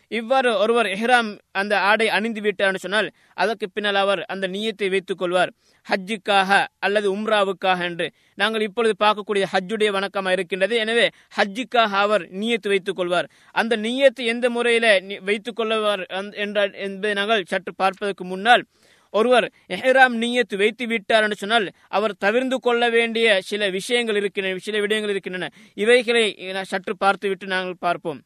இவ்வாறு 0.08 0.58
ஒருவர் 0.58 0.86
எஹ்ராம் 0.86 1.40
அந்த 1.52 1.80
ஆடை 1.80 2.10
அணிந்து 2.10 2.42
விட்டார்னு 2.42 2.76
சொன்னால் 2.76 3.12
அதற்கு 3.34 3.70
பின்னால் 3.70 3.96
அவர் 3.96 4.22
அந்த 4.24 4.48
நீயத்தை 4.48 4.90
வைத்துக் 4.90 5.18
கொள்வார். 5.18 5.54
ஹஜ்ஜுக்காக 5.90 6.52
அல்லது 6.86 7.08
உம்ராவுக்காக 7.16 7.80
என்று 7.90 8.08
நாங்கள் 8.42 8.66
இப்பொழுது 8.68 8.94
பார்க்கக்கூடிய 9.04 9.44
ஹஜ்ஜுடைய 9.54 9.90
வணக்கமாக 9.98 10.36
இருக்கின்றது. 10.38 10.76
எனவே 10.84 11.06
ஹஜ்ஜுக்காக 11.38 11.92
அவர் 12.06 12.26
நீயத்து 12.42 12.68
வைத்துக் 12.74 13.00
கொள்வார். 13.00 13.30
அந்த 13.62 13.74
நீயத்து 13.86 14.24
எந்த 14.34 14.46
முறையில 14.58 14.88
வைத்துக் 15.30 15.60
கொள்வார் 15.60 16.04
என்ற 16.46 16.68
என்பதை 16.88 17.14
நாங்கள் 17.22 17.50
சற்று 17.54 17.74
பார்ப்பதற்கு 17.84 18.26
முன்னால் 18.34 18.66
ஒருவர் 19.14 19.46
எஹ்ராம் 19.76 20.16
நீயத்து 20.22 20.56
வைத்து 20.62 20.86
விட்டார் 20.92 21.26
என்று 21.26 21.38
சொன்னால் 21.42 21.68
அவர் 21.98 22.14
தவிர்ந்து 22.24 22.58
கொள்ள 22.66 22.84
வேண்டிய 22.96 23.28
சில 23.50 23.70
விஷயங்கள் 23.76 24.18
இருக்கின்றன 24.22 24.64
சில 24.66 24.80
விடயங்கள் 24.84 25.14
இருக்கின்றன. 25.14 25.50
இவைகளை 25.84 26.24
நான் 26.58 26.72
சற்று 26.72 26.94
பார்த்துவிட்டு 27.04 27.48
நாங்கள் 27.54 27.84
பார்ப்போம். 27.86 28.20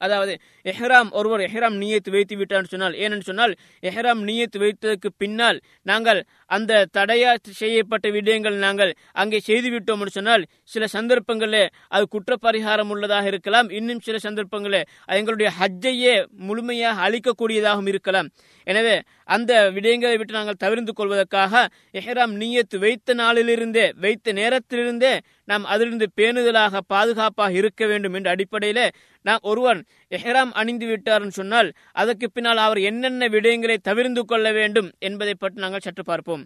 அதாவது 0.00 0.34
எஹ்ராம் 0.66 1.10
ஒருவர் 1.10 1.42
எஹ்ராம் 1.46 1.76
நீயத்து 1.78 2.10
வைத்து 2.10 2.34
விட்டான்னு 2.36 2.70
சொன்னால் 2.70 2.96
ஏனென்று 2.96 3.28
சொன்னால் 3.30 3.54
எஹ்ராம் 3.82 4.22
நீயத்து 4.28 4.58
வைத்ததற்கு 4.58 5.08
பின்னால் 5.16 5.58
நாங்கள் 5.82 6.20
அந்த 6.50 6.82
தடையா 6.98 7.32
செய்யப்பட்ட 7.62 8.06
விடயங்கள் 8.10 8.56
நாங்கள் 8.58 8.92
அங்கே 9.12 9.40
செய்து 9.40 9.70
விட்டோம் 9.70 10.04
சொன்னால் 10.08 10.44
சில 10.64 10.84
சந்தர்ப்பங்களில் 10.86 11.68
அது 11.88 12.04
குற்றப்பரிகாரம் 12.14 12.90
உள்ளதாக 12.90 13.26
இருக்கலாம். 13.26 13.68
இன்னும் 13.70 14.02
சில 14.06 14.16
சந்தர்ப்பங்களில் 14.18 14.86
அது 15.08 15.18
எங்களுடைய 15.20 15.50
ஹஜ்ஜையே 15.58 16.14
முழுமையாக 16.48 17.02
அழிக்கக்கூடியதாகவும் 17.06 17.90
இருக்கலாம். 17.92 18.28
எனவே 18.66 18.96
அந்த 19.26 19.52
விடயங்களை 19.76 20.16
விட்டு 20.18 20.38
நாங்கள் 20.38 20.62
தவிர்த்து 20.64 20.92
கொள்வதற்காக 20.92 21.64
எஹ்ராம் 21.94 22.34
நீயத்து 22.42 22.76
வைத்த 22.78 23.14
நாளிலிருந்தே 23.14 23.86
வைத்த 24.04 24.32
நேரத்திலிருந்தே 24.32 25.12
நாம் 25.44 25.64
அதிலிருந்து 25.64 26.06
பேணுதலாக 26.16 26.80
பாதுகாப்பாக 26.86 27.58
இருக்க 27.60 27.82
வேண்டும் 27.86 28.16
என்ற 28.18 28.28
அடிப்படையில் 28.34 28.84
நான் 29.28 29.46
ஒருவன் 29.50 29.80
எஹ்ராம் 30.18 30.52
அணிந்து 30.60 30.86
விட்டார்னு 30.90 31.38
சொன்னால் 31.40 31.70
அதற்கு 32.02 32.28
பின்னால் 32.36 32.64
அவர் 32.66 32.80
என்னென்ன 32.90 33.28
விடயங்களை 33.34 33.78
தவிர்ந்து 33.88 34.24
கொள்ள 34.30 34.46
வேண்டும் 34.60 34.90
என்பதை 35.08 35.34
பற்றி 35.36 35.64
நாங்கள் 35.64 35.86
சற்று 35.86 36.04
பார்ப்போம். 36.10 36.44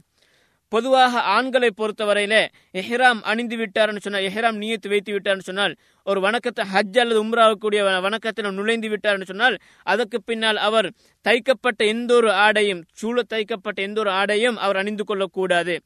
பொதுவாக 0.72 1.22
ஆண்களை 1.34 1.68
பொறுத்தவரையில 1.78 2.34
எஹ்ராம் 2.80 3.18
அணிந்து 3.30 3.56
விட்டார்னு 3.60 4.02
சொன்னால் 4.04 4.26
எஹ்ராம் 4.28 4.58
நீயத்து 4.60 4.88
வைத்து 4.92 5.10
விட்டார்னு 5.14 5.46
சொன்னால் 5.48 5.74
ஒரு 6.06 6.20
வணக்கத்தை 6.26 6.64
ஹஜ் 6.72 7.00
அல்லது 7.02 7.18
உம்ராவுக்கூடிய 7.24 7.80
வணக்கத்தில் 8.06 8.48
நுழைந்து 8.58 8.88
விட்டார்னு 8.92 9.28
சொன்னால் 9.30 9.56
அதற்கு 9.92 10.20
பின்னால் 10.28 10.60
அவர் 10.68 10.88
தைக்கப்பட்ட 11.26 11.80
எந்த 11.94 12.12
ஒரு 12.20 12.30
ஆடையும் 12.44 12.80
சூழ 13.00 13.24
தைக்கப்பட்ட 13.34 13.78
எந்த 13.88 14.00
ஒரு 14.04 14.12
ஆடையும் 14.20 14.58
அவர் 14.64 14.80
அணிந்து 14.82 15.06
கொள்ளக்கூடாது. 15.10 15.76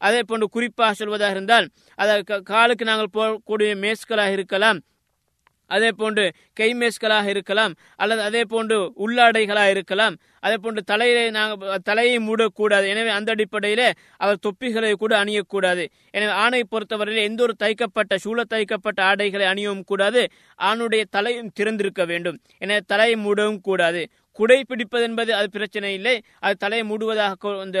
அதே 0.00 0.20
போன்று 0.30 0.46
குறிப்பாக 0.56 0.92
சொல்வதாக 1.00 1.36
இருந்தால் 1.36 1.66
அதாவது 1.98 2.42
காலுக்கு 2.52 2.84
நாங்கள் 2.90 3.14
போகக்கூடிய 3.18 3.72
மேஸ்களாக 3.84 4.36
இருக்கலாம் 4.38 4.80
அதே 5.76 5.90
போன்று 6.00 6.24
கைமேஸ்களாக 6.60 7.26
இருக்கலாம் 7.34 7.72
அல்லது 8.02 8.22
அதே 8.28 8.42
போன்று 8.52 8.76
உள்ளாடைகளாக 9.04 9.72
இருக்கலாம். 9.74 10.14
அதே 10.46 10.56
போன்று 10.62 10.80
தலையை 10.90 11.24
நாங்கள் 11.36 11.82
தலையை 11.88 12.16
மூடக்கூடாது. 12.28 12.86
எனவே 12.92 13.10
அந்த 13.18 13.28
அடிப்படையில் 13.34 13.84
அவர் 14.24 14.42
தொப்பிகளை 14.46 14.92
கூட 15.02 15.12
அணியக்கூடாது. 15.24 15.84
எனவே 16.16 16.32
ஆணை 16.44 16.62
பொறுத்தவரையில் 16.72 17.26
எந்த 17.28 17.42
ஒரு 17.46 17.54
தைக்கப்பட்ட 17.64 18.16
சூழ 18.24 18.44
தைக்கப்பட்ட 18.54 19.00
ஆடைகளை 19.10 19.46
அணியவும் 19.52 19.84
கூடாது. 19.90 20.22
ஆணுடைய 20.70 21.04
தலையும் 21.16 21.52
திறந்திருக்க 21.58 22.04
வேண்டும். 22.12 22.40
எனவே 22.64 22.82
தலையை 22.94 23.16
மூடவும் 23.26 23.62
கூடாது. 23.68 24.02
குடை 24.38 24.58
பிடிப்பது 24.70 25.04
என்பது 25.08 25.30
அது 25.38 25.48
பிரச்சனை 25.56 25.88
இல்லை. 25.98 26.14
அது 26.44 26.54
தலையை 26.64 26.84
மூடுவதாக 26.90 27.52
இந்த 27.64 27.80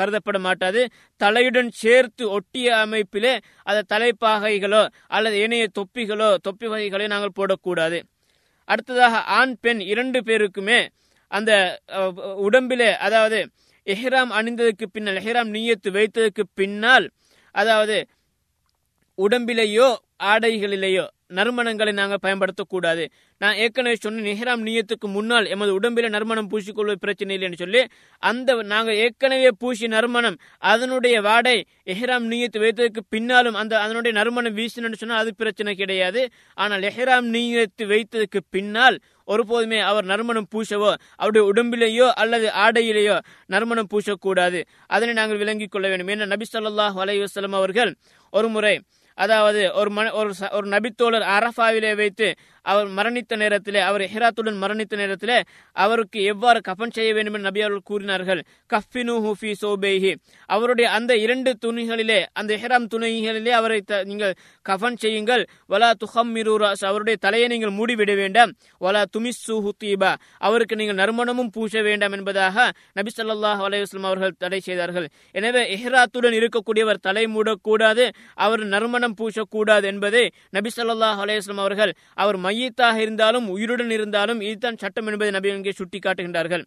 கருதப்பட 0.00 0.38
மாட்டாது. 0.46 0.80
தலையுடன் 1.20 1.70
சேர்த்து 1.82 2.24
ஒட்டிய 2.36 2.68
அமைப்பிலே 2.84 3.34
அது 3.70 3.80
தலைப்பாகைகளோ 3.92 4.82
அல்லது 5.16 5.38
இணைய 5.44 5.66
தொப்பிகளோ 5.78 6.30
தொப்பி 6.46 6.66
வகைகளோ 6.72 7.06
நாங்கள் 7.14 7.36
போடக்கூடாது. 7.38 8.00
அடுத்ததாக 8.68 9.16
ஆண் 9.38 9.56
பெண் 9.64 9.82
இரண்டு 9.92 10.18
பேருக்குமே 10.28 10.80
அந்த 11.32 11.52
உடம்பிலே 12.46 12.90
அதாவது 13.06 13.38
எஹ்ராம் 13.86 14.30
அணிந்ததுக்கு 14.38 14.86
பின்னால் 14.92 15.18
எஹ்ராம் 15.20 15.50
நீயத்து 15.54 15.88
வைத்ததுக்கு 15.96 16.44
பின்னால் 16.58 17.06
அதாவது 17.54 17.96
உடம்பிலேயோ 19.18 19.88
ஆடைகளிலேயோ 20.30 21.04
நறுமணங்களை 21.38 21.92
நாங்கள் 22.00 22.22
பயன்படுத்தக்கூடாது. 22.24 23.04
நான் 23.40 23.58
ஏற்கனவே 23.64 23.96
சொன்ன 24.04 24.24
நெஹ்ராம் 24.28 24.62
நீயத்துக்கு 24.66 25.06
முன்னால் 25.16 25.46
எமது 25.54 25.72
உடம்பில 25.78 26.10
நறுமணம் 26.16 26.50
பூசிக்கொள்வது 26.52 27.02
பிரச்சனை 27.04 27.32
இல்லைன்னு 27.36 27.60
சொல்லி 27.62 27.82
அந்த 28.22 28.56
நாங்கள் 28.72 29.00
ஏற்கனவே 29.04 29.50
பூசி 29.62 29.88
நறுமணம் 29.96 30.38
அதனுடைய 30.72 31.16
வாடை 31.28 31.56
எஹ்ராம் 31.94 32.28
நீயத்து 32.32 32.62
வைத்ததுக்கு 32.64 33.02
பின்னாலும் 33.14 33.58
அந்த 33.62 33.74
அதனுடைய 33.84 34.12
நறுமணம் 34.20 34.56
வீசினு 34.60 35.00
சொன்னால் 35.02 35.22
அது 35.22 35.32
பிரச்சனை 35.42 35.74
கிடையாது. 35.82 36.22
ஆனால் 36.62 36.86
எஹ்ராம் 36.90 37.28
நீயத்து 37.36 37.84
வைத்ததுக்கு 37.92 38.42
பின்னால் 38.56 38.98
ஒருபோதுமே 39.32 39.78
அவர் 39.90 40.06
நறுமணம் 40.10 40.48
பூசவோ 40.54 40.90
அவருடைய 41.20 41.42
உடம்பிலேயோ 41.50 42.06
அல்லது 42.22 42.48
ஆடையிலேயோ 42.64 43.14
நறுமணம் 43.52 43.88
பூசக்கூடாது. 43.92 44.58
அதனை 44.94 45.12
நாங்கள் 45.20 45.40
விளங்கிக் 45.42 45.72
கொள்ள 45.74 45.86
வேண்டும். 45.90 46.10
ஏன்னா 46.14 46.26
நபி 46.34 46.46
சொல்லாஹ் 46.52 46.98
அலைவாஸ்லம் 47.04 47.56
அவர்கள் 47.60 47.92
ஒரு 48.32 48.48
முறை 48.56 48.74
அதாவது 49.18 49.72
ஒரு 49.72 49.90
மன 49.90 50.12
ஒரு 50.12 50.30
ஒரு 50.50 50.66
நபித்தோழர் 50.68 51.26
அரஃபாவிலே 51.28 51.92
வைத்து 51.94 52.28
அவர் 52.72 52.88
மரணித்த 52.98 53.36
நேரத்திலே 53.42 53.80
அவர் 53.88 54.04
ஹிராத்துடன் 54.14 54.58
மரணித்த 54.62 54.94
நேரத்திலே 55.02 55.38
அவருக்கு 55.84 56.18
எவ்வாறு 56.32 56.60
கஃபன் 56.68 56.94
செய்ய 56.96 57.10
வேண்டும் 57.16 57.36
என்று 57.36 57.48
நபி 57.48 57.62
அவர்கள் 57.66 57.88
கூறினார்கள். 57.90 58.40
கஃபினு 58.72 59.14
ஹூஃபி 59.24 59.52
சோபேஹி. 59.62 60.12
அவருடைய 60.56 60.86
அந்த 60.98 61.12
இரண்டு 61.24 61.50
துணிகளிலே 61.64 62.20
அந்த 62.40 62.52
ஹிராம் 62.62 62.88
துணிகளிலே 62.94 63.52
அவரை 63.60 63.78
நீங்கள் 64.10 64.34
கஃபன் 64.70 64.98
செய்யுங்கள். 65.04 65.44
வலா 65.72 65.90
துஹம் 66.04 66.32
மிரூராஸ் 66.36 66.84
அவருடைய 66.90 67.16
தலையை 67.26 67.48
நீங்கள் 67.54 67.74
மூடிவிட 67.78 68.12
வேண்டாம். 68.22 68.52
வலா 68.84 69.02
துமிஸ்ஸு 69.16 69.56
ஹுத்தீபா 69.66 70.12
அவருக்கு 70.48 70.74
நீங்கள் 70.80 71.00
நறுமணமும் 71.02 71.52
பூச 71.56 71.82
வேண்டாம் 71.88 72.16
என்பதாக 72.18 72.66
நபி 72.98 73.10
சொல்லாஹ் 73.18 73.60
அலையுஸ்லாம் 73.68 74.08
அவர்கள் 74.10 74.34
தடை 74.44 74.60
செய்தார்கள். 74.68 75.06
எனவே 75.38 75.62
எஹ்ராத்துடன் 75.76 76.38
இருக்கக்கூடியவர் 76.40 77.02
தலை 77.08 77.24
மூடக்கூடாது 77.36 78.06
அவர் 78.46 78.62
நறுமணம் 78.74 79.16
பூசக்கூடாது 79.20 79.86
என்பதை 79.92 80.24
நபி 80.56 80.70
சொல்லாஹ் 80.78 81.20
அலையுஸ்லாம் 81.24 81.62
அவர்கள் 81.64 81.92
அவர் 82.22 82.38
மையத்தாக 82.54 82.96
இருந்தாலும் 83.04 83.46
உயிருடன் 83.54 83.92
இருந்தாலும் 83.96 84.40
இதுதான் 84.48 84.80
சட்டம் 84.82 85.08
என்பதை 85.10 85.30
நபி 85.36 85.54
இங்கே 85.58 85.72
சுட்டிக்காட்டுகின்றார்கள். 85.80 86.64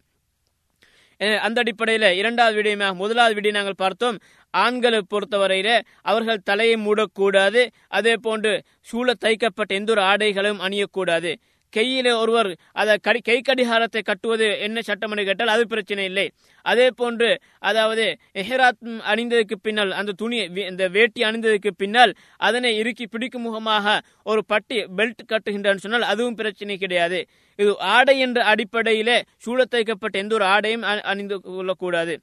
அந்த 1.46 1.58
அடிப்படையில் 1.62 2.08
இரண்டாவது 2.18 2.56
விடயமாக 2.58 2.94
முதலாவது 3.00 3.34
விடயம் 3.36 3.56
நாங்கள் 3.58 3.80
பார்த்தோம். 3.82 4.18
ஆண்களை 4.54 5.00
பொறுத்தவரையில 5.12 5.70
அவர்கள் 6.10 6.44
தலையை 6.50 6.76
மூடக்கூடாது 6.84 7.62
அதே 7.98 8.14
போன்று 8.26 8.52
சூழ 8.90 9.14
தைக்கப்பட்ட 9.24 9.78
எந்த 9.80 9.92
ஒரு 9.94 10.02
ஆடைகளும் 10.10 10.60
அணியக்கூடாது. 10.66 11.32
கையிலே 11.76 12.12
ஒருவர் 12.22 12.50
அதை 12.80 12.94
கடி 13.06 13.20
கை 13.28 13.36
கடிகாரத்தை 13.40 14.00
கட்டுவது 14.02 14.46
என்ன 14.66 14.82
சட்டம் 14.88 15.12
என்று 15.12 15.24
கேட்டால் 15.28 15.52
அது 15.54 15.64
பிரச்சனை 15.72 16.04
இல்லை. 16.10 16.26
அதே 16.64 16.86
போன்று 17.00 17.28
அதாவது 17.70 18.04
எஹராத் 18.42 18.80
அணிந்ததுக்கு 19.12 19.56
பின்னால் 19.66 19.92
அந்த 20.00 20.14
துணி 20.22 20.38
இந்த 20.70 20.86
வேட்டி 20.96 21.22
அணிந்ததுக்கு 21.28 21.72
பின்னால் 21.82 22.12
அதனை 22.48 22.70
இறுக்கி 22.80 23.06
பிடிக்கும் 23.06 23.46
முகமாக 23.48 23.96
ஒரு 24.30 24.42
பட்டி 24.52 24.78
பெல்ட் 25.00 25.22
கட்டுகின்றான்னு 25.32 25.84
சொன்னால் 25.84 26.10
அதுவும் 26.12 26.38
பிரச்சனை 26.40 26.76
கிடையாது. 26.84 27.20
இது 27.58 27.70
ஆடை 27.96 28.16
என்ற 28.26 28.40
அடிப்படையிலே 28.52 29.18
சூழத்தைக்கப்பட்ட 29.46 30.16
எந்த 30.24 30.34
ஒரு 30.40 30.46
ஆடையும் 30.54 30.86
அணிந்து 31.12 31.38
கொள்ளக்கூடாது. 31.58 32.16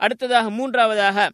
அடுத்ததாக 0.00 0.46
மூன்றாவதாக 0.58 1.28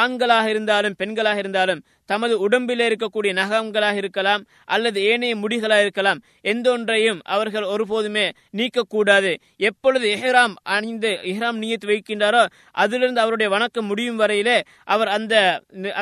ஆண்களாக 0.00 0.46
இருந்தாலும் 0.48 0.96
பெண்களாக 1.00 1.38
இருந்தாலும் 1.38 1.82
தமது 2.10 2.34
உடம்பிலே 2.46 2.84
இருக்கக்கூடிய 2.88 3.32
நகங்களாக 3.40 3.96
இருக்கலாம் 3.96 4.42
அல்லது 4.74 4.98
ஏனைய 5.10 5.34
முடிகளாக 5.42 5.84
இருக்கலாம் 5.84 6.18
எந்த 6.52 6.66
ஒன்றையும் 6.70 7.20
அவர்கள் 7.34 7.66
ஒருபோதுமே 7.74 8.24
நீக்கக்கூடாது. 8.58 9.32
எப்பொழுது 9.70 10.06
எஹ்ராம் 10.16 10.54
அணிந்து 10.76 11.10
எஹ்ராம் 11.32 11.58
நீயத்து 11.62 11.90
வைக்கின்றாரோ 11.92 12.42
அதிலிருந்து 12.84 13.22
அவருடைய 13.24 13.48
வணக்கம் 13.54 13.88
முடியும் 13.92 14.20
வரையிலே 14.22 14.58
அவர் 14.94 15.12
அந்த 15.16 15.34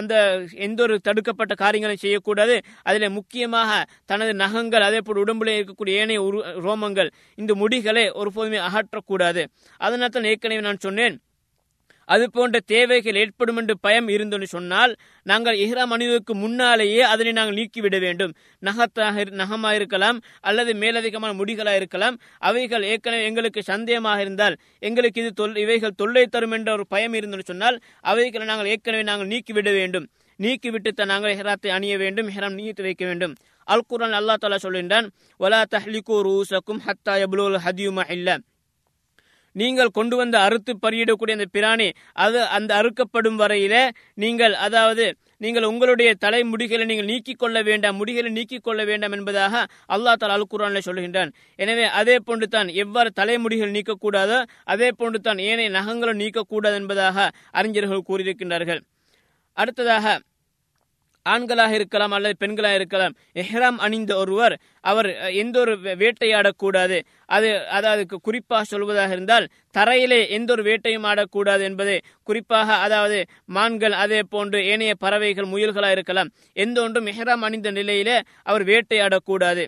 அந்த 0.01 0.15
எந்த 0.67 0.81
ஒரு 0.83 0.97
தடுக்கப்பட்ட 1.09 1.55
காரியங்களையும் 1.55 2.05
செய்யக்கூடாது. 2.05 2.57
அதில் 2.83 3.17
முக்கியமாக 3.19 3.71
தனது 4.13 4.35
நகங்கள் 4.45 4.89
அதே 4.89 5.01
போல் 5.07 5.23
உடம்பில் 5.25 5.57
இருக்கக்கூடிய 5.57 6.03
ஏனைய 6.05 6.21
ரோமங்கள் 6.69 7.11
இந்த 7.35 7.55
முடிகளை 7.65 8.07
ஒருபோதுமே 8.23 8.61
அகற்றக்கூடாது. 8.69 9.45
அதனால் 9.81 10.15
தான் 10.17 10.31
ஏற்கனவே 10.33 10.65
நான் 10.69 10.85
சொன்னேன் 10.87 11.17
அது 12.15 12.25
போன்ற 12.37 12.57
தேவைகள் 12.73 13.19
ஏற்படும் 13.23 13.59
என்று 13.61 13.75
பயம் 13.87 14.09
இருந்தோன்னு 14.15 14.49
சொன்னால் 14.55 14.93
நாங்கள் 15.27 15.59
இஹ்ராம் 15.65 15.93
அணிவதற்கு 15.97 16.35
முன்னாலேயே 16.45 17.03
அதனை 17.13 17.33
நாங்கள் 17.39 17.59
நீக்கிவிட 17.61 17.99
வேண்டும். 18.07 18.33
நகத்தாக 18.63 19.25
நகமாக 19.43 19.75
இருக்கலாம் 19.81 20.19
அல்லது 20.49 20.73
மேலதிகமான 20.83 21.33
முடிகளாக 21.41 21.81
இருக்கலாம். 21.81 22.17
அவைகள் 22.51 22.89
ஏற்கனவே 22.93 23.27
எங்களுக்கு 23.31 23.63
சந்தேகமாக 23.73 24.25
இருந்தால் 24.27 24.57
எங்களுக்கு 24.89 25.21
இது 25.25 25.33
தொல் 25.43 25.57
இவைகள் 25.65 25.99
தொல்லை 26.03 26.25
தரும் 26.37 26.57
என்ற 26.59 26.71
ஒரு 26.79 26.87
பயம் 26.95 27.17
இருந்தோன்னு 27.21 27.51
சொன்னால் 27.53 27.79
அவைகளை 28.13 28.47
நாங்கள் 28.53 28.73
ஏற்கனவே 28.75 29.07
நாங்கள் 29.11 29.31
நீக்கிவிட 29.35 29.71
வேண்டும். 29.81 30.09
நீக்கிவிட்டு 30.39 31.07
நாங்கள் 31.13 31.39
ஹெராத்தை 31.39 31.71
அணிய 31.79 31.95
வேண்டும் 32.03 32.29
ஹெராம் 32.35 32.59
நீத்து 32.59 32.83
வைக்க 32.89 33.05
வேண்டும். 33.09 33.35
அல் 33.73 33.89
குரான் 33.91 34.15
அல்லா 34.19 34.35
தாலா 34.43 34.59
சொல்கின்றான் 34.63 35.09
ஒலா 35.45 35.59
தஹ்லிகோ 35.75 36.17
ரூசக்கும் 36.27 36.81
ஹத்தா 36.87 37.15
எபுலுல் 37.25 37.59
ஹதியுமா 37.67 38.05
இல்லை. 38.15 38.35
நீங்கள் 39.57 39.89
கொண்டு 39.89 40.17
வந்த 40.17 40.37
அறுத்து 40.41 40.73
பறியிடக்கூடிய 40.83 41.37
அந்த 41.39 41.47
பிராணி 41.51 41.89
அது 42.15 42.41
அந்த 42.49 42.71
அறுக்கப்படும் 42.75 43.41
வரையில 43.41 43.75
நீங்கள் 44.15 44.55
அதாவது 44.59 45.07
நீங்கள் 45.37 45.65
உங்களுடைய 45.65 46.11
தலை 46.15 46.41
முடிகளை 46.45 46.85
நீங்கள் 46.85 47.11
நீக்கிக் 47.11 47.39
கொள்ள 47.39 47.59
வேண்டாம் 47.63 47.99
முடிகளை 48.01 48.31
நீக்கிக் 48.31 48.65
கொள்ள 48.65 48.81
வேண்டாம் 48.85 49.13
என்பதாக 49.13 49.63
அல்லா 49.89 50.13
தால் 50.15 50.31
அல் 50.31 50.47
குரானில் 50.47 50.87
சொல்கின்றான் 50.89 51.31
எனவே 51.59 51.87
அதே 52.01 52.17
போன்று 52.19 52.49
தான் 52.49 52.69
எவ்வாறு 52.83 53.11
தலைமுடிகள் 53.13 53.75
நீக்கக்கூடாதோ 53.77 54.39
அதே 54.65 54.91
போன்று 54.93 55.21
தான் 55.21 55.39
ஏனைய 55.39 55.71
நகங்களும் 55.71 56.21
நீக்கக்கூடாது 56.21 56.75
என்பதாக 56.75 57.29
அறிஞர்கள் 57.51 58.09
கூறியிருக்கின்றார்கள். 58.09 58.83
அடுத்ததாக 59.57 60.07
ஆண்களாக 61.27 61.73
இருக்கலாம் 61.75 62.15
அல்லது 62.17 62.35
பெண்களாக 62.43 62.75
இருக்கலாம் 62.75 63.15
எஹ்ராம் 63.35 63.79
அணிந்த 63.87 64.13
ஒருவர் 64.17 64.55
அவர் 64.81 65.09
எந்த 65.33 65.57
ஒரு 65.61 65.75
வேட்டையாடக்கூடாது. 66.03 66.99
அது 67.27 67.49
அதாவது 67.69 68.21
குறிப்பாக 68.21 68.65
சொல்வதாக 68.73 69.11
இருந்தால் 69.11 69.47
தரையிலே 69.79 70.21
எந்த 70.29 70.51
ஒரு 70.53 70.63
வேட்டையும் 70.63 71.07
ஆடக்கூடாது 71.11 71.63
என்பது 71.63 71.95
குறிப்பாக 72.23 72.79
அதாவது 72.87 73.19
மான்கள் 73.57 73.97
அதே 74.05 74.21
போன்று 74.29 74.61
ஏனைய 74.65 74.95
பறவைகள் 74.95 75.53
முயல்களாக 75.53 75.91
இருக்கலாம். 75.91 76.33
எந்த 76.53 76.77
ஒன்றும் 76.83 77.07
எஹ்ராம் 77.07 77.47
அணிந்த 77.49 77.71
நிலையிலே 77.71 78.17
அவர் 78.43 78.65
வேட்டையாடக்கூடாது. 78.65 79.65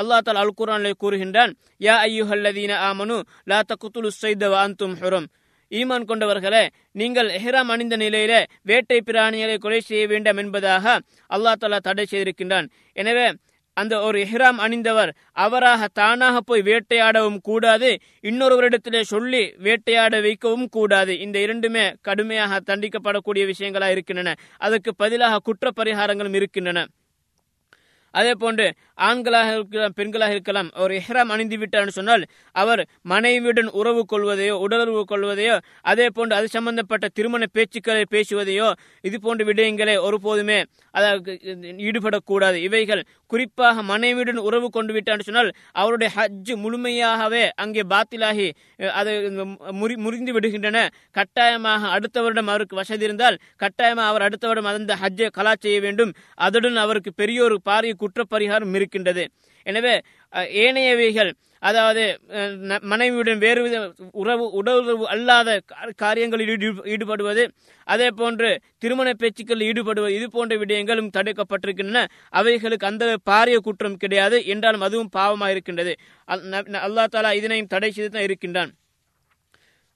அல்லா 0.00 0.18
தால் 0.18 0.40
அல் 0.42 0.54
குரானிலே 0.60 0.92
கூறுகின்றான் 1.02 1.50
யா 1.80 1.94
ஐயுஹல்லதீன 2.06 2.76
ஆமனு 2.88 3.16
லா 3.44 3.58
தகுத்துலு 3.70 4.10
சைத 4.22 4.48
வாந்தும் 4.48 4.94
ஹுரம். 5.00 5.26
ஈமான் 5.70 6.08
கொண்டவர்களே 6.08 6.68
நீங்கள் 6.92 7.28
எஹ்ராம் 7.28 7.70
அணிந்த 7.74 7.96
நிலையில 7.96 8.44
வேட்டை 8.62 9.00
பிராணிகளை 9.06 9.58
கொலை 9.58 9.80
செய்ய 9.80 10.06
வேண்டாம் 10.06 10.36
என்பதாக 10.36 10.98
அல்லா 11.30 11.52
தலா 11.52 11.78
தடை 11.78 12.06
செய்திருக்கின்றான். 12.10 12.68
எனவே 12.92 13.26
அந்த 13.76 14.00
ஒரு 14.00 14.18
எஹ்ராம் 14.24 14.60
அணிந்தவர் 14.64 15.10
அவராக 15.32 15.88
தானாக 15.92 16.36
போய் 16.40 16.62
வேட்டையாடவும் 16.62 17.40
கூடாது 17.42 17.98
இன்னொருவரிடத்திலே 18.22 19.00
சொல்லி 19.00 19.42
வேட்டையாட 19.56 20.20
வைக்கவும் 20.20 20.68
கூடாது. 20.68 21.18
இந்த 21.18 21.38
இரண்டுமே 21.38 21.84
கடுமையாக 22.00 22.60
தண்டிக்கப்படக்கூடிய 22.60 23.44
விஷயங்களாக 23.52 23.90
இருக்கின்றன. 23.90 24.34
அதற்கு 24.58 24.94
பதிலாக 24.94 25.38
குற்ற 25.38 25.70
பரிகாரங்களும் 25.76 26.34
இருக்கின்றன. 26.34 26.86
அதே 28.10 28.32
போன்று 28.32 28.66
ஆண்களாக 29.08 29.48
இருக்கலாம் 29.56 29.94
பெண்களாக 29.98 30.34
இருக்கலாம் 30.36 30.68
அவர் 30.78 30.92
எஹ்ராம் 30.98 31.32
அணிந்து 31.34 31.56
விட்டார்னு 31.62 31.96
சொன்னால் 31.98 32.24
அவர் 32.54 32.82
மனைவியுடன் 33.12 33.70
உறவு 33.80 34.02
கொள்வதையோ 34.12 34.54
உடலுறவு 34.64 35.02
கொள்வதையோ 35.12 35.56
அதே 35.92 36.06
போன்று 36.16 36.36
அது 36.38 36.48
சம்பந்தப்பட்ட 36.56 37.08
திருமண 37.18 37.44
பேச்சுக்களை 37.56 38.04
பேசுவதையோ 38.14 38.68
இது 39.08 39.16
போன்ற 39.26 39.44
விடயங்களை 39.50 39.96
ஒருபோதுமே 40.08 40.58
அதாவது 40.98 41.32
ஈடுபடக்கூடாது. 41.88 42.58
இவைகள் 42.68 43.02
குறிப்பாக 43.32 43.82
மனைவியுடன் 43.90 44.40
உறவு 44.48 44.68
கொண்டு 44.76 44.92
விட்டான்னு 44.96 45.26
சொன்னால் 45.28 45.50
அவருடைய 45.80 46.08
ஹஜ் 46.16 46.52
முழுமையாகவே 46.64 47.44
அங்கே 47.62 47.82
பாத்திலாகி 47.92 48.48
அது 49.00 49.12
முறிந்து 50.04 50.32
விடுகின்றன. 50.36 50.78
கட்டாயமாக 51.18 51.90
அடுத்த 51.96 52.16
வருடம் 52.24 52.50
அவருக்கு 52.52 52.80
வசதி 52.80 53.06
இருந்தால் 53.08 53.36
கட்டாயமாக 53.64 54.10
அவர் 54.12 54.26
அடுத்த 54.28 54.44
வருடம் 54.48 54.70
அந்த 54.72 54.96
ஹஜ்ஜை 55.02 55.28
கலா 55.38 55.54
செய்ய 55.64 55.78
வேண்டும். 55.86 56.12
அதுடன் 56.46 56.82
அவருக்கு 56.84 57.12
பெரிய 57.22 57.38
ஒரு 57.48 57.58
பாரிய 57.70 57.94
குற்றப்பரிகாரம் 58.02 58.72
இருக்கின்றது. 58.86 59.24
எனவே 59.66 59.96
ஏனையவைகள் 60.64 61.30
அதாவது 61.68 62.02
மனைவியுடன் 62.90 63.40
வேறு 63.44 63.60
வித 63.64 63.76
உறவு 64.22 64.44
உடலுறவு 64.58 65.04
அல்லாத 65.14 65.50
காரியங்களில் 66.02 66.52
ஈடுபடுவது 66.94 67.44
அதே 67.86 68.08
போன்று 68.20 68.48
திருமண 68.82 69.08
பேச்சுக்களில் 69.22 69.66
ஈடுபடுவது 69.70 70.12
இது 70.18 70.26
போன்ற 70.36 70.56
விடயங்களும் 70.62 71.10
தடுக்கப்பட்டிருக்கின்றன. 71.16 72.02
அவைகளுக்கு 72.40 72.88
அந்த 72.90 73.06
பாரிய 73.30 73.58
குற்றம் 73.68 74.00
கிடையாது. 74.04 74.38
என்றாலும் 74.54 74.84
அதுவும் 74.88 75.12
பாவமாக 75.18 75.54
இருக்கின்றது. 75.54 75.94
அல்லா 76.86 77.06
தாலா 77.16 77.32
இதனையும் 77.40 77.72
தடை 77.74 77.90
செய்து 77.96 78.10
தான் 78.16 78.26
இருக்கின்றான். 78.28 78.72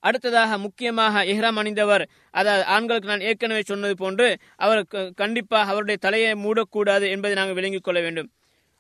அடுத்ததாக 0.03 0.59
முக்கியமாக 0.67 1.23
எஹ்ராம் 1.33 1.59
அணிந்தவர் 1.61 2.05
அதாவது 2.41 2.65
ஆண்களுக்கு 2.75 3.11
நான் 3.13 3.27
ஏற்கனவே 3.31 3.63
சொன்னது 3.71 3.95
போன்று 4.03 4.29
அவர் 4.65 4.81
கண்டிப்பாக 5.23 5.71
அவருடைய 5.73 5.99
தலையை 6.07 6.35
மூடக்கூடாது 6.45 7.07
என்பதை 7.15 7.35
நாங்கள் 7.41 7.59
விளங்கிக் 7.59 7.87
கொள்ள 7.89 8.01
வேண்டும். 8.07 8.31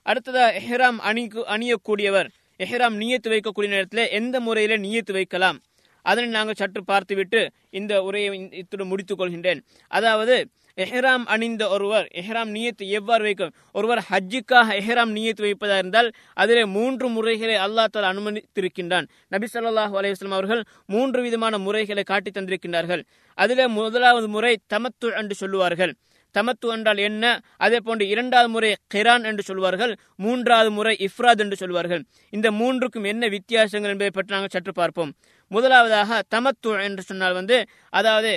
அடுத்ததாக 0.02 0.60
எஹ்ராம் 0.60 0.96
அணி 0.96 1.24
அணியக்கூடியவர். 1.54 2.28
எஹ்ராம் 2.58 2.96
நீயத்து 3.02 3.28
வைக்கக்கூடிய 3.34 3.68
நேரத்தில் 3.68 4.08
எந்த 4.08 4.40
முறையில 4.40 4.76
நீயத்து 4.76 5.12
வைக்கலாம்? 5.12 5.58
அதனை 6.02 6.28
நாங்கள் 6.30 6.58
சற்று 6.58 6.84
பார்த்துவிட்டு 6.84 7.40
இந்த 7.70 8.02
உரையை 8.02 8.50
இத்துடன் 8.50 8.86
முடித்துக் 8.86 9.20
கொள்கின்றேன். 9.20 9.60
அதாவது 9.88 10.48
எஹ்ராம் 10.76 11.24
அணிந்த 11.24 11.68
ஒருவர் 11.68 12.06
எஹ்ராம் 12.20 12.50
நீயத்து 12.56 12.84
எவ்வாறு 12.88 13.22
வைக்கும் 13.22 13.54
ஒருவர் 13.72 14.02
ஹஜ்ஜுக்காக 14.10 14.76
எஹ்ராம் 14.80 15.12
நீயத்து 15.16 15.42
வைப்பதாக 15.46 15.78
இருந்தால் 15.78 16.12
அதிலே 16.34 16.64
மூன்று 16.64 17.08
முறைகளை 17.08 17.56
அல்லா 17.56 17.84
தால் 17.84 18.08
அனுமதித்திருக்கின்றான். 18.12 19.06
நபி 19.28 19.46
சொல்லாஹு 19.54 19.94
அலையம் 20.00 20.36
அவர்கள் 20.38 20.62
மூன்று 20.86 21.22
விதமான 21.22 21.58
முறைகளை 21.58 22.02
காட்டி 22.02 22.30
தந்திருக்கின்றார்கள். 22.30 23.02
அதிலே 23.34 23.66
முதலாவது 23.66 24.28
முறை 24.28 24.58
தமத்து 24.74 25.10
என்று 25.16 25.34
சொல்லுவார்கள். 25.34 25.94
தமத்து 26.38 26.68
என்றால் 26.76 27.00
என்ன? 27.08 27.24
அதே 27.64 27.78
போன்று 27.86 28.04
இரண்டாவது 28.12 28.50
முறை 28.54 28.70
கிரான் 28.94 29.26
என்று 29.30 29.42
சொல்வார்கள் 29.50 29.92
மூன்றாவது 30.24 30.70
முறை 30.78 30.94
இஃப்ராத் 31.06 31.42
என்று 31.44 31.56
சொல்வார்கள். 31.62 32.02
இந்த 32.32 32.48
மூன்றுக்கும் 32.60 33.08
என்ன 33.12 33.28
வித்தியாசங்கள் 33.36 33.92
என்பதை 33.94 34.12
பற்றி 34.14 34.34
நாங்கள் 34.36 34.54
சற்று 34.56 34.74
பார்ப்போம். 34.80 35.12
முதலாவதாக 35.50 36.20
தமத்து 36.34 36.72
என்று 36.86 37.02
சொன்னால் 37.10 37.38
வந்து 37.40 37.56
அதாவது 38.00 38.32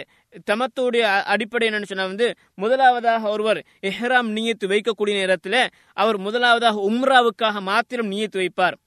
தமத்துடைய 0.49 1.03
அடிப்படை 1.33 1.65
என்னன்னு 1.69 1.89
சொன்னா 1.89 2.05
வந்து 2.11 2.27
முதலாவதாக 2.61 3.23
ஒருவர் 3.33 3.59
எஹ்ராம் 3.89 4.29
நீயத்து 4.37 4.65
வைக்கக்கூடிய 4.71 5.15
நேரத்தில் 5.19 5.59
அவர் 6.03 6.17
முதலாவதாக 6.27 6.81
உம்ராவுக்காக 6.89 7.61
மாத்திரம் 7.71 8.09
நீயத்து 8.13 8.39
வைப்பார். 8.41 8.77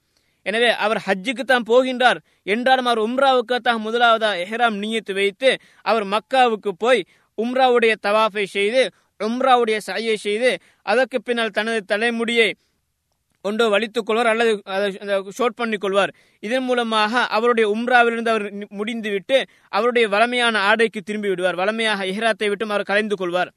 எனவே 0.46 0.70
அவர் 0.84 1.00
ஹஜ்ஜுக்கு 1.06 1.44
தான் 1.44 1.68
போகின்றார். 1.70 2.18
என்றாலும் 2.54 2.88
அவர் 2.90 3.00
உம்ராவுக்காக 3.06 3.76
முதலாவதாக 3.86 4.42
எஹ்ராம் 4.44 4.76
நீயத்து 4.82 5.12
வைத்து 5.20 5.50
அவர் 5.90 6.04
மக்காவுக்கு 6.14 6.72
போய் 6.84 7.00
உம்ராவுடைய 7.42 7.94
தவாஃபை 8.06 8.44
செய்து 8.56 8.82
உம்ராவுடைய 9.20 9.76
சாயை 9.86 10.14
செய்து 10.26 10.50
அதற்கு 10.82 11.18
பின்னால் 11.22 11.56
தனது 11.58 11.80
தலைமுடியை 11.84 12.48
ஒன்றோ 13.44 13.64
வலித்துக் 13.68 14.06
கொள்வார் 14.06 14.30
அல்லது 14.30 14.52
அதை 14.64 14.86
ஷோட் 15.38 15.58
பண்ணிக் 15.60 15.80
கொள்வார். 15.80 16.12
இதன் 16.42 16.62
மூலமாக 16.62 17.22
அவருடைய 17.36 17.66
உம்ராவிலிருந்து 17.76 18.32
அவர் 18.34 18.46
முடிந்துவிட்டு 18.78 19.36
அவருடைய 19.68 20.06
வளமையான 20.08 20.58
ஆடைக்கு 20.60 21.00
திரும்பி 21.00 21.28
விடுவார். 21.28 21.54
வளமையாக 21.54 22.06
இஹ்ராத்தை 22.12 22.48
விட்டும் 22.48 22.72
அவர் 22.74 22.88
கலைந்து 22.90 23.16
கொள்வார். 23.16 23.50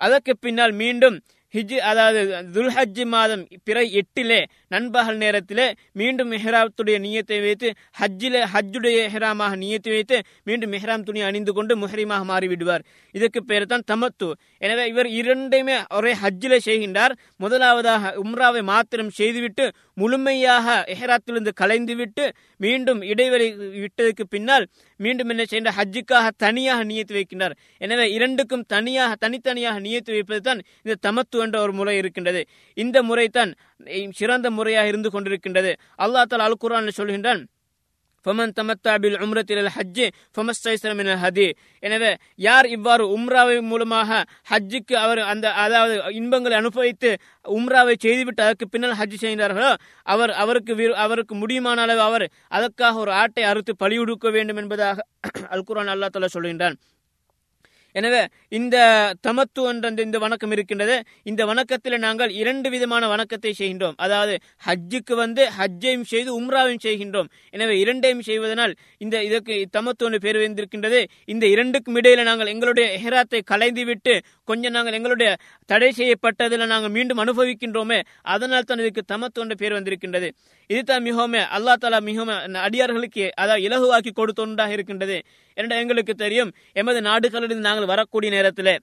அதற்கு 0.00 0.32
பின்னால் 0.36 0.74
மீண்டும் 0.82 1.16
ஹிஜ் 1.54 1.74
அதாவது 1.90 2.20
துல்ஹஜ் 2.54 3.00
மாதம் 3.14 3.42
பிறை 3.66 3.84
எட்டிலே 4.00 4.38
நண்பகல் 4.74 5.18
நேரத்திலே 5.22 5.66
மீண்டும் 6.00 6.30
மெஹ்ராத்துடைய 6.32 6.96
நியத்தை 7.06 7.38
வைத்து 7.46 7.68
ஹஜ்ஜிலே 8.00 8.42
ஹஜ்ஜுடைய 8.54 8.98
எஹ்ராமாக 9.08 9.56
நியத்தை 9.62 9.92
வைத்து 9.96 10.18
மீண்டும் 10.48 10.72
மெஹ்ராம் 10.74 11.06
துணி 11.08 11.20
அணிந்து 11.28 11.52
கொண்டு 11.52 11.74
முஹரிமாக 11.82 12.24
மாறிவிடுவார். 12.30 12.84
இதற்கு 13.14 13.40
பேர் 13.50 13.70
தான் 13.72 13.86
தமத்து. 13.90 14.28
எனவே 14.58 14.84
இவர் 14.92 15.08
இரண்டையுமே 15.20 15.76
ஒரே 15.98 16.12
ஹஜ்ஜிலே 16.22 16.58
செய்கின்றார். 16.68 17.14
முதலாவதாக 17.36 18.14
உம்ராவை 18.24 18.62
மாத்திரம் 18.72 19.12
செய்துவிட்டு 19.20 19.66
முழுமையாக 19.94 20.66
எஹ்ராத்திலிருந்து 20.94 21.52
கலைந்துவிட்டு 21.60 22.24
மீண்டும் 22.64 23.00
இடைவெளி 23.02 23.48
விட்டதுக்கு 23.82 24.24
பின்னால் 24.34 24.64
மீண்டும் 25.04 25.30
என்ன 25.32 25.42
செய்கின்ற 25.50 25.72
ஹஜ்ஜுக்காக 25.78 26.26
தனியாக 26.44 26.80
நியத்து 26.90 27.14
வைக்கின்றார். 27.18 27.54
எனவே 27.84 28.06
இரண்டுக்கும் 28.16 28.64
தனியாக 28.74 29.12
தனித்தனியாக 29.24 29.80
நியத்து 29.86 30.12
வைப்பது 30.16 30.42
தான் 30.48 30.60
இந்த 30.84 30.96
தமத்து 31.06 31.42
என்ற 31.46 31.58
ஒரு 31.64 31.74
முறை 31.80 31.96
இருக்கின்றது. 32.02 32.42
இந்த 32.76 32.98
முறை 33.10 33.26
தான் 33.38 33.52
சிறந்த 34.20 34.50
முறையாக 34.58 34.92
இருந்து 34.92 35.10
கொண்டிருக்கின்றது. 35.14 35.72
அல்லாஹ் 36.04 36.28
தாலா 36.32 36.48
அல் 36.50 36.62
குரான் 36.64 36.96
சொல்கின்றான் 37.00 37.42
ஃபமன் 38.26 38.52
தமத்தா 38.60 38.98
பில் 38.98 39.18
உம்ரத்தில் 39.18 39.68
ஹஜ்ஜி 39.68 40.06
ஃபமஸ்தைசர 40.36 40.94
மினல் 40.94 41.20
ஹதி 41.22 41.54
எனவே 41.82 42.16
யார் 42.36 42.66
இவ்வாறு 42.66 43.18
உம்ராவை 43.18 43.60
மூலமாக 43.60 44.24
ஹஜ்ஜுக்கு 44.50 44.92
அவர் 44.94 45.18
அந்த 45.18 45.52
அதாவது 45.52 46.12
இன்பங்களை 46.12 46.56
அனுபவித்து 46.56 47.10
உம்ராவை 47.48 47.94
செய்துவிட்டு 47.98 48.42
அதற்கு 48.42 48.68
பின்னால் 48.68 48.96
ஹஜ் 48.98 49.14
செய்கிறார்களோ 49.14 49.76
அவர் 50.06 50.30
அவருக்கு 50.30 50.74
விரு- 50.74 50.92
அவருக்கு 50.92 51.34
முடியுமான 51.34 51.76
அளவு 51.76 52.00
அவர் 52.00 52.30
அதற்காக 52.48 52.98
ஒரு 52.98 53.12
ஆட்டை 53.12 53.42
அறுத்து 53.42 53.74
பலியுடுக்க 53.80 54.30
வேண்டும் 54.30 54.56
என்பதாக 54.56 55.00
அல் 55.48 55.64
அல்லா 55.66 56.08
அல்லாஹ் 56.10 56.34
சொல்கின்றான். 56.34 56.76
எனவே 57.92 58.26
இந்த 58.48 58.76
தமத்து 59.26 59.66
என்ற 59.68 59.88
இந்த- 59.88 60.02
இந்த 60.02 60.18
வணக்கம் 60.18 60.50
இருக்கின்றது. 60.50 61.02
இந்த 61.22 61.44
வணக்கத்தில் 61.44 61.98
நாங்கள் 61.98 62.30
இரண்டு 62.30 62.70
விதமான 62.70 63.08
வணக்கத்தை 63.08 63.54
செய்கின்றோம். 63.58 63.92
அதாவது 63.96 64.38
ஹஜ்ஜுக்கு 64.66 65.14
வந்து 65.14 65.48
ஹஜ்ஜையும் 65.58 66.02
செய்து 66.02 66.42
உம்ராவையும் 66.42 66.78
செய்கின்றோம். 66.84 67.28
எனவே 67.50 67.78
இரண்டையும் 67.78 68.22
செய்வதனால் 68.22 68.74
இந்த 68.98 69.22
இதற்கு 69.22 69.68
தமத்து 69.76 70.02
ஒன்று 70.02 70.20
பேர் 70.20 70.38
வந்திருக்கின்றது 70.38 71.06
இந்த 71.24 71.46
இரண்டுக்கும் 71.46 72.00
இடையில 72.00 72.22
நாங்கள் 72.22 72.46
எங்களுடைய 72.46 72.98
ஹெராத்தை 73.04 73.40
கலைந்து 73.44 73.84
விட்டு 73.84 74.20
கொஞ்சம் 74.44 74.72
நாங்கள் 74.72 74.92
எங்களுடைய 74.92 75.36
தடை 75.66 75.92
செய்யப்பட்டதில் 75.96 76.66
நாங்கள் 76.66 76.90
மீண்டும் 76.90 77.18
அனுபவிக்கின்றோமே. 77.18 78.02
அதனால் 78.22 78.62
தான் 78.62 78.78
இதுக்கு 78.78 79.14
தமத்து 79.14 79.40
என்ற 79.40 79.54
பேர் 79.54 79.72
வந்திருக்கின்றது. 79.72 80.32
இதுதான் 80.66 81.02
மிகவும் 81.02 81.32
அல்லா 81.32 81.72
தாலா 81.80 82.00
மிகவும் 82.00 82.54
அடியார்களுக்கு 82.54 83.30
அதாவது 83.34 83.68
இலகுவாக்கி 83.68 84.10
கொடுத்தோன்றாக 84.16 84.70
இருக்கின்றது. 84.70 85.22
என்ற 85.60 85.72
எங்களுக்கு 85.82 86.14
தெரியும்? 86.24 86.50
எமது 86.80 87.00
நாடுகளிலிருந்து 87.10 87.68
நாங்கள் 87.68 87.90
வரக்கூடிய 87.92 88.30
நேரத்தில் 88.36 88.74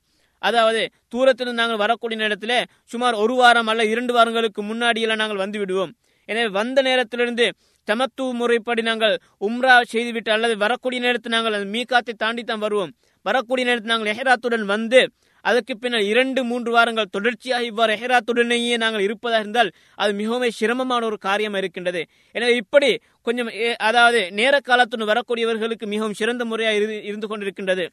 அதாவது 0.42 0.82
தூரத்திலிருந்து 1.14 1.62
நாங்கள் 1.62 1.82
வரக்கூடிய 1.84 2.18
நேரத்தில் 2.24 2.58
சுமார் 2.92 3.16
ஒரு 3.24 3.36
வாரம் 3.40 3.70
அல்ல 3.72 3.86
இரண்டு 3.94 4.14
வாரங்களுக்கு 4.18 4.62
முன்னாடியெல்லாம் 4.70 5.22
நாங்கள் 5.24 5.42
வந்து 5.44 5.60
விடுவோம். 5.64 5.92
எனவே 6.30 6.50
வந்த 6.60 6.80
நேரத்திலிருந்து 6.88 7.46
தமத்து 7.88 8.26
முறைப்படி 8.40 8.82
நாங்கள் 8.90 9.16
உம்ரா 9.48 9.76
செய்துவிட்டு 9.94 10.32
அல்லது 10.36 10.56
வரக்கூடிய 10.64 11.00
நேரத்தில் 11.06 11.36
நாங்கள் 11.38 11.58
மீகாத்தை 11.76 12.14
தாண்டி 12.24 12.44
தான் 12.44 12.64
வருவோம். 12.66 12.92
வரக்கூடிய 13.26 13.66
நேரத்தில் 13.70 13.94
நாங்கள் 13.94 14.12
எஹராத்துடன் 14.14 14.66
வந்து 14.76 15.00
அதற்கு 15.42 15.78
பின்னர் 15.78 16.02
இரண்டு 16.02 16.44
மூன்று 16.44 16.72
வாரங்கள் 16.72 17.10
தொடர்ச்சியாக 17.12 17.64
இவ்வாறு 17.64 17.96
எஹராத்துடனேயே 17.96 18.78
நாங்கள் 18.78 19.02
இருப்பதாக 19.02 19.42
இருந்தால் 19.42 19.72
அது 19.96 20.14
மிகவும் 20.14 20.50
சிரமமான 20.50 21.06
ஒரு 21.06 21.18
காரியம் 21.18 21.54
இருக்கின்றது. 21.54 22.06
எனவே 22.32 22.56
இப்படி 22.56 23.00
கொஞ்சம் 23.22 23.50
ஏ- 23.50 23.76
அதாவது 23.76 24.32
நேர 24.32 24.60
காலத்துடன் 24.60 25.08
வரக்கூடியவர்களுக்கு 25.08 25.86
மிகவும் 25.86 26.14
சிறந்த 26.14 26.46
முறையாக 26.46 26.78
இரு- 26.78 27.04
இருந்து 27.04 27.28
கொண்டிருக்கின்றது. 27.28 27.88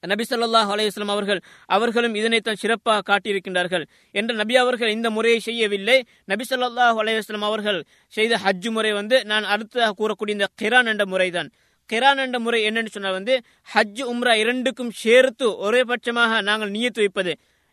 நபி 0.00 0.24
ஸல்லல்லாஹு 0.30 0.72
அலைஹி 0.74 1.06
அவர்கள் 1.06 1.40
அவர்களும் 1.66 2.14
இதனைத்தான் 2.14 2.54
சிறப்பாக 2.54 3.16
காட்டியிருக்கின்றார்கள். 3.16 3.84
என்று 4.10 4.34
நபி 4.34 4.56
அவர்கள் 4.56 4.88
இந்த 4.88 5.10
முறையை 5.10 5.40
செய்யவில்லை. 5.40 6.04
நபி 6.24 6.44
சொல்லாஹ் 6.50 7.20
அலைஹி 7.26 7.40
அவர்கள் 7.40 7.84
செய்த 8.08 8.38
ஹஜ் 8.44 8.70
முறை 8.70 8.92
வந்து 8.92 9.24
நான் 9.24 9.44
அடுத்ததாக 9.44 9.94
கூறக்கூடிய 9.98 10.30
இந்த 10.30 10.46
கிரான் 10.54 10.86
என்ற 10.86 11.06
முறைதான். 11.06 11.50
கிரான் 11.92 12.20
என்ற 12.24 12.38
முறை 12.38 12.60
என்னன்னு 12.68 12.92
சொன்னால் 12.94 13.16
வந்து 13.18 13.34
ஹஜ் 13.74 14.02
உம்ரா 14.12 14.34
இரண்டுக்கும் 14.42 14.92
சேர்த்து 15.02 15.46
ஒரே 15.66 15.80
பட்சமாக 15.90 16.40
நாங்கள் 16.48 16.74
நியத்து 16.76 17.00
வைப்பது. 17.04 17.32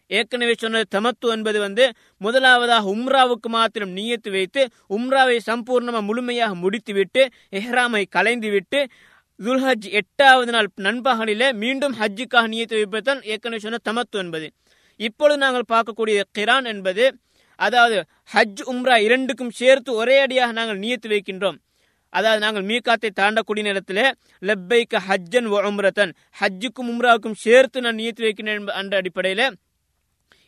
ஏற்கனவே 0.10 0.54
சொன்னது 0.58 0.86
தமத்து 0.96 1.28
என்பது 1.36 1.60
வந்து 1.60 1.86
முதலாவதாக 2.26 2.92
உம்ராவுக்கு 2.96 3.50
மாத்திரம் 3.56 3.92
நியத்து 3.98 4.30
வைத்து 4.36 4.62
உம்ராவை 4.98 5.38
சம்பூர்ணமாக 5.50 6.04
முழுமையாக 6.10 6.56
முடித்துவிட்டு 6.56 7.24
எஹ்ராமை 7.60 8.04
கலைந்துவிட்டு 8.16 8.82
துல்ஹஜ் 9.40 9.88
எட்டாவது 10.00 10.52
நாள் 10.56 10.70
நண்பகலிலே 10.88 11.50
மீண்டும் 11.64 11.96
ஹஜ்ஜுக்காக 12.00 12.48
நியத்து 12.54 12.76
வைப்பதுதான் 12.80 13.22
ஏற்கனவே 13.32 13.62
சொன்ன 13.66 13.82
தமத்து 13.90 14.18
என்பது. 14.24 14.48
இப்பொழுது 15.00 15.40
நாங்கள் 15.46 15.70
பார்க்கக்கூடிய 15.74 16.20
கிரான் 16.38 16.68
என்பது 16.74 17.06
அதாவது 17.60 17.98
ஹஜ் 18.34 18.64
உம்ரா 18.72 18.96
இரண்டுக்கும் 19.08 19.56
சேர்த்து 19.60 19.92
ஒரே 20.02 20.16
அடியாக 20.24 20.52
நாங்கள் 20.52 20.80
நியத்து 20.80 21.08
வைக்கின்றோம். 21.14 21.58
அதாவது 22.14 22.42
நாங்கள் 22.46 22.68
மீகாத்தை 22.72 23.10
தாண்டக்கூடிய 23.20 23.64
நேரத்தில் 23.64 24.04
லெப்பைக்க 24.42 25.02
ஹஜ்ஜன் 25.08 25.50
வ 25.54 25.64
உம்ரத்தன். 25.70 26.12
ஹஜ்ஜுக்கும் 26.42 26.92
உம்ராவுக்கும் 26.94 27.40
சேர்த்து 27.46 27.82
நான் 27.82 28.00
நியத்து 28.02 28.26
வைக்கிறேன் 28.28 28.68
என்ற 28.82 28.96
அடிப்படையில் 28.98 29.48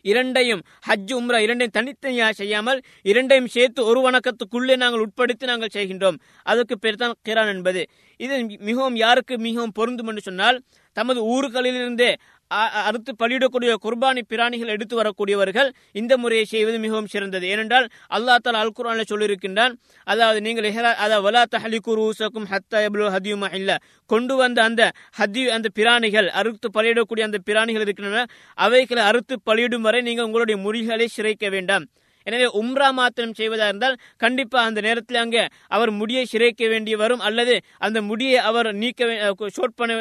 இரண்டையும் 0.05 0.61
ஹஜ் 0.87 1.13
உம்ரா 1.15 1.37
இரண்டையும் 1.45 1.73
தனித்தனியாக 1.77 2.31
செய்யாமல் 2.31 2.79
இரண்டையும் 3.01 3.49
சேர்த்து 3.55 3.81
ஒரு 3.85 3.99
வணக்கத்துக்குள்ளே 4.05 4.75
நாங்கள் 4.83 5.03
உட்படுத்தி 5.05 5.45
நாங்கள் 5.51 5.73
செய்கின்றோம். 5.75 6.17
அதுக்கு 6.45 6.75
பேர் 6.77 7.01
தான் 7.01 7.15
கிரான் 7.27 7.51
என்பது. 7.55 7.81
இது 8.19 8.35
மிகவும் 8.69 8.97
யாருக்கு 9.05 9.37
மிகவும் 9.47 9.75
பொருந்தும் 9.79 10.07
என்று 10.07 10.23
சொன்னால் 10.29 10.59
தமது 10.97 11.19
ஊர்களிலிருந்தே 11.33 12.11
அறுத்து 12.51 13.11
பலியிடக்கூடிய 13.21 13.71
குர்பானி 13.85 14.21
பிராணிகள் 14.31 14.73
எடுத்து 14.75 14.95
வரக்கூடியவர்கள் 14.99 15.69
இந்த 16.01 16.13
முறையை 16.17 16.45
செய்வது 16.53 16.77
மிகவும் 16.85 17.09
சிறந்தது. 17.13 17.45
ஏனென்றால் 17.53 17.87
அல்லாஹ் 18.17 18.41
தாலா 18.45 18.61
அல் 18.63 18.73
குர்ஆனில் 18.77 19.09
சொல்லியிருக்கின்றான் 19.11 19.75
அதாவது 20.07 20.41
நீங்கள் 20.47 20.69
அதாவது 21.05 21.25
வலா 21.27 21.43
தஹலிகு 21.55 21.93
ரூசக்கும் 21.99 22.49
ஹத்தா 22.53 22.79
எவ்வளோ 22.87 23.11
ஹதியுமா 23.15 23.49
இல்லை. 23.59 23.77
கொண்டு 24.09 24.35
வந்த 24.41 24.59
அந்த 24.69 24.83
ஹதி 25.19 25.43
அந்த 25.57 25.69
பிராணிகள் 25.79 26.27
அறுத்து 26.41 26.69
பலியிடக்கூடிய 26.77 27.23
அந்த 27.29 27.39
பிராணிகள் 27.49 27.85
இருக்கின்றன 27.85 28.25
அவைகளை 28.57 29.03
அறுத்து 29.11 29.37
பலியிடும் 29.49 29.85
வரை 29.87 30.01
நீங்கள் 30.09 30.27
உங்களுடைய 30.29 30.57
முறிகளை 30.65 31.07
சிறைக்க 31.17 31.49
வேண்டாம். 31.49 31.85
எனவே 32.27 32.47
உம்ரா 32.59 32.89
மாத்திரம் 32.99 33.35
செய்வதா 33.39 33.67
இருந்தால் 33.71 33.95
கண்டிப்பா 34.23 34.59
அந்த 34.69 34.79
நேரத்தில் 34.87 35.19
அங்கே 35.23 35.43
அவர் 35.75 35.91
முடியை 35.99 36.23
சிறைக்க 36.33 36.67
வேண்டி 36.73 36.93
வரும் 37.03 37.23
அல்லது 37.27 37.55
அந்த 37.87 37.99
முடியை 38.09 38.39
அவர் 38.49 38.69
நீக்க 38.81 39.37
ஷோட் 39.57 39.77
பண்ண 39.79 39.91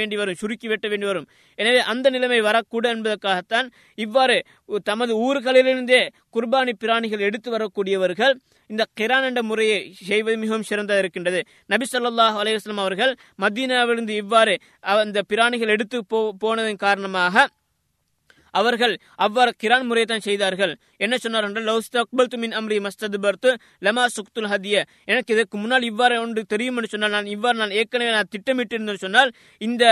வேண்டி 0.00 0.16
வரும் 0.22 0.38
சுருக்கி 0.42 0.68
வெட்ட 0.72 0.86
வேண்டி 0.88 1.06
வரும். 1.10 1.26
எனவே 1.58 1.80
அந்த 1.92 2.06
நிலைமை 2.16 2.40
வரக்கூடாது 2.48 2.94
என்பதற்காகத்தான் 2.96 3.68
இவ்வாறு 3.98 4.36
தமது 4.90 5.12
ஊர்களிலிருந்தே 5.26 6.02
குர்பானி 6.36 6.72
பிராணிகள் 6.82 7.26
எடுத்து 7.28 7.48
வரக்கூடியவர்கள் 7.56 8.34
இந்த 8.70 8.82
கிரான் 8.98 9.26
என்ற 9.28 9.40
முறையை 9.50 9.76
செய்வது 10.08 10.36
மிகவும் 10.42 10.66
சிறந்ததாக 10.70 11.02
இருக்கின்றது. 11.02 11.40
நபி 11.72 11.86
சொல்லாஹ் 11.92 12.38
அலைஹி 12.40 12.74
அவர்கள் 12.86 13.12
மதீனாவிலிருந்து 13.42 14.14
இவ்வாறு 14.22 14.54
அந்த 15.02 15.22
பிராணிகள் 15.32 15.72
எடுத்து 15.74 15.98
போ 16.12 16.18
போனதன் 16.42 16.82
காரணமாக 16.86 17.46
அவர்கள் 18.60 18.94
அவ்வாறு 19.24 19.52
கிரான் 19.62 19.86
முறையை 19.88 20.06
தான் 20.12 20.24
செய்தார்கள். 20.28 20.72
என்ன 21.04 21.14
சொன்னார் 21.24 21.46
என்றால் 21.48 21.68
லவ் 21.70 21.84
ஸ்தக்பல்து 21.86 22.32
துமின் 22.34 22.54
அம்ரி 22.58 22.76
மஸ்தது 22.86 23.18
பர்த்து 23.24 23.50
லமா 23.86 24.04
சுக்துல் 24.16 24.48
ஹதிய. 24.52 24.76
எனக்கு 25.10 25.34
இதற்கு 25.36 25.56
முன்னால் 25.62 25.88
இவ்வாறு 25.90 26.16
ஒன்று 26.24 26.42
தெரியும் 26.52 26.76
என்று 26.78 26.90
சொன்னால் 26.94 27.14
நான் 27.16 27.32
இவ்வாறு 27.34 27.56
நான் 27.62 27.74
ஏற்கனவே 27.80 28.12
நான் 28.16 28.32
திட்டமிட்டிருந்தேன் 28.34 29.02
சொன்னால் 29.06 29.30
இந்த 29.60 29.84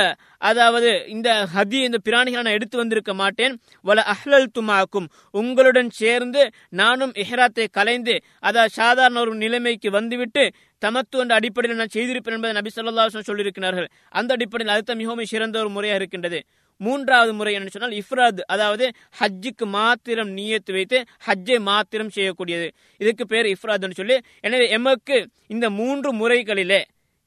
அதாவது 0.51 0.91
இந்த 1.15 1.29
ஹதி 1.55 1.81
இந்த 1.89 1.99
பிராணிகளை 2.09 2.45
நான் 2.47 2.59
எடுத்து 2.59 2.77
வந்திருக்க 2.83 3.13
மாட்டேன். 3.23 3.55
வல 3.89 4.05
அஹ்லல் 4.15 4.53
துமாக்கும் 4.59 5.09
உங்களுடன் 5.41 5.91
சேர்ந்து 6.03 6.43
நானும் 6.83 7.15
இஹ்ராத்தை 7.25 7.67
கலைந்து 7.79 8.17
அதாவது 8.49 8.77
சாதாரண 8.81 9.21
ஒரு 9.25 9.35
நிலைமைக்கு 9.45 9.91
வந்துவிட்டு 9.99 10.45
தமத்து 10.83 11.21
என்ற 11.23 11.35
அடிப்படையில் 11.41 11.81
நான் 11.81 11.95
செய்திருப்பேன் 11.95 12.35
என்பதை 12.37 12.55
நபி 12.57 12.71
சொல்லா 12.77 13.05
சொல்லியிருக்கிறார்கள். 13.29 13.89
அந்த 14.19 14.31
அடிப்படையில் 14.37 14.73
அதுதான் 14.75 15.01
மிகவும் 15.03 15.31
சிறந்த 15.33 15.57
ஒரு 15.63 15.71
முறையாக 15.77 15.99
இருக்கின்றது. 16.01 16.39
மூன்றாவது 16.81 17.33
முறை 17.39 17.53
என்ன 17.55 17.73
சொன்னால் 17.73 17.97
இஃப்ராத் 18.01 18.41
அதாவது 18.55 18.87
ஹஜ்ஜுக்கு 19.21 19.67
மாத்திரம் 19.77 20.31
நியத்து 20.39 20.73
வைத்து 20.73 20.99
ஹஜ்ஜை 21.27 21.59
மாத்திரம் 21.71 22.11
செய்யக்கூடியது. 22.17 22.69
இதுக்கு 23.01 23.27
பேர் 23.27 23.49
இஃப்ராத்னு 23.55 23.99
சொல்லி 24.01 24.17
எனவே 24.41 24.69
எமக்கு 24.69 25.19
இந்த 25.47 25.71
மூன்று 25.71 26.13
முறைகளிலே 26.21 26.83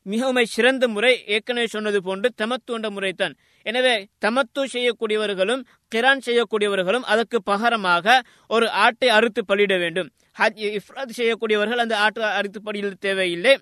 மிகவும் 0.06 0.46
சிறந்த 0.56 0.88
முறை 0.88 1.14
ஏற்கனவே 1.36 1.68
சொன்னது 1.68 2.00
போன்று 2.04 2.28
தமத்து 2.42 2.74
என்ற 2.76 2.90
முறைதான். 2.90 3.34
எனவே 3.66 3.96
தமத்து 4.26 4.62
செய்யக்கூடியவர்களும் 4.74 5.64
கிரான் 5.94 6.24
செய்யக்கூடியவர்களும் 6.28 7.08
அதற்கு 7.14 7.38
பகரமாக 7.52 8.22
ஒரு 8.48 8.70
ஆட்டை 8.70 9.10
அறுத்து 9.18 9.42
பலியிட 9.50 9.78
வேண்டும். 9.80 10.10
ஹஜ் 10.40 10.62
இஃப்ராத் 10.80 11.18
செய்யக்கூடியவர்கள் 11.20 11.84
அந்த 11.84 11.98
ஆட்டை 11.98 12.24
அறுத்து 12.40 12.62
பலியிட 12.68 12.94
தேவையில்லை. 13.00 13.56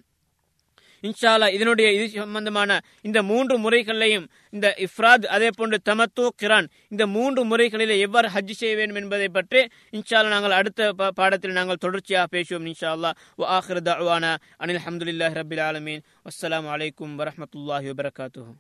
இன்ஷால்லா 1.08 1.48
இதனுடைய 1.58 1.88
இது 1.98 2.06
சம்பந்தமான 2.14 2.80
இந்த 3.08 3.20
மூன்று 3.32 3.56
முறைகளையும் 3.66 4.28
இந்த 4.56 4.68
இஃப்ராத் 4.86 5.26
அதே 5.36 5.50
போன்று 5.58 5.78
தமத்து 5.90 6.26
கிரான் 6.42 6.68
இந்த 6.94 7.04
மூன்று 7.16 7.42
முறைகளில் 7.52 7.96
எவ்வாறு 8.06 8.28
ஹஜ் 8.36 8.54
செய்ய 8.62 8.76
வேண்டும் 8.76 9.02
என்பதை 9.04 9.30
பற்றி 9.38 9.62
இன்ஷால்லா 9.98 10.34
நாங்கள் 10.36 10.58
அடுத்த 10.60 10.92
பாடத்தில் 11.20 11.58
நாங்கள் 11.60 11.84
தொடர்ச்சியாக 11.86 12.28
பேசுவோம் 12.36 12.70
இன்ஷா 12.72 12.92
அல்லா 12.96 13.12
ஆஹிர் 13.58 13.86
தவானா 13.90 14.34
அனில் 14.64 14.82
அஹமதுல்லாஹி 14.84 15.38
ரபில் 15.42 15.66
ஆலமீன். 15.70 16.06
அஸ்லாம் 16.30 16.70
அலைக்கும் 16.76 17.18
வரமத்துல்லாஹி 17.22 17.90
வபரகாத்துஹு. 17.92 18.54